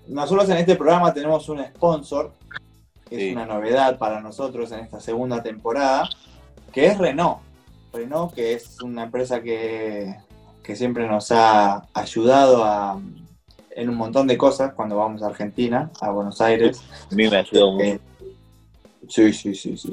nosotros 0.08 0.50
en 0.50 0.58
este 0.58 0.76
programa 0.76 1.14
tenemos 1.14 1.48
un 1.50 1.64
sponsor, 1.64 2.32
que 3.08 3.16
Sí. 3.16 3.28
es 3.30 3.36
una 3.36 3.46
novedad 3.46 4.00
para 4.00 4.20
nosotros 4.22 4.72
en 4.72 4.80
esta 4.80 5.00
segunda 5.00 5.44
temporada, 5.44 6.10
que 6.74 6.88
es 6.88 6.98
Renault. 6.98 7.38
Renault, 7.94 8.34
que 8.34 8.54
es 8.54 8.82
una 8.82 9.04
empresa 9.04 9.40
que, 9.40 10.16
que 10.64 10.76
siempre 10.76 11.08
nos 11.08 11.32
ha 11.32 11.86
ayudado 11.94 12.64
a, 12.66 13.00
en 13.76 13.90
un 13.90 13.96
montón 13.96 14.28
de 14.28 14.38
cosas 14.38 14.74
cuando 14.74 14.98
vamos 14.98 15.22
a 15.24 15.28
Argentina, 15.28 15.92
a 16.02 16.12
Buenos 16.12 16.40
Aires. 16.42 16.82
A 17.12 17.16
mí 17.16 17.30
me 17.30 17.38
ayudó 17.38 17.72
mucho. 17.74 17.86
Eh, 17.86 18.00
Sí, 19.08 19.34
sí, 19.34 19.54
sí, 19.56 19.76
sí. 19.78 19.92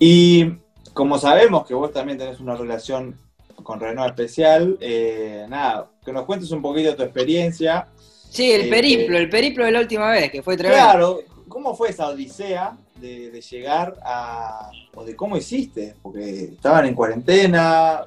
Y 0.00 0.54
como 0.92 1.18
sabemos 1.18 1.66
que 1.66 1.74
vos 1.74 1.92
también 1.92 2.18
tenés 2.18 2.40
una 2.40 2.56
relación 2.56 3.16
con 3.62 3.78
Renault 3.78 4.08
especial, 4.10 4.76
eh, 4.80 5.46
nada, 5.48 5.88
que 6.04 6.12
nos 6.12 6.24
cuentes 6.24 6.50
un 6.50 6.60
poquito 6.62 6.96
tu 6.96 7.02
experiencia. 7.02 7.86
Sí, 8.30 8.50
el 8.50 8.62
Eh, 8.62 8.70
periplo, 8.70 9.18
el 9.18 9.28
periplo 9.28 9.64
de 9.66 9.70
la 9.72 9.80
última 9.80 10.10
vez, 10.10 10.32
que 10.32 10.42
fue 10.42 10.56
tremendo. 10.56 10.82
Claro, 10.82 11.20
¿cómo 11.48 11.76
fue 11.76 11.90
esa 11.90 12.08
odisea 12.08 12.76
de, 12.96 13.30
de 13.30 13.40
llegar 13.40 13.94
a... 14.04 14.70
o 14.94 15.04
de 15.04 15.14
cómo 15.14 15.36
hiciste? 15.36 15.94
Porque 16.02 16.44
estaban 16.44 16.86
en 16.86 16.94
cuarentena, 16.94 18.04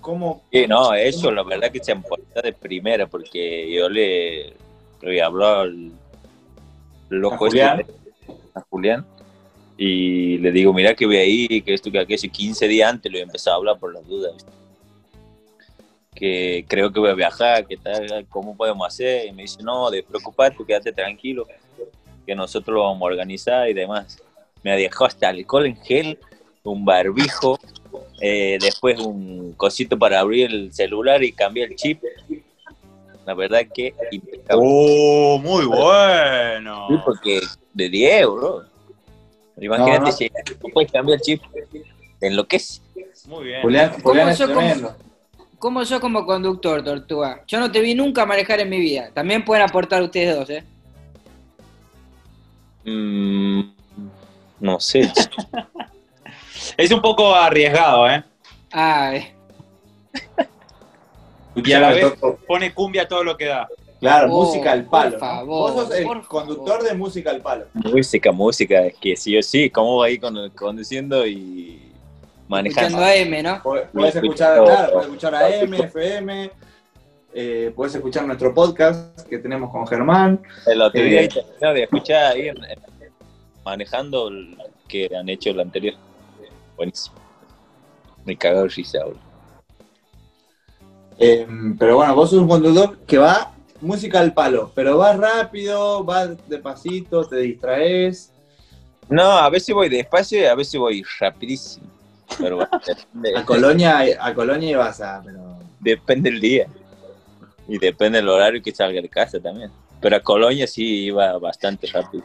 ¿cómo... 0.00 0.42
Sí, 0.52 0.66
no, 0.66 0.94
eso 0.94 1.30
la 1.30 1.42
verdad 1.42 1.70
que 1.70 1.82
se 1.82 1.92
importa 1.92 2.42
de 2.42 2.52
primera, 2.52 3.06
porque 3.06 3.72
yo 3.72 3.88
le, 3.88 4.54
le 5.02 5.22
habló 5.22 5.46
al 5.46 5.92
loco 7.08 7.34
A 7.34 7.38
Julián. 7.38 7.80
este, 7.80 7.92
a 8.54 8.60
Julián, 8.68 9.06
y 9.76 10.38
le 10.38 10.52
digo, 10.52 10.72
mira 10.72 10.94
que 10.94 11.06
voy 11.06 11.16
ahí, 11.16 11.62
que 11.62 11.74
esto, 11.74 11.90
que 11.90 11.98
aquello, 11.98 12.26
y 12.26 12.30
15 12.30 12.68
días 12.68 12.90
antes 12.90 13.10
le 13.10 13.18
he 13.18 13.22
empezado 13.22 13.54
a 13.54 13.58
hablar 13.58 13.78
por 13.78 13.94
las 13.94 14.06
dudas, 14.06 14.34
¿viste? 14.34 14.60
que 16.14 16.66
creo 16.68 16.92
que 16.92 17.00
voy 17.00 17.10
a 17.10 17.14
viajar, 17.14 17.66
que 17.66 17.78
tal, 17.78 18.26
cómo 18.28 18.54
podemos 18.56 18.86
hacer, 18.86 19.26
y 19.26 19.32
me 19.32 19.42
dice, 19.42 19.62
no, 19.62 19.90
despreocupate, 19.90 20.56
quédate 20.66 20.92
tranquilo, 20.92 21.46
que 22.26 22.34
nosotros 22.34 22.74
lo 22.74 22.82
vamos 22.84 23.00
a 23.00 23.06
organizar 23.06 23.70
y 23.70 23.74
demás. 23.74 24.18
Me 24.62 24.76
dejó 24.76 25.06
hasta 25.06 25.28
alcohol 25.28 25.66
en 25.66 25.76
gel, 25.76 26.18
un 26.62 26.84
barbijo, 26.84 27.58
eh, 28.20 28.58
después 28.60 28.98
un 29.00 29.52
cosito 29.56 29.98
para 29.98 30.20
abrir 30.20 30.50
el 30.50 30.72
celular 30.72 31.22
y 31.22 31.32
cambiar 31.32 31.70
el 31.70 31.76
chip. 31.76 32.02
La 33.26 33.34
verdad 33.34 33.60
que 33.72 33.94
impecable. 34.10 34.62
Oh, 34.64 35.38
muy 35.42 35.64
bueno. 35.66 36.86
Sí, 36.88 36.94
porque 37.04 37.40
de 37.74 37.88
10 37.88 38.20
euros. 38.22 38.66
Imagínate 39.60 39.98
No, 40.00 40.06
no. 40.06 40.12
si 40.12 40.30
no 40.30 40.68
puedes 40.72 40.90
cambiar 40.90 41.16
el 41.18 41.22
chip, 41.22 41.42
te 42.18 42.26
enloquece. 42.26 42.80
Muy 43.26 43.44
bien. 43.44 43.62
Julián, 43.62 43.92
Julián 44.02 44.28
es 44.30 44.38
yo 44.38 44.46
como- 44.48 44.60
tremendo. 44.60 44.96
¿Cómo 45.58 45.84
sos 45.84 46.00
como 46.00 46.24
conductor, 46.24 46.82
Tortuga? 46.82 47.44
Yo 47.46 47.60
no 47.60 47.70
te 47.70 47.80
vi 47.80 47.94
nunca 47.94 48.24
manejar 48.24 48.60
en 48.60 48.70
mi 48.70 48.80
vida. 48.80 49.10
También 49.12 49.44
pueden 49.44 49.62
aportar 49.62 50.02
ustedes 50.02 50.34
dos, 50.34 50.48
¿eh? 50.48 50.64
Mm, 52.86 53.60
no 54.60 54.80
sé. 54.80 55.12
Es 56.76 56.90
un 56.92 57.00
poco 57.02 57.34
arriesgado, 57.34 58.08
¿eh? 58.08 58.22
Ah, 58.72 59.14
eh. 59.16 59.34
Y 61.54 61.72
a 61.72 61.80
la 61.80 61.90
vez 61.90 62.12
pone 62.46 62.72
cumbia 62.72 63.06
todo 63.08 63.24
lo 63.24 63.36
que 63.36 63.46
da. 63.46 63.68
Claro, 63.98 64.28
Oh, 64.32 64.44
música 64.44 64.72
al 64.72 64.84
por 64.84 64.90
palo. 64.90 65.10
¿no? 65.12 65.18
favor, 65.18 65.46
Vos 65.72 65.74
sos 65.88 65.94
el 65.98 66.04
por 66.04 66.26
conductor 66.26 66.68
favor. 66.78 66.88
de 66.88 66.94
música 66.94 67.30
al 67.30 67.40
palo. 67.42 67.66
música, 67.74 68.32
música, 68.32 68.86
es 68.86 68.94
que 68.96 69.14
sí 69.16 69.36
o 69.36 69.42
sí, 69.42 69.68
¿cómo 69.68 69.98
va 69.98 70.06
ahí 70.06 70.18
con, 70.18 70.48
conduciendo 70.50 71.26
y 71.26 71.82
manejando? 72.48 72.88
escuchando 72.88 73.04
a 73.06 73.14
M, 73.14 73.42
¿no? 73.42 73.62
Podés 73.62 74.14
escuchar, 74.16 74.64
claro, 74.64 74.92
podés 74.92 75.06
escuchar 75.06 75.34
a 75.34 75.54
M, 75.54 75.76
FM, 75.76 76.50
eh, 77.34 77.72
podés 77.76 77.94
escuchar 77.96 78.24
nuestro 78.24 78.54
podcast 78.54 79.20
que 79.28 79.38
tenemos 79.38 79.70
con 79.70 79.86
Germán. 79.86 80.40
El 80.66 80.80
otro 80.80 81.02
día 81.02 81.22
Eh, 81.22 81.28
escuchar 81.82 82.32
ahí 82.32 82.48
en- 82.48 82.56
manejando 83.64 84.28
el 84.28 84.56
que 84.88 85.10
han 85.14 85.28
hecho 85.28 85.50
el 85.50 85.60
anterior. 85.60 85.94
Buenísimo. 86.80 87.16
Me 88.24 88.34
cagó 88.38 88.62
el 88.62 88.70
risa, 88.70 89.04
boludo. 89.04 89.20
Eh, 91.18 91.46
pero 91.78 91.96
bueno, 91.96 92.14
vos 92.14 92.30
sos 92.30 92.38
un 92.38 92.48
conductor 92.48 92.96
que 93.06 93.18
va 93.18 93.52
música 93.82 94.18
al 94.18 94.32
palo, 94.32 94.72
pero 94.74 94.96
vas 94.96 95.18
rápido, 95.18 96.02
vas 96.04 96.30
despacito, 96.48 97.22
te 97.26 97.36
distraes. 97.36 98.32
No, 99.10 99.30
a 99.30 99.50
veces 99.50 99.74
voy 99.74 99.90
despacio 99.90 100.40
y 100.40 100.46
a 100.46 100.54
veces 100.54 100.80
voy 100.80 101.04
rapidísimo. 101.18 101.86
Pero 102.38 102.56
bueno, 102.56 102.70
A 103.36 103.44
Colonia, 103.44 103.98
a 104.18 104.32
Colonia 104.34 104.78
vas 104.78 105.02
a. 105.02 105.20
Pero... 105.22 105.58
depende 105.80 106.30
el 106.30 106.40
día. 106.40 106.66
Y 107.68 107.76
depende 107.76 108.20
del 108.20 108.28
horario 108.30 108.62
que 108.62 108.74
salga 108.74 109.02
de 109.02 109.08
casa 109.10 109.38
también. 109.38 109.70
Pero 110.00 110.16
a 110.16 110.20
Colonia 110.20 110.66
sí 110.66 111.04
iba 111.04 111.36
bastante 111.36 111.88
rápido. 111.88 112.24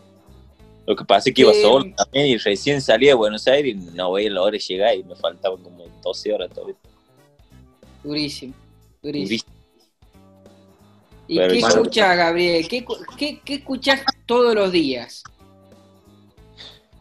Lo 0.88 0.96
que 0.96 1.04
pasa 1.04 1.30
es 1.30 1.36
que 1.36 1.42
iba 1.42 1.54
solo 1.54 1.86
también 1.96 2.28
y 2.28 2.38
recién 2.38 2.82
salí 2.82 3.08
de 3.08 3.14
Buenos 3.14 3.48
Aires 3.48 3.76
y 3.76 3.96
no 3.96 4.12
veía 4.12 4.30
la 4.30 4.42
hora 4.42 4.52
de 4.52 4.60
llegar 4.60 4.96
y 4.96 5.04
me 5.04 5.16
faltaban 5.16 5.62
como 5.64 5.84
12 6.04 6.34
horas 6.34 6.50
todavía. 6.52 6.76
Durísimo, 8.04 8.54
durísimo. 9.02 9.28
Durísimo. 9.28 9.56
¿Y 11.28 11.38
Pero 11.38 11.54
qué 11.54 11.60
bueno. 11.60 11.76
escuchás, 11.76 12.18
Gabriel? 12.18 12.68
¿Qué, 12.68 12.86
qué, 13.18 13.40
qué 13.44 13.54
escuchás 13.56 14.02
todos 14.28 14.54
los 14.54 14.72
días? 14.72 15.24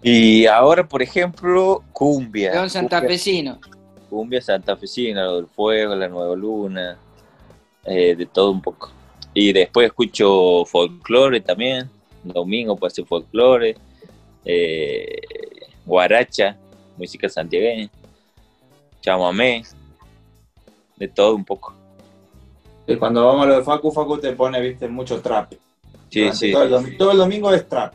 Y 0.03 0.47
ahora, 0.47 0.87
por 0.87 1.03
ejemplo, 1.03 1.82
cumbia. 1.93 2.53
León 2.53 2.68
Cumbia, 2.68 2.70
Santafesino. 2.70 3.59
cumbia 4.11 4.41
santafesina, 4.43 5.24
lo 5.24 5.37
del 5.37 5.47
fuego, 5.47 5.95
la 5.95 6.09
nueva 6.09 6.37
luna, 6.37 6.99
eh, 7.85 8.14
de 8.14 8.26
todo 8.26 8.51
un 8.51 8.61
poco. 8.61 8.91
Y 9.32 9.53
después 9.53 9.87
escucho 9.87 10.64
folclore 10.66 11.41
también, 11.41 11.91
domingo 12.33 12.77
puede 12.77 12.91
ser 12.95 13.05
folclore, 13.07 13.77
eh, 14.45 15.20
guaracha, 15.85 16.57
música 16.97 17.29
santiagueña, 17.29 17.89
chamamé, 19.01 19.62
de 20.97 21.09
todo 21.09 21.35
un 21.35 21.45
poco. 21.45 21.75
Y 22.87 22.97
cuando 22.97 23.25
vamos 23.27 23.45
a 23.45 23.49
lo 23.49 23.57
de 23.59 23.62
Facu, 23.64 23.91
Facu 23.91 24.18
te 24.18 24.33
pone, 24.33 24.61
viste, 24.61 24.89
mucho 24.89 25.20
trap. 25.20 25.53
Sí, 26.11 26.20
Durante 26.20 26.37
sí. 26.39 26.53
Todo 26.53 26.62
el, 26.64 26.70
dom- 26.72 26.97
todo 26.99 27.11
el 27.12 27.18
domingo 27.18 27.53
es 27.53 27.68
trap. 27.68 27.93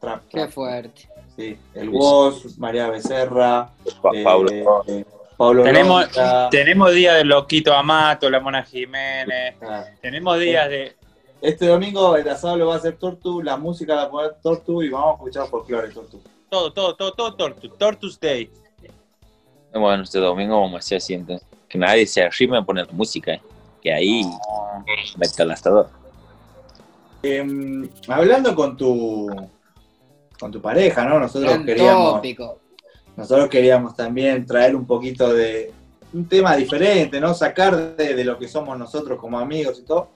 Trap, 0.00 0.22
Qué 0.28 0.38
trap. 0.38 0.50
fuerte. 0.50 1.08
Sí, 1.36 1.56
el 1.74 1.88
Woz, 1.88 2.58
María 2.58 2.88
Becerra, 2.90 3.70
Pa- 4.02 4.10
eh, 4.14 4.22
Pablo. 4.22 4.50
eh, 4.86 5.04
Pablo 5.36 5.62
Tenemos, 5.64 6.06
tenemos 6.50 6.92
días 6.92 7.16
de 7.16 7.24
Loquito 7.24 7.72
Amato, 7.72 8.28
la 8.28 8.38
Mona 8.40 8.62
Jiménez. 8.64 9.54
Ah. 9.62 9.84
Tenemos 10.00 10.38
días 10.38 10.68
de. 10.68 10.94
Este 11.42 11.66
domingo 11.66 12.14
el 12.14 12.28
asado 12.28 12.56
lo 12.56 12.68
va 12.68 12.74
a 12.74 12.76
hacer 12.76 12.96
Tortu, 12.96 13.42
la 13.42 13.56
música 13.56 13.96
la 13.96 14.02
va 14.02 14.06
a 14.06 14.10
poner 14.10 14.34
Tortu 14.40 14.80
y 14.80 14.88
vamos 14.88 15.08
a 15.08 15.14
escuchar 15.14 15.48
folclore 15.48 15.88
Tortu. 15.88 16.20
Todo, 16.48 16.72
todo, 16.72 16.94
todo, 16.94 17.12
todo, 17.14 17.34
Tortu. 17.34 17.68
Tortus 17.70 18.20
Day. 18.20 18.48
Bueno, 19.74 20.04
este 20.04 20.20
domingo 20.20 20.60
vamos 20.60 20.74
a 20.74 20.78
hacer 20.78 20.98
así 20.98 21.14
entonces. 21.14 21.44
Que 21.68 21.78
nadie 21.78 22.06
se 22.06 22.22
arrime 22.22 22.58
a 22.58 22.62
poner 22.62 22.92
música, 22.92 23.32
eh, 23.32 23.42
que 23.82 23.92
ahí 23.92 24.24
mete 25.16 25.42
el 25.42 25.50
astador. 25.50 25.88
Em, 27.24 27.88
hablando 28.06 28.54
con 28.54 28.76
tu 28.76 29.28
con 30.38 30.52
tu 30.52 30.62
pareja, 30.62 31.04
¿no? 31.06 31.18
Nosotros 31.18 31.50
Gran 31.50 31.66
queríamos, 31.66 32.14
tópico. 32.14 32.58
nosotros 33.16 33.48
queríamos 33.48 33.96
también 33.96 34.46
traer 34.46 34.76
un 34.76 34.86
poquito 34.86 35.32
de, 35.32 35.72
un 36.12 36.28
tema 36.28 36.54
diferente, 36.54 37.20
¿no? 37.20 37.34
Sacar 37.34 37.96
de, 37.96 38.14
de 38.14 38.24
lo 38.24 38.38
que 38.38 38.46
somos 38.46 38.78
nosotros 38.78 39.18
como 39.18 39.40
amigos 39.40 39.80
y 39.80 39.82
todo. 39.82 40.10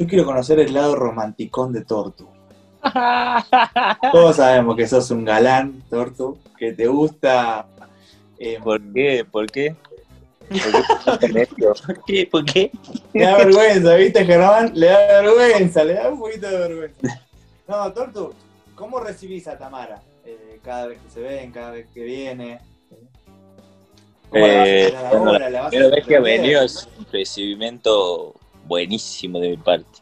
Yo 0.00 0.06
quiero 0.06 0.24
conocer 0.24 0.58
el 0.60 0.72
lado 0.72 0.96
romanticón 0.96 1.74
de 1.74 1.84
Tortu. 1.84 2.26
Todos 4.10 4.36
sabemos 4.36 4.74
que 4.74 4.86
sos 4.86 5.10
un 5.10 5.26
galán, 5.26 5.82
Tortu, 5.90 6.38
que 6.56 6.72
te 6.72 6.86
gusta. 6.86 7.66
eh, 8.38 8.58
¿Por 8.64 8.80
qué? 8.94 9.26
¿Por 9.30 9.46
qué? 9.46 9.76
¿Por 10.48 11.18
qué? 11.18 11.46
¿Por 11.84 12.02
qué? 12.06 12.26
¿Por 12.30 12.44
qué? 12.46 12.70
Le 13.12 13.24
da 13.26 13.36
vergüenza, 13.36 13.94
¿viste, 13.96 14.24
Germán? 14.24 14.72
Le 14.74 14.86
da 14.86 15.20
vergüenza, 15.20 15.84
le 15.84 15.92
da 15.92 16.08
un 16.08 16.18
poquito 16.18 16.48
de 16.48 16.58
vergüenza. 16.58 17.20
No, 17.68 17.92
Tortu, 17.92 18.32
¿cómo 18.74 19.00
recibís 19.00 19.46
a 19.48 19.58
Tamara? 19.58 20.00
Eh, 20.24 20.60
cada 20.64 20.86
vez 20.86 20.98
que 21.02 21.10
se 21.10 21.20
ven, 21.20 21.52
cada 21.52 21.72
vez 21.72 21.86
que 21.92 22.02
viene. 22.02 22.58
¿Cómo 24.30 24.46
la 24.46 24.54
vas 24.54 24.64
a 24.64 24.66
Eh, 24.66 24.94
ahora? 25.12 25.50
¿La 25.50 25.60
vas 25.60 25.66
a 25.66 25.70
Primera 25.70 25.94
vez 25.94 26.06
que 26.06 26.20
venido 26.20 26.62
es 26.62 26.88
un 26.98 27.06
recibimiento 27.12 28.34
buenísimo 28.70 29.40
de 29.40 29.50
mi 29.50 29.56
parte. 29.56 29.98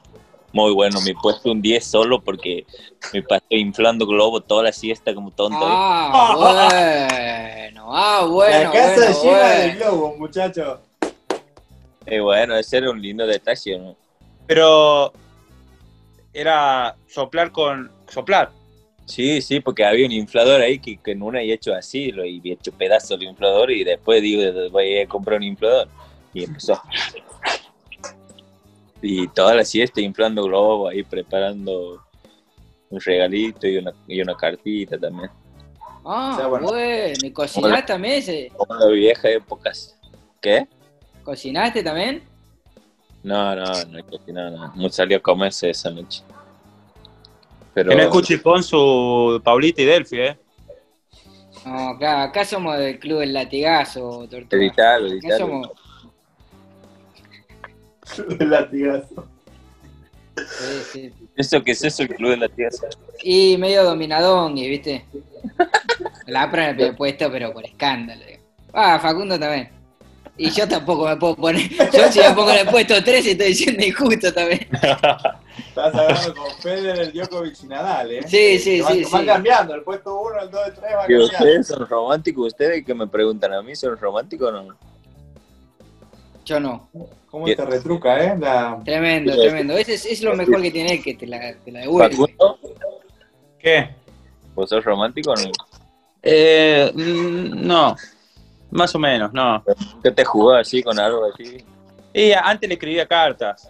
Muy 0.53 0.73
bueno, 0.73 1.01
me 1.01 1.13
he 1.13 1.15
puesto 1.15 1.51
un 1.51 1.63
10 1.63 1.85
solo 1.85 2.21
porque 2.21 2.67
me 3.15 3.23
pasé 3.23 3.57
inflando 3.57 4.07
globo 4.07 4.43
toda 4.43 4.65
la 4.65 4.73
siesta 4.73 5.15
como 5.15 5.31
tonto. 5.31 5.59
Ah, 5.63 6.35
bueno, 6.37 7.87
ah, 7.91 8.27
bueno. 8.29 8.65
la 8.65 8.71
casa 8.71 8.95
bueno, 8.95 9.23
llena 9.23 9.39
bueno. 9.39 9.63
de 9.63 9.71
globos, 9.73 10.19
muchachos. 10.19 10.79
Y 12.07 12.19
bueno, 12.19 12.57
ese 12.57 12.77
era 12.77 12.91
un 12.91 13.01
lindo 13.01 13.27
detalle, 13.27 13.79
¿no? 13.79 13.97
Pero 14.47 15.13
era 16.33 16.95
soplar 17.07 17.51
con. 17.51 17.91
soplar. 18.09 18.51
Sí, 19.07 19.41
sí, 19.41 19.61
porque 19.61 19.87
había 19.87 20.05
un 20.05 20.13
inflador 20.13 20.61
ahí 20.61 20.79
que, 20.79 20.99
que 20.99 21.13
en 21.13 21.23
una 21.23 21.41
he 21.41 21.53
hecho 21.53 21.75
así, 21.75 22.13
lo 22.13 22.23
he 22.23 22.41
hecho 22.45 22.73
pedazo 22.73 23.15
el 23.15 23.23
inflador 23.23 23.71
y 23.71 23.83
después 23.83 24.21
digo, 24.21 24.43
voy 24.71 24.99
a 24.99 25.09
comprar 25.09 25.39
un 25.39 25.45
inflador. 25.45 25.89
Y 26.35 26.45
empezó. 26.45 26.81
Y 29.01 29.29
toda 29.29 29.55
la 29.55 29.65
siesta 29.65 30.01
inflando 30.01 30.43
globo 30.45 30.89
ahí, 30.89 31.03
preparando 31.03 32.03
un 32.91 33.01
regalito 33.01 33.67
y 33.67 33.77
una, 33.79 33.93
y 34.07 34.21
una 34.21 34.35
cartita 34.35 34.99
también. 34.99 35.31
Ah, 36.05 36.33
O 36.35 36.37
sea, 36.37 36.47
bueno. 36.47 36.67
bueno. 36.69 37.15
¿Y 37.23 37.31
cocinaste 37.33 37.87
también? 37.87 38.15
ese? 38.15 38.51
Como 38.57 38.75
en 38.75 38.81
las 38.81 38.91
viejas 38.93 39.25
épocas. 39.27 39.99
¿Qué? 40.41 40.67
¿Cocinaste 41.23 41.83
también? 41.83 42.23
No, 43.23 43.55
no, 43.55 43.65
no 43.91 43.99
he 43.99 44.03
cocinado 44.05 44.51
nada. 44.57 44.73
No 44.75 44.89
salió 44.89 45.19
a 45.19 45.21
comerse 45.21 45.71
esa 45.71 45.91
noche. 45.91 46.23
Pero 47.75 47.91
Que 47.91 47.97
no 47.97 48.03
es 48.03 48.09
cuchipón 48.09 48.63
su 48.63 49.41
Paulita 49.45 49.83
y 49.83 49.85
Delphi, 49.85 50.21
¿eh? 50.21 50.39
No, 51.67 51.91
acá, 51.91 52.23
acá 52.25 52.45
somos 52.45 52.79
del 52.79 52.99
club 52.99 53.19
del 53.21 53.35
latigazo, 53.35 54.27
Tortuga. 54.31 54.67
Acá 54.73 54.97
editalo. 54.99 55.37
somos, 55.39 55.69
El 58.41 58.51
latigazo. 58.51 59.27
sí, 60.37 60.83
sí. 60.93 61.15
¿Eso 61.37 61.63
qué 61.63 61.73
es 61.73 61.85
eso, 61.85 62.03
el 62.03 62.09
club 62.15 62.31
de 62.31 62.37
la 62.39 62.49
tía? 62.49 62.69
Y 63.23 63.57
medio 63.59 63.85
dominadón, 63.85 64.57
y 64.59 64.69
viste. 64.69 65.05
La 66.27 66.43
APRA 66.43 66.71
en 66.71 66.81
el 66.81 66.97
puesto, 66.97 67.31
pero 67.31 67.53
por 67.53 67.65
escándalo. 67.65 68.23
Ah, 68.73 68.99
Facundo 69.01 69.39
también. 69.39 69.71
Y 70.37 70.51
yo 70.51 70.69
tampoco 70.69 71.07
me 71.09 71.17
puedo 71.17 71.35
poner. 71.35 71.69
Yo 71.93 72.13
si 72.13 72.21
me 72.21 72.31
pongo 72.33 72.51
en 72.53 72.59
el 72.59 72.69
puesto 72.69 73.03
3 73.03 73.27
estoy 73.27 73.49
diciendo 73.49 73.85
injusto 73.85 74.33
también. 74.33 74.69
Estás 74.71 75.95
hablando 75.95 76.35
con 76.35 76.51
Federer, 76.61 77.13
Djokovic 77.13 77.57
y 77.65 77.67
Nadal, 77.67 78.11
¿eh? 78.13 78.21
Sí, 78.27 78.59
sí, 78.61 78.81
van, 78.81 78.93
sí, 78.95 79.05
Van 79.11 79.21
sí. 79.23 79.27
cambiando, 79.27 79.75
el 79.75 79.83
puesto 79.83 80.21
1, 80.21 80.43
el 80.43 80.51
2, 80.51 80.67
el 80.67 80.73
3 80.75 80.83
va 80.85 80.89
¿Y 80.89 80.93
cambiando. 80.99 81.25
ustedes 81.25 81.67
son 81.67 81.89
románticos? 81.89 82.47
¿Ustedes 82.47 82.85
que 82.85 82.95
me 82.95 83.07
preguntan 83.09 83.53
a 83.53 83.63
mí 83.63 83.75
son 83.75 83.97
románticos 83.99 84.49
o 84.51 84.63
no? 84.63 84.77
Yo 86.49 86.59
no. 86.59 86.89
¿Cómo 87.31 87.45
te 87.45 87.63
retruca, 87.63 88.25
eh? 88.25 88.35
La... 88.39 88.81
Tremendo, 88.83 89.35
Sí. 89.35 89.41
tremendo. 89.41 89.77
Ese 89.77 89.95
es, 89.95 90.07
es 90.07 90.23
lo 90.23 90.35
mejor 90.35 90.63
que 90.63 90.71
tiene 90.71 90.95
él, 90.95 91.03
que 91.05 91.13
te 91.13 91.27
la, 91.27 91.55
te 91.63 91.71
la 91.71 91.81
devuelve. 91.81 92.17
¿Facundo? 92.17 92.59
¿Qué? 93.59 93.91
¿Vos 94.55 94.71
sos 94.71 94.83
romántico 94.83 95.33
o 95.33 95.35
no? 95.35 95.51
Eh, 96.23 96.91
mm, 96.95 97.67
no. 97.67 97.95
Más 98.71 98.95
o 98.95 98.99
menos, 98.99 99.31
no. 99.35 99.63
¿Qué 100.03 100.11
te 100.11 100.25
jugó 100.25 100.55
así 100.55 100.83
con 100.83 100.99
algo 100.99 101.27
así? 101.27 101.63
Y 102.15 102.33
antes 102.33 102.67
le 102.67 102.77
escribía 102.77 103.07
cartas. 103.07 103.69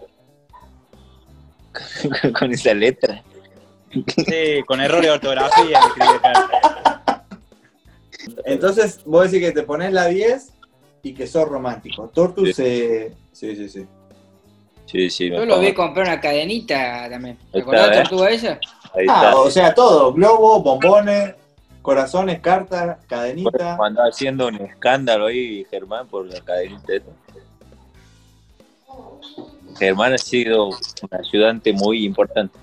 con 2.39 2.53
esa 2.53 2.73
letra. 2.73 3.21
Sí, 3.91 4.63
con 4.65 4.79
errores 4.79 5.07
de 5.07 5.11
ortografía 5.11 5.81
le 5.81 5.87
escribía 5.87 6.21
cartas. 6.21 7.21
Entonces, 8.45 9.01
vos 9.03 9.29
decís 9.29 9.45
que 9.47 9.51
te 9.51 9.63
pones 9.63 9.91
la 9.91 10.05
10 10.05 10.53
y 11.03 11.13
que 11.13 11.27
sos 11.27 11.47
romántico. 11.47 12.09
Tortu 12.13 12.45
Sí. 12.45 12.53
se. 12.53 13.13
Sí, 13.31 13.55
sí, 13.55 13.69
sí. 13.69 13.87
Sí, 14.85 15.09
sí. 15.09 15.29
Yo 15.29 15.45
lo 15.45 15.59
vi 15.59 15.73
comprar 15.73 16.07
una 16.07 16.19
cadenita 16.19 17.07
también. 17.09 17.37
¿Te 17.51 17.61
acordás 17.61 17.83
está, 17.83 17.95
de 17.95 17.99
¿eh? 17.99 18.03
Tortuga 18.03 18.29
esa? 18.31 18.59
Ahí 18.95 19.05
Ah, 19.07 19.33
o 19.37 19.49
sea, 19.51 19.73
todo. 19.73 20.11
Globo, 20.13 20.61
bombones, 20.63 21.35
corazones, 21.81 22.39
cartas, 22.39 22.97
cadenita. 23.07 23.77
Cuando 23.77 24.01
haciendo 24.01 24.47
un 24.47 24.55
escándalo 24.55 25.27
ahí, 25.27 25.63
Germán, 25.69 26.07
por 26.07 26.25
la 26.25 26.41
cadenita 26.41 26.93
esta. 26.93 27.11
Germán 29.77 30.13
ha 30.13 30.17
sido 30.17 30.69
un 30.69 31.09
ayudante 31.11 31.71
muy 31.71 32.03
importante. 32.03 32.57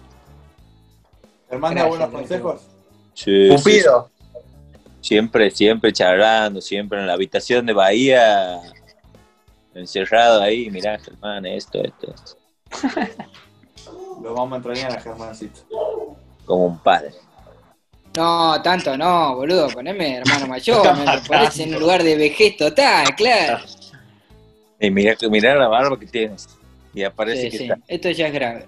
Germán 1.48 1.74
da 1.76 1.86
buenos 1.86 2.10
consejos. 2.10 2.60
Sí, 3.14 3.56
sí, 3.56 3.80
sí. 3.80 3.80
Siempre, 5.06 5.52
siempre 5.52 5.92
charlando, 5.92 6.60
siempre 6.60 6.98
en 6.98 7.06
la 7.06 7.12
habitación 7.12 7.64
de 7.64 7.72
Bahía, 7.72 8.58
encerrado 9.72 10.42
ahí, 10.42 10.68
mirá, 10.68 10.98
Germán, 10.98 11.46
esto, 11.46 11.80
esto, 11.80 12.12
esto. 12.12 12.36
Lo 14.20 14.34
vamos 14.34 14.54
a 14.54 14.56
entrañar 14.56 14.90
a 14.98 15.00
Germancito. 15.00 15.60
Como 16.44 16.66
un 16.66 16.78
padre. 16.80 17.12
No, 18.16 18.60
tanto 18.62 18.96
no, 18.96 19.36
boludo. 19.36 19.68
Poneme 19.68 20.16
hermano 20.16 20.48
mayor. 20.48 20.96
me 20.96 21.20
ponés 21.28 21.56
en 21.60 21.74
un 21.76 21.80
lugar 21.82 22.02
de 22.02 22.16
vejez 22.16 22.56
total, 22.56 23.14
claro. 23.14 23.58
Y 24.80 24.90
mirá, 24.90 25.14
mirá 25.30 25.54
la 25.54 25.68
barba 25.68 25.98
que 26.00 26.06
tienes. 26.06 26.48
Y 26.92 27.04
aparece 27.04 27.42
Sí, 27.42 27.50
que 27.50 27.58
sí. 27.58 27.64
está. 27.64 27.78
Esto 27.86 28.10
ya 28.10 28.26
es 28.26 28.32
grave. 28.34 28.66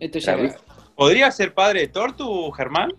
Esto 0.00 0.18
ya 0.18 0.32
es 0.32 0.38
grave. 0.38 0.56
¿Podría 0.96 1.30
ser 1.30 1.54
padre 1.54 1.80
de 1.82 1.88
Tortu, 1.88 2.50
Germán? 2.50 2.92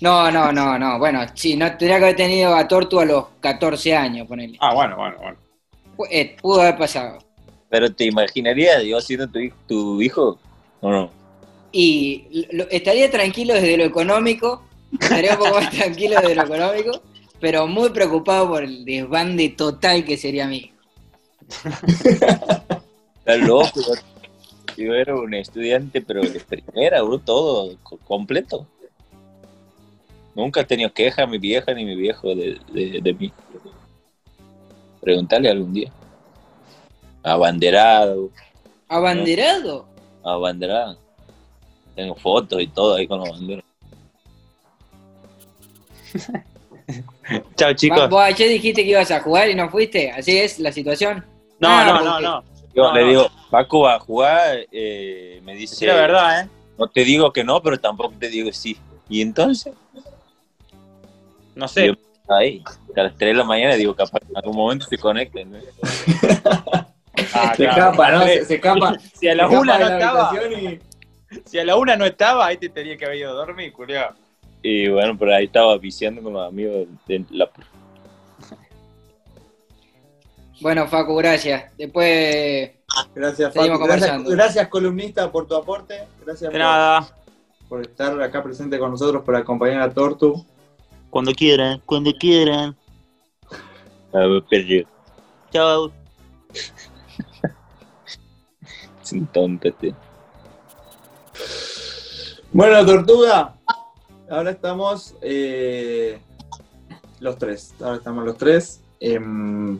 No, 0.00 0.30
no, 0.30 0.50
no, 0.52 0.78
no. 0.78 0.98
Bueno, 0.98 1.20
sí, 1.34 1.56
no 1.56 1.66
tendría 1.76 1.98
que 1.98 2.04
haber 2.04 2.16
tenido 2.16 2.54
a 2.54 2.66
Tortu 2.66 3.00
a 3.00 3.04
los 3.04 3.24
14 3.40 3.94
años, 3.94 4.26
ponele. 4.26 4.56
Ah, 4.60 4.74
bueno, 4.74 4.96
bueno, 4.96 5.16
bueno. 5.18 5.38
Eh, 6.10 6.36
pudo 6.40 6.62
haber 6.62 6.78
pasado. 6.78 7.18
Pero 7.68 7.92
te 7.92 8.04
imaginarías 8.06 8.82
yo 8.84 9.00
siendo 9.00 9.28
tu, 9.28 9.38
hij- 9.38 9.52
tu 9.68 10.00
hijo, 10.00 10.38
¿o 10.80 10.90
no? 10.90 11.10
Y 11.72 12.46
lo- 12.52 12.68
estaría 12.70 13.10
tranquilo 13.10 13.54
desde 13.54 13.76
lo 13.76 13.84
económico, 13.84 14.62
estaría 14.98 15.32
un 15.32 15.38
poco 15.38 15.54
más 15.60 15.70
tranquilo 15.70 16.16
desde 16.20 16.34
lo 16.34 16.42
económico, 16.42 17.02
pero 17.38 17.66
muy 17.66 17.90
preocupado 17.90 18.48
por 18.48 18.64
el 18.64 18.84
desbande 18.84 19.50
total 19.50 20.04
que 20.04 20.16
sería 20.16 20.48
mi 20.48 20.56
hijo. 20.56 20.76
Estás 23.18 23.38
loco. 23.46 23.80
yo- 24.76 24.94
era 24.94 25.14
un 25.14 25.34
estudiante, 25.34 26.00
pero 26.00 26.22
de 26.22 26.40
primera, 26.40 27.02
bro, 27.02 27.18
todo 27.18 27.76
co- 27.82 27.98
completo. 27.98 28.66
Nunca 30.34 30.60
he 30.60 30.64
tenido 30.64 30.92
queja 30.92 31.26
mi 31.26 31.38
vieja 31.38 31.72
ni 31.74 31.84
mi 31.84 31.96
viejo 31.96 32.28
de, 32.34 32.58
de, 32.72 33.00
de 33.02 33.14
mí. 33.14 33.32
Preguntarle 35.00 35.50
algún 35.50 35.72
día. 35.72 35.90
Abanderado, 37.22 38.30
¿Abanderado? 38.88 39.86
abanderado. 40.24 40.98
Tengo 41.94 42.14
fotos 42.14 42.60
y 42.62 42.66
todo 42.68 42.94
ahí 42.96 43.06
con 43.06 43.20
la 43.22 43.30
bandera. 43.30 43.62
Chao, 47.56 47.72
chicos. 47.74 48.08
Vos 48.08 48.20
ayer 48.22 48.48
dijiste 48.48 48.82
que 48.84 48.90
ibas 48.90 49.10
a 49.10 49.20
jugar 49.20 49.48
y 49.48 49.54
no 49.54 49.68
fuiste, 49.70 50.10
así 50.10 50.38
es 50.38 50.58
la 50.58 50.72
situación. 50.72 51.24
No, 51.58 51.68
Ah, 51.68 51.84
no, 51.84 52.02
no, 52.02 52.20
no. 52.20 52.44
Yo 52.74 52.84
No, 52.84 52.94
le 52.94 53.04
digo, 53.04 53.26
Paco 53.50 53.80
va 53.80 53.96
a 53.96 54.00
jugar, 54.00 54.58
eh, 54.72 55.40
me 55.44 55.54
dice, 55.54 55.74
Sí, 55.76 55.86
la 55.86 55.94
verdad, 55.94 56.42
¿eh? 56.44 56.48
no 56.78 56.86
te 56.88 57.04
digo 57.04 57.32
que 57.32 57.44
no, 57.44 57.60
pero 57.62 57.78
tampoco 57.78 58.14
te 58.18 58.28
digo 58.28 58.50
sí. 58.52 58.76
Y 59.08 59.20
entonces, 59.22 59.74
No 61.54 61.68
sé. 61.68 61.88
Yo- 61.88 61.94
ahí, 62.28 62.62
a 62.96 63.02
las 63.02 63.16
3 63.16 63.32
de 63.32 63.38
la 63.38 63.44
mañana, 63.44 63.74
digo, 63.74 63.94
capaz 63.96 64.20
en 64.28 64.36
algún 64.36 64.54
momento 64.56 64.86
se 64.86 64.98
conecten. 64.98 65.52
¿no? 65.52 65.58
Ah, 67.34 67.52
Se 67.54 67.64
claro. 67.64 67.90
escapa, 67.90 68.10
¿no? 68.12 68.22
Se, 68.24 68.44
se 68.46 68.54
escapa. 68.54 68.96
Si 69.14 69.28
a 69.28 69.34
la 69.34 69.46
una 69.48 69.78
no 69.78 69.84
la 69.88 69.94
estaba, 69.98 70.32
y- 70.50 70.80
si 71.44 71.58
a 71.58 71.64
la 71.64 71.76
una 71.76 71.96
no 71.96 72.06
estaba, 72.06 72.46
ahí 72.46 72.56
te 72.56 72.68
tenía 72.70 72.96
que 72.96 73.04
haber 73.04 73.18
ido 73.18 73.30
a 73.30 73.34
dormir, 73.34 73.72
culiao. 73.72 74.14
Y 74.62 74.88
bueno, 74.88 75.16
pero 75.18 75.34
ahí 75.34 75.44
estaba 75.44 75.76
viciando 75.78 76.22
con 76.22 76.32
los 76.32 76.48
amigos 76.48 76.86
de 77.06 77.24
la... 77.30 77.48
Bueno, 80.60 80.86
Facu, 80.88 81.14
gracias. 81.16 81.64
Después, 81.78 82.70
Gracias, 83.14 83.54
Facu. 83.54 83.66
Gracias, 83.66 83.78
conversando. 83.78 84.30
gracias, 84.30 84.68
columnista, 84.68 85.30
por 85.32 85.46
tu 85.46 85.54
aporte. 85.56 86.02
Gracias 86.24 86.40
De 86.40 86.50
por, 86.50 86.58
nada. 86.58 87.08
por 87.68 87.80
estar 87.82 88.20
acá 88.22 88.42
presente 88.42 88.78
con 88.78 88.90
nosotros, 88.90 89.22
por 89.24 89.36
acompañar 89.36 89.80
a 89.82 89.92
Tortu. 89.92 90.44
Cuando 91.10 91.32
quieran, 91.32 91.82
cuando 91.84 92.12
quieran. 92.12 92.76
a 94.12 94.48
perdido. 94.48 94.88
chao. 95.52 95.92
es 99.02 99.12
un 99.12 99.26
tonto 99.26 99.68
este. 99.68 99.94
Bueno, 102.52 102.84
Tortuga, 102.84 103.54
ahora 104.28 104.50
estamos 104.50 105.14
eh, 105.20 106.18
los 107.18 107.38
tres. 107.38 107.74
Ahora 107.80 107.96
estamos 107.96 108.24
los 108.24 108.36
tres. 108.36 108.80
Em, 109.00 109.78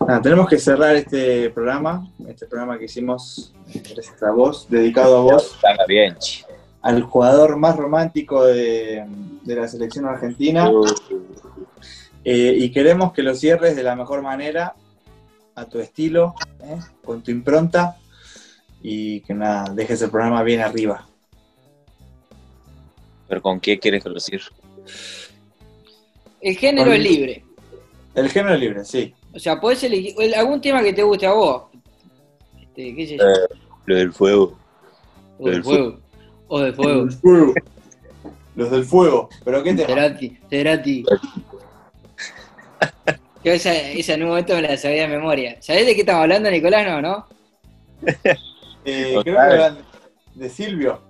nada, 0.00 0.22
tenemos 0.22 0.48
que 0.48 0.58
cerrar 0.58 0.96
este 0.96 1.50
programa, 1.50 2.08
este 2.28 2.46
programa 2.46 2.78
que 2.78 2.86
hicimos 2.86 3.52
gracias 3.66 4.22
a 4.22 4.30
vos, 4.30 4.66
dedicado 4.68 5.18
a 5.18 5.22
vos, 5.22 5.54
Está 5.54 5.84
bien. 5.86 6.16
Al 6.82 7.02
jugador 7.02 7.56
más 7.56 7.76
romántico 7.76 8.44
de, 8.44 9.04
de 9.42 9.56
la 9.56 9.68
selección 9.68 10.06
argentina. 10.06 10.70
Eh, 12.24 12.54
y 12.58 12.70
queremos 12.70 13.12
que 13.12 13.22
lo 13.22 13.34
cierres 13.34 13.74
de 13.76 13.82
la 13.82 13.96
mejor 13.96 14.22
manera, 14.22 14.74
a 15.54 15.64
tu 15.64 15.78
estilo, 15.80 16.34
¿eh? 16.62 16.78
con 17.04 17.22
tu 17.22 17.30
impronta, 17.30 17.96
y 18.82 19.20
que 19.22 19.34
nada, 19.34 19.72
dejes 19.72 20.02
el 20.02 20.10
programa 20.10 20.42
bien 20.42 20.60
arriba. 20.60 21.06
Pero 23.28 23.42
¿con 23.42 23.60
qué 23.60 23.78
quieres 23.78 24.02
que 24.02 24.08
lo 24.10 24.20
cierre? 24.20 24.46
El 26.40 26.56
género 26.56 26.86
Con- 26.90 26.94
es 26.96 27.02
libre. 27.02 27.44
El 28.14 28.28
género 28.28 28.56
libre, 28.56 28.84
sí. 28.84 29.14
O 29.34 29.38
sea, 29.38 29.60
podés 29.60 29.82
elegir 29.84 30.14
el- 30.18 30.34
algún 30.34 30.60
tema 30.60 30.82
que 30.82 30.92
te 30.92 31.02
guste 31.02 31.26
a 31.26 31.32
vos. 31.32 31.64
Este, 32.60 32.94
qué 32.94 33.06
sé 33.06 33.16
yo. 33.16 33.24
Eh, 33.24 33.56
Lo 33.86 33.96
del 33.96 34.12
fuego. 34.12 34.56
o 35.38 35.44
de 35.46 35.50
del 35.52 35.64
fuego. 35.64 35.98
O 36.54 36.60
de 36.60 36.70
fuego. 36.74 37.04
Los 37.04 37.14
del 37.14 37.20
fuego. 37.22 37.54
Los 38.56 38.70
del 38.70 38.84
fuego. 38.84 39.28
¿Pero 39.42 39.62
qué 39.62 39.72
tema? 39.72 39.88
Cerati, 39.88 40.38
Cerati. 40.50 41.04
Yo 43.42 43.52
esa, 43.52 43.74
esa 43.74 44.12
en 44.14 44.24
un 44.24 44.28
momento 44.28 44.54
me 44.54 44.60
la 44.60 44.76
sabía 44.76 45.08
de 45.08 45.16
memoria. 45.16 45.56
¿Sabés 45.62 45.86
de 45.86 45.94
qué 45.94 46.00
estamos 46.00 46.24
hablando, 46.24 46.50
Nicolás? 46.50 46.86
No, 46.86 47.00
¿no? 47.00 47.26
Eh, 48.84 49.16
creo 49.22 49.22
que 49.22 49.30
eran 49.30 49.78
de 50.34 50.50
Silvio. 50.50 51.00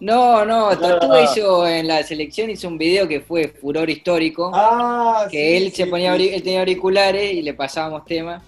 No, 0.00 0.44
no, 0.44 0.76
Tortuga 0.78 1.16
Ah. 1.16 1.22
hizo 1.22 1.66
en 1.66 1.86
la 1.86 2.02
selección 2.02 2.50
hizo 2.50 2.68
un 2.68 2.76
video 2.76 3.08
que 3.08 3.20
fue 3.20 3.48
furor 3.48 3.88
histórico. 3.88 4.50
Ah, 4.52 5.28
que 5.30 5.38
sí, 5.38 5.64
él 5.64 5.72
se 5.72 5.86
ponía 5.86 6.14
sí. 6.14 6.28
él 6.28 6.42
tenía 6.42 6.60
auriculares 6.60 7.32
y 7.32 7.40
le 7.40 7.54
pasábamos 7.54 8.04
temas. 8.04 8.42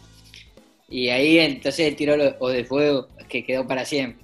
Y 0.91 1.09
ahí 1.09 1.39
entonces 1.39 1.89
él 1.89 1.97
tiró 1.97 2.15
lo, 2.15 2.35
o 2.41 2.51
de 2.51 2.65
fuego, 2.65 3.07
que 3.27 3.43
quedó 3.43 3.67
para 3.67 3.87
siempre. 3.87 4.23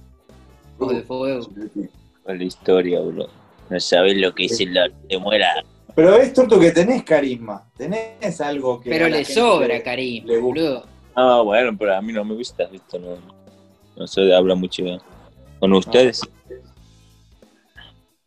O 0.77 0.93
de 0.93 1.01
fuego. 1.01 1.47
Con 2.29 2.37
la 2.37 2.43
historia, 2.43 2.99
boludo. 2.99 3.27
No 3.71 3.79
sabes 3.79 4.15
lo 4.15 4.35
que 4.35 4.45
es 4.45 4.59
el 4.59 4.77
te 5.09 5.17
muera. 5.17 5.65
Pero 5.95 6.15
es 6.17 6.31
torto 6.31 6.59
que 6.59 6.69
tenés 6.69 7.01
carisma. 7.01 7.67
Tenés 7.75 8.39
algo 8.39 8.79
que. 8.79 8.91
Pero 8.91 9.09
le 9.09 9.25
sobra, 9.25 9.81
Karim, 9.81 10.27
le 10.27 10.37
gusta. 10.37 10.61
boludo. 10.61 10.85
Ah, 11.15 11.41
bueno, 11.43 11.75
pero 11.75 11.95
a 11.95 12.01
mí 12.03 12.13
no 12.13 12.23
me 12.23 12.35
gusta 12.35 12.69
esto, 12.71 12.99
no. 12.99 13.17
No 13.95 14.05
sé 14.05 14.21
de 14.21 14.35
habla 14.35 14.53
mucho 14.53 14.83
con 15.59 15.73
ustedes. 15.73 16.21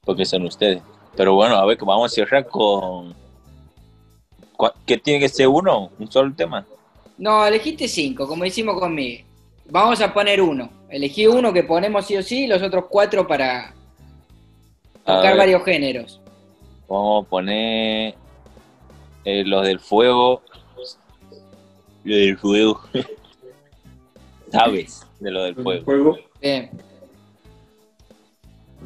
Porque 0.04 0.24
son 0.24 0.46
ustedes. 0.46 0.82
Pero 1.16 1.34
bueno, 1.36 1.54
a 1.54 1.64
ver, 1.64 1.78
que 1.78 1.84
vamos 1.84 2.10
a 2.10 2.12
cerrar 2.12 2.44
con. 2.48 3.14
¿Cuál- 4.56 4.72
¿Qué 4.84 4.96
tiene 4.98 5.20
que 5.20 5.28
ser 5.28 5.46
uno? 5.46 5.92
¿Un 5.96 6.10
solo 6.10 6.34
tema? 6.34 6.66
No, 7.18 7.46
elegiste 7.46 7.86
cinco, 7.86 8.26
como 8.26 8.44
hicimos 8.44 8.80
conmigo. 8.80 9.22
Vamos 9.70 10.00
a 10.00 10.12
poner 10.12 10.42
uno. 10.42 10.68
Elegí 10.88 11.28
uno 11.28 11.52
que 11.52 11.62
ponemos 11.62 12.04
sí 12.04 12.16
o 12.16 12.22
sí, 12.24 12.46
y 12.46 12.46
los 12.48 12.60
otros 12.62 12.86
cuatro 12.90 13.28
para 13.28 13.72
A 15.04 15.16
tocar 15.16 15.32
ver. 15.32 15.38
varios 15.38 15.64
géneros. 15.64 16.20
Vamos 16.88 17.26
a 17.26 17.28
poner 17.28 18.14
eh, 19.24 19.44
los 19.44 19.64
del 19.64 19.78
fuego. 19.80 20.42
Lo 22.04 22.16
del 22.16 22.38
fuego. 22.38 22.80
¿Sabes? 24.52 25.06
De 25.20 25.30
lo 25.30 25.44
del 25.44 25.54
fuego. 25.54 25.84
Fuego. 25.84 26.18
Bien. 26.40 26.70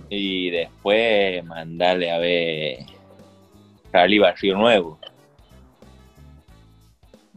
Y 0.08 0.50
después 0.50 1.44
mandarle 1.44 2.10
a 2.12 2.18
ver 2.18 2.78
Rally 3.92 4.18
Barrio 4.18 4.56
Nuevo. 4.56 4.98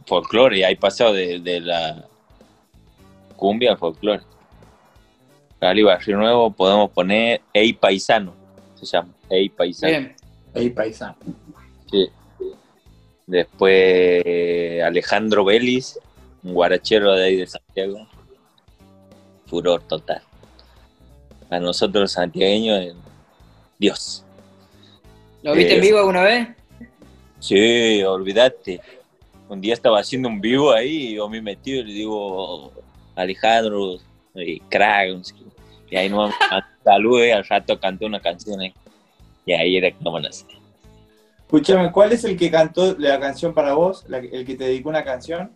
Folclore, 0.06 0.58
y 0.58 0.62
ahí 0.64 0.76
pasado 0.76 1.12
de, 1.12 1.40
de 1.40 1.60
la 1.60 2.04
cumbia 3.36 3.72
al 3.72 3.78
folclore. 3.78 4.22
Rally 5.60 5.82
Barrio 5.82 6.16
Nuevo 6.16 6.50
podemos 6.50 6.90
poner 6.90 7.40
Ey 7.52 7.72
Paisano, 7.72 8.34
se 8.86 8.96
llama, 8.96 9.12
Ey 9.28 9.48
Paisano. 9.48 9.90
Bien. 9.90 10.16
Ahí, 10.54 10.70
paisano. 10.70 11.16
Sí. 11.90 12.08
Después 13.26 14.24
Alejandro 14.84 15.44
Vélez, 15.44 15.98
un 16.42 16.54
guarachero 16.54 17.14
de 17.14 17.24
ahí 17.24 17.36
de 17.36 17.46
Santiago. 17.46 18.06
Furor 19.46 19.82
total. 19.82 20.22
A 21.48 21.58
nosotros 21.58 22.02
los 22.02 22.12
santiagueños, 22.12 22.80
eh, 22.80 22.94
Dios. 23.78 24.24
¿Lo 25.42 25.54
viste 25.54 25.72
Eh, 25.72 25.76
en 25.76 25.80
vivo 25.82 25.98
alguna 25.98 26.22
vez? 26.22 26.48
Sí, 27.40 28.02
olvídate. 28.02 28.80
Un 29.48 29.60
día 29.60 29.74
estaba 29.74 29.98
haciendo 29.98 30.28
un 30.28 30.40
vivo 30.40 30.72
ahí 30.72 31.08
y 31.08 31.14
yo 31.14 31.28
me 31.28 31.40
metí 31.42 31.72
y 31.72 31.82
le 31.82 31.92
digo, 31.92 32.72
Alejandro, 33.16 33.96
eh, 34.34 34.60
crack, 34.68 35.10
no 35.10 35.24
sé 35.24 35.34
qué. 35.34 35.44
Y 35.90 35.96
ahí 35.96 36.08
no 36.08 36.30
saludé 36.84 37.28
y 37.28 37.30
al 37.32 37.44
rato 37.44 37.78
canté 37.78 38.06
una 38.06 38.20
canción 38.20 38.60
ahí. 38.60 38.72
Y 39.44 39.52
ahí 39.52 39.76
era 39.76 39.90
como 39.92 40.20
sé. 40.30 40.46
Escúchame, 41.40 41.90
¿cuál 41.90 42.12
es 42.12 42.24
el 42.24 42.36
que 42.36 42.50
cantó 42.50 42.96
la 42.98 43.18
canción 43.18 43.52
para 43.52 43.74
vos? 43.74 44.04
La- 44.08 44.18
el 44.18 44.44
que 44.46 44.54
te 44.54 44.64
dedicó 44.64 44.88
una 44.88 45.02
canción. 45.02 45.50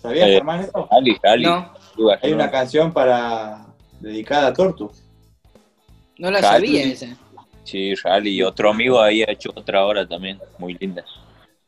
¿Sabías, 0.00 0.28
Eh, 0.28 0.32
Germán, 0.34 0.60
eso? 0.60 0.88
Ali, 0.92 1.16
Ali, 1.24 1.44
No, 1.44 1.72
Hay 2.22 2.32
una 2.32 2.48
canción 2.50 2.92
para 2.92 3.66
dedicada 3.98 4.48
a 4.48 4.52
Tortu. 4.52 4.92
no 6.18 6.30
la 6.30 6.40
Cali. 6.40 6.66
sabía 6.68 6.84
esa. 6.92 7.16
Sí, 7.64 7.94
Rally. 7.96 8.30
Y 8.36 8.42
otro 8.42 8.70
amigo 8.70 9.00
ahí 9.00 9.22
ha 9.22 9.30
hecho 9.32 9.50
otra 9.54 9.84
hora 9.84 10.06
también, 10.06 10.38
muy 10.58 10.74
linda. 10.74 11.04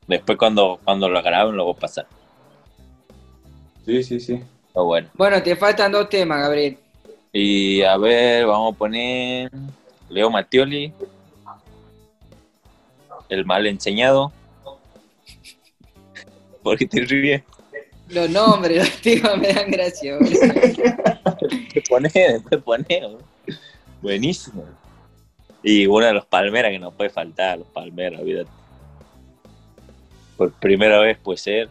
Después 0.07 0.39
cuando, 0.39 0.79
cuando 0.85 1.09
lo 1.09 1.21
graben 1.23 1.57
lo 1.57 1.65
voy 1.65 1.75
a 1.77 1.81
pasar. 1.81 2.07
Sí, 3.85 4.03
sí, 4.03 4.21
sí. 4.21 4.41
Pero 4.73 4.85
bueno. 4.85 5.09
Bueno, 5.15 5.43
te 5.43 5.57
faltan 5.57 5.93
dos 5.93 6.09
temas, 6.09 6.41
Gabriel. 6.43 6.79
Y 7.33 7.83
a 7.83 7.97
ver, 7.97 8.47
vamos 8.47 8.75
a 8.75 8.79
poner 8.79 9.51
Leo 10.09 10.31
Mattioli. 10.31 10.93
El 13.29 13.45
mal 13.45 13.67
enseñado. 13.67 14.33
¿Por 16.63 16.77
qué 16.77 16.87
te 16.87 17.01
ríes? 17.03 17.43
Los 18.09 18.29
nombres, 18.29 18.79
los 18.79 19.01
temas 19.01 19.39
me 19.39 19.53
dan 19.53 19.71
gracia. 19.71 20.17
Después 21.75 21.85
poné, 21.89 22.11
después 22.51 22.85
bro. 22.87 23.19
Buenísimo. 24.03 24.65
Y 25.63 25.87
uno 25.87 26.07
de 26.07 26.15
los 26.15 26.27
Palmeras 26.27 26.73
que 26.73 26.79
no 26.79 26.91
puede 26.91 27.11
faltar, 27.11 27.59
los 27.59 27.69
Palmeras, 27.69 28.21
olvídate. 28.21 28.51
Por 30.37 30.53
primera 30.53 30.99
vez 31.01 31.19
puede 31.19 31.39
ser. 31.39 31.69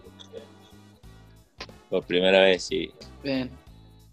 Por 1.90 2.04
primera 2.04 2.42
vez, 2.42 2.64
sí. 2.64 2.92
Bien. 3.24 3.50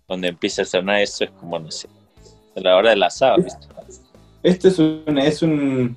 Donde 0.09 0.29
empieza 0.29 0.63
a 0.63 0.65
sonar 0.65 1.01
eso 1.01 1.25
es 1.25 1.31
como, 1.31 1.59
no 1.59 1.71
sé. 1.71 1.89
A 2.57 2.61
la 2.61 2.77
hora 2.77 2.91
del 2.91 3.03
asado, 3.03 3.43
¿viste? 3.43 3.67
Esto 4.43 4.69
es 4.69 4.79
un, 4.79 5.19
es 5.19 5.43
un 5.43 5.97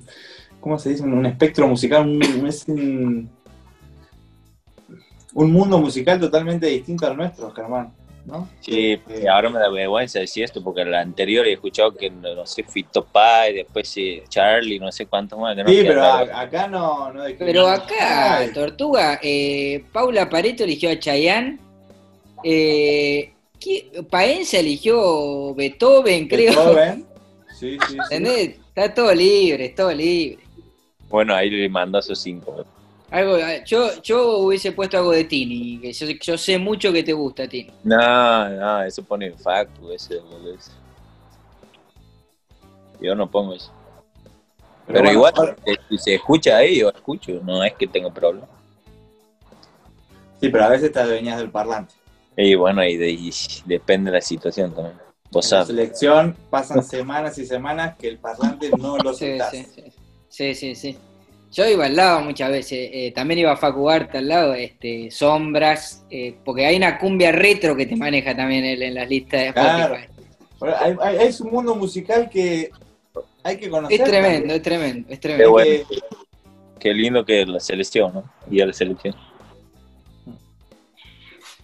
¿cómo 0.60 0.78
se 0.78 0.90
dice? 0.90 1.02
Un 1.04 1.24
espectro 1.26 1.66
musical, 1.68 2.06
un, 2.06 2.46
es 2.46 2.64
un, 2.66 3.30
un 5.34 5.52
mundo 5.52 5.78
musical 5.78 6.18
totalmente 6.18 6.66
distinto 6.66 7.06
al 7.06 7.16
nuestro, 7.16 7.50
Germán, 7.52 7.92
¿no? 8.26 8.48
Sí, 8.60 9.00
Eh, 9.08 9.28
ahora 9.28 9.48
me 9.48 9.60
da 9.60 9.70
vergüenza 9.70 10.18
decir 10.18 10.42
esto 10.44 10.62
porque 10.62 10.84
la 10.84 11.00
anterior 11.00 11.46
he 11.46 11.52
escuchado 11.52 11.94
que, 11.94 12.10
no 12.10 12.44
sé, 12.44 12.64
Fito 12.64 13.04
Pai, 13.04 13.54
después 13.54 13.88
sí, 13.88 14.20
Charlie, 14.28 14.80
no 14.80 14.90
sé 14.90 15.06
cuántos 15.06 15.38
más. 15.38 15.54
que 15.56 15.62
no 15.62 15.70
sí, 15.70 15.82
pero 15.86 16.02
a- 16.04 16.40
acá 16.40 16.66
no, 16.66 17.12
no 17.12 17.22
Pero 17.38 17.68
acá, 17.68 18.38
Ay, 18.38 18.52
Tortuga, 18.52 19.20
eh, 19.22 19.84
Paula 19.92 20.28
Pareto 20.28 20.64
eligió 20.64 20.90
a 20.90 20.98
Chayanne. 20.98 21.58
Eh, 22.42 23.32
¿qué- 23.32 23.39
Paenza 24.08 24.58
eligió 24.58 25.54
Beethoven, 25.54 26.28
creo. 26.28 26.54
Beethoven. 26.54 27.06
Sí, 27.58 27.78
sí, 27.78 27.86
sí. 27.88 27.96
¿Entendés? 28.02 28.56
Está 28.68 28.94
todo 28.94 29.14
libre, 29.14 29.68
todo 29.70 29.92
libre. 29.92 30.38
Bueno, 31.08 31.34
ahí 31.34 31.50
le 31.50 31.68
mandó 31.68 31.98
a 31.98 32.00
esos 32.00 32.20
cinco. 32.20 32.64
Algo, 33.10 33.38
yo, 33.66 34.00
yo 34.02 34.38
hubiese 34.38 34.70
puesto 34.70 34.96
algo 34.96 35.10
de 35.10 35.24
Tini, 35.24 35.78
que 35.80 35.92
yo, 35.92 36.06
yo 36.06 36.38
sé 36.38 36.58
mucho 36.58 36.92
que 36.92 37.02
te 37.02 37.12
gusta, 37.12 37.48
Tini. 37.48 37.70
No, 37.82 38.48
no, 38.48 38.82
eso 38.84 39.02
pone 39.02 39.26
ese 39.26 40.18
boludo. 40.20 40.54
ese. 40.54 40.70
Yo 43.00 43.14
no 43.14 43.28
pongo 43.28 43.54
eso. 43.54 43.72
Pero, 44.86 45.00
bueno, 45.00 45.12
igual, 45.12 45.56
eh, 45.66 45.76
si 45.88 45.98
se 45.98 46.14
escucha 46.14 46.56
ahí, 46.56 46.80
yo 46.80 46.88
escucho, 46.88 47.40
no 47.44 47.64
es 47.64 47.74
que 47.74 47.86
tengo 47.86 48.12
problema. 48.12 48.46
Sí, 50.40 50.48
pero 50.48 50.64
a 50.64 50.68
veces 50.68 50.92
te 50.92 50.98
adueñas 51.00 51.38
del 51.38 51.50
parlante. 51.50 51.94
Y 52.42 52.54
bueno, 52.54 52.84
y, 52.84 52.96
de- 52.96 53.10
y 53.10 53.30
depende 53.66 54.10
de 54.10 54.16
la 54.18 54.20
situación 54.20 54.74
también. 54.74 54.96
Vos 55.30 55.50
En 55.52 55.58
la 55.58 55.66
selección 55.66 56.36
pasan 56.50 56.82
semanas 56.82 57.38
y 57.38 57.46
semanas 57.46 57.96
que 57.98 58.08
el 58.08 58.18
parlante 58.18 58.70
no 58.78 58.96
lo 58.98 59.12
Sí, 59.14 59.38
sí, 60.28 60.54
sí. 60.54 60.74
Sí. 60.74 60.96
Yo 61.52 61.68
iba 61.68 61.86
al 61.86 61.96
lado 61.96 62.20
muchas 62.20 62.48
veces, 62.50 62.90
eh, 62.92 63.12
también 63.12 63.40
iba 63.40 63.52
a 63.52 63.56
Facu 63.56 63.90
Arte 63.90 64.18
al 64.18 64.28
lado, 64.28 64.54
este, 64.54 65.10
Sombras, 65.10 66.04
eh, 66.08 66.36
porque 66.44 66.64
hay 66.64 66.76
una 66.76 66.96
cumbia 66.96 67.32
retro 67.32 67.74
que 67.76 67.86
te 67.86 67.96
maneja 67.96 68.36
también 68.36 68.64
él 68.64 68.80
en 68.82 68.94
las 68.94 69.08
listas 69.08 69.40
de 69.40 69.46
Spotify. 69.48 69.76
Claro. 69.76 69.96
Bueno, 70.60 70.76
hay- 70.78 70.96
hay- 71.00 71.26
es 71.26 71.40
un 71.40 71.50
mundo 71.50 71.74
musical 71.74 72.30
que 72.30 72.70
hay 73.42 73.56
que 73.56 73.68
conocer. 73.68 74.00
Es 74.00 74.06
tremendo, 74.08 74.54
es 74.54 74.62
tremendo, 74.62 75.08
es 75.08 75.18
Qué 75.18 75.22
tremendo. 75.22 75.50
bueno. 75.50 75.84
Qué 76.78 76.94
lindo 76.94 77.24
que 77.24 77.44
la 77.44 77.58
selección, 77.60 78.14
¿no? 78.14 78.24
Y 78.50 78.60
a 78.60 78.66
la 78.66 78.72
selección. 78.72 79.14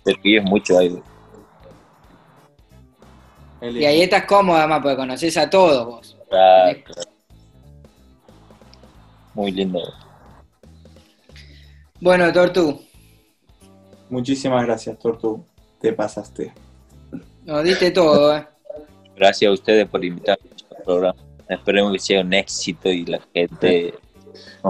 Te 0.07 0.15
ríes 0.23 0.45
mucho 0.45 0.79
ahí. 0.79 1.03
El- 3.61 3.77
Y 3.77 3.85
ahí 3.85 4.03
estás 4.03 4.25
cómoda, 4.25 4.61
además, 4.61 4.81
porque 4.83 4.97
conoces 4.97 5.37
a 5.37 5.51
todos 5.51 5.85
vos. 5.85 6.17
Claro, 6.29 6.79
claro. 6.85 7.11
Muy 9.35 9.51
lindo. 9.51 9.81
Bueno, 12.01 12.33
Tortu, 12.33 12.81
Muchísimas 14.09 14.65
gracias, 14.65 14.97
Tortu. 15.01 15.45
Te 15.81 15.93
pasaste. 15.93 16.53
nos 17.45 17.65
diste 17.65 17.91
todo, 17.91 18.37
¿eh? 18.37 18.47
Gracias 19.17 19.49
a 19.49 19.53
ustedes 19.53 19.89
por 19.89 20.05
invitarme 20.05 20.49
al 20.77 20.83
programa. 20.85 21.19
Esperemos 21.49 21.93
que 21.95 21.99
sea 21.99 22.21
un 22.21 22.33
éxito 22.33 22.89
y 22.89 23.05
la 23.07 23.21
gente. 23.35 23.95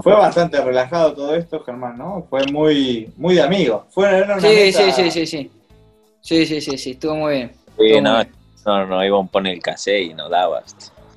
Fue 0.02 0.12
bastante 0.14 0.60
relajado 0.62 1.14
todo 1.14 1.34
esto, 1.34 1.60
Germán, 1.64 1.96
¿no? 1.98 2.26
Fue 2.28 2.44
muy, 2.52 3.10
muy 3.16 3.34
de 3.34 3.42
amigos. 3.42 3.84
Fue 3.90 4.22
una 4.22 4.38
Sí, 4.40 4.46
mesa- 4.48 4.82
sí, 4.82 4.92
sí, 4.92 5.10
sí, 5.10 5.26
sí. 5.26 5.50
Sí, 6.20 6.44
sí, 6.46 6.60
sí, 6.60 6.76
sí, 6.78 6.90
estuvo 6.92 7.14
muy 7.14 7.34
bien. 7.34 7.52
Sí, 7.78 7.84
Estuvo 7.86 8.00
no, 8.02 8.14
muy 8.16 8.24
bien. 8.24 8.34
no, 8.66 8.86
no, 8.86 9.04
íbamos 9.04 9.28
a 9.28 9.32
poner 9.32 9.54
el 9.54 9.62
cassette 9.62 10.10
y 10.10 10.14
no 10.14 10.28
daba. 10.28 10.62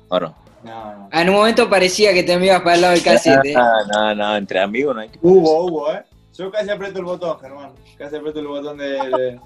¿O 0.08 0.20
no? 0.20 0.34
No, 0.62 0.96
no. 0.96 1.08
Ah, 1.10 1.22
En 1.22 1.28
un 1.30 1.36
momento 1.36 1.68
parecía 1.70 2.12
que 2.12 2.22
te 2.22 2.36
me 2.38 2.46
ibas 2.46 2.60
para 2.62 2.74
el 2.76 2.80
lado 2.82 2.94
del 2.94 3.02
casete. 3.02 3.54
No, 3.54 3.84
no, 3.86 4.14
no, 4.14 4.36
entre 4.36 4.60
amigos 4.60 4.94
no 4.94 5.00
hay 5.02 5.08
que. 5.08 5.18
Hubo, 5.22 5.64
hubo, 5.66 5.92
¿eh? 5.92 6.02
Yo 6.36 6.50
casi 6.50 6.70
aprieto 6.70 6.98
el 7.00 7.04
botón, 7.04 7.38
Germán. 7.40 7.70
Casi 7.98 8.16
aprieto 8.16 8.40
el 8.40 8.46
botón 8.46 8.78
de... 8.78 8.86
de- 8.86 9.40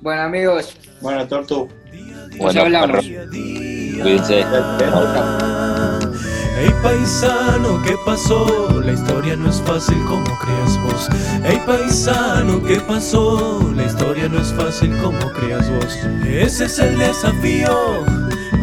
Bueno, 0.00 0.22
amigos, 0.22 0.76
Bueno, 1.00 1.26
Tortu. 1.28 1.68
nos 2.40 2.56
hablamos. 2.56 3.04
Cuídense. 4.02 4.44
Ey 6.58 6.72
paisano, 6.82 7.80
¿qué 7.82 7.96
pasó? 8.04 8.80
La 8.84 8.92
historia 8.92 9.36
no 9.36 9.48
es 9.48 9.60
fácil 9.62 9.98
como 10.08 10.24
creas 10.38 10.78
vos. 10.82 11.08
Ey 11.44 11.60
paisano, 11.66 12.62
¿qué 12.62 12.80
pasó? 12.80 13.72
La 13.74 13.84
historia 13.84 14.28
no 14.28 14.40
es 14.40 14.52
fácil 14.52 14.96
como 14.98 15.18
creas 15.32 15.70
vos. 15.70 15.96
Ese 16.26 16.66
es 16.66 16.78
el 16.78 16.98
desafío, 16.98 18.04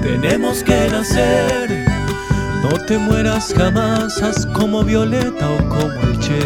tenemos 0.01 0.63
que 0.63 0.88
nacer. 0.89 1.85
No 2.63 2.77
te 2.85 2.97
mueras 2.97 3.53
jamás, 3.55 4.19
como 4.53 4.83
Violeta 4.83 5.49
o 5.49 5.57
como 5.69 6.01
el 6.01 6.19
Che. 6.19 6.39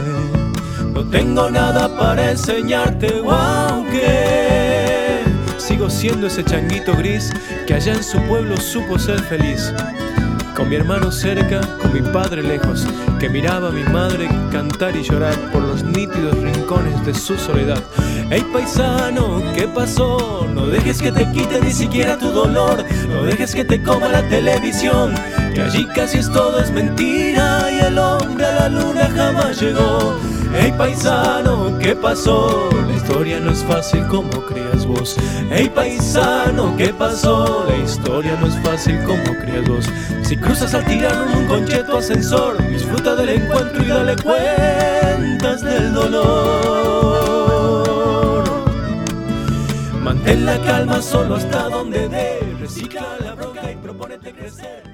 No 0.93 1.03
tengo 1.09 1.49
nada 1.49 1.89
para 1.97 2.31
enseñarte, 2.31 3.21
aunque 3.27 5.23
sigo 5.57 5.89
siendo 5.89 6.27
ese 6.27 6.43
changuito 6.43 6.93
gris 6.95 7.31
que 7.65 7.73
allá 7.73 7.93
en 7.93 8.03
su 8.03 8.19
pueblo 8.23 8.57
supo 8.57 8.99
ser 8.99 9.19
feliz. 9.23 9.73
Con 10.61 10.69
mi 10.69 10.75
hermano 10.75 11.11
cerca, 11.11 11.59
con 11.81 11.91
mi 11.91 12.01
padre 12.01 12.43
lejos, 12.43 12.85
que 13.19 13.27
miraba 13.27 13.69
a 13.69 13.71
mi 13.71 13.83
madre 13.83 14.29
cantar 14.51 14.95
y 14.95 15.01
llorar 15.01 15.33
por 15.51 15.63
los 15.63 15.83
nítidos 15.83 16.37
rincones 16.37 17.03
de 17.03 17.15
su 17.15 17.35
soledad. 17.35 17.81
Ey 18.29 18.43
paisano, 18.53 19.41
¿qué 19.55 19.67
pasó? 19.67 20.47
No 20.53 20.67
dejes 20.67 21.01
que 21.01 21.11
te 21.11 21.27
quite 21.31 21.59
ni 21.61 21.71
siquiera 21.71 22.15
tu 22.15 22.27
dolor, 22.27 22.85
no 23.09 23.23
dejes 23.23 23.55
que 23.55 23.65
te 23.65 23.81
coma 23.81 24.07
la 24.09 24.21
televisión, 24.29 25.15
que 25.55 25.63
allí 25.63 25.87
casi 25.95 26.19
es 26.19 26.31
todo 26.31 26.59
es 26.59 26.69
mentira 26.69 27.71
y 27.71 27.79
el 27.79 27.97
hombre 27.97 28.45
a 28.45 28.59
la 28.59 28.69
luna 28.69 29.09
jamás 29.15 29.59
llegó. 29.59 30.19
Ey 30.53 30.71
paisano, 30.73 31.79
¿qué 31.79 31.95
pasó? 31.95 32.69
La 32.87 32.93
historia 32.95 33.39
no 33.39 33.51
es 33.51 33.63
fácil 33.63 34.05
como 34.07 34.29
creas 34.45 34.85
vos. 34.85 35.17
Ey 35.49 35.69
paisano, 35.69 36.75
¿qué 36.75 36.93
pasó? 36.93 37.65
La 37.67 37.77
historia 37.77 38.37
no 38.39 38.47
es 38.47 38.55
fácil 38.59 39.01
como 39.05 39.23
creas 39.39 39.67
vos. 39.67 39.89
Si 40.23 40.35
cruzas 40.35 40.73
al 40.73 40.83
tirano 40.85 41.31
en 41.31 41.37
un 41.37 41.47
concheto 41.47 41.97
ascensor, 41.97 42.57
disfruta 42.69 43.15
del 43.15 43.29
encuentro 43.29 43.81
y 43.81 43.87
dale 43.87 44.15
cuentas 44.17 45.61
del 45.61 45.93
dolor. 45.93 47.31
Mantén 50.01 50.45
la 50.45 50.61
calma 50.63 51.01
solo 51.01 51.35
hasta 51.35 51.69
donde 51.69 52.09
dé. 52.09 52.39
Recicla 52.59 53.17
la 53.23 53.35
bronca 53.35 53.71
y 53.71 53.75
propónete 53.77 54.33
crecer. 54.33 54.90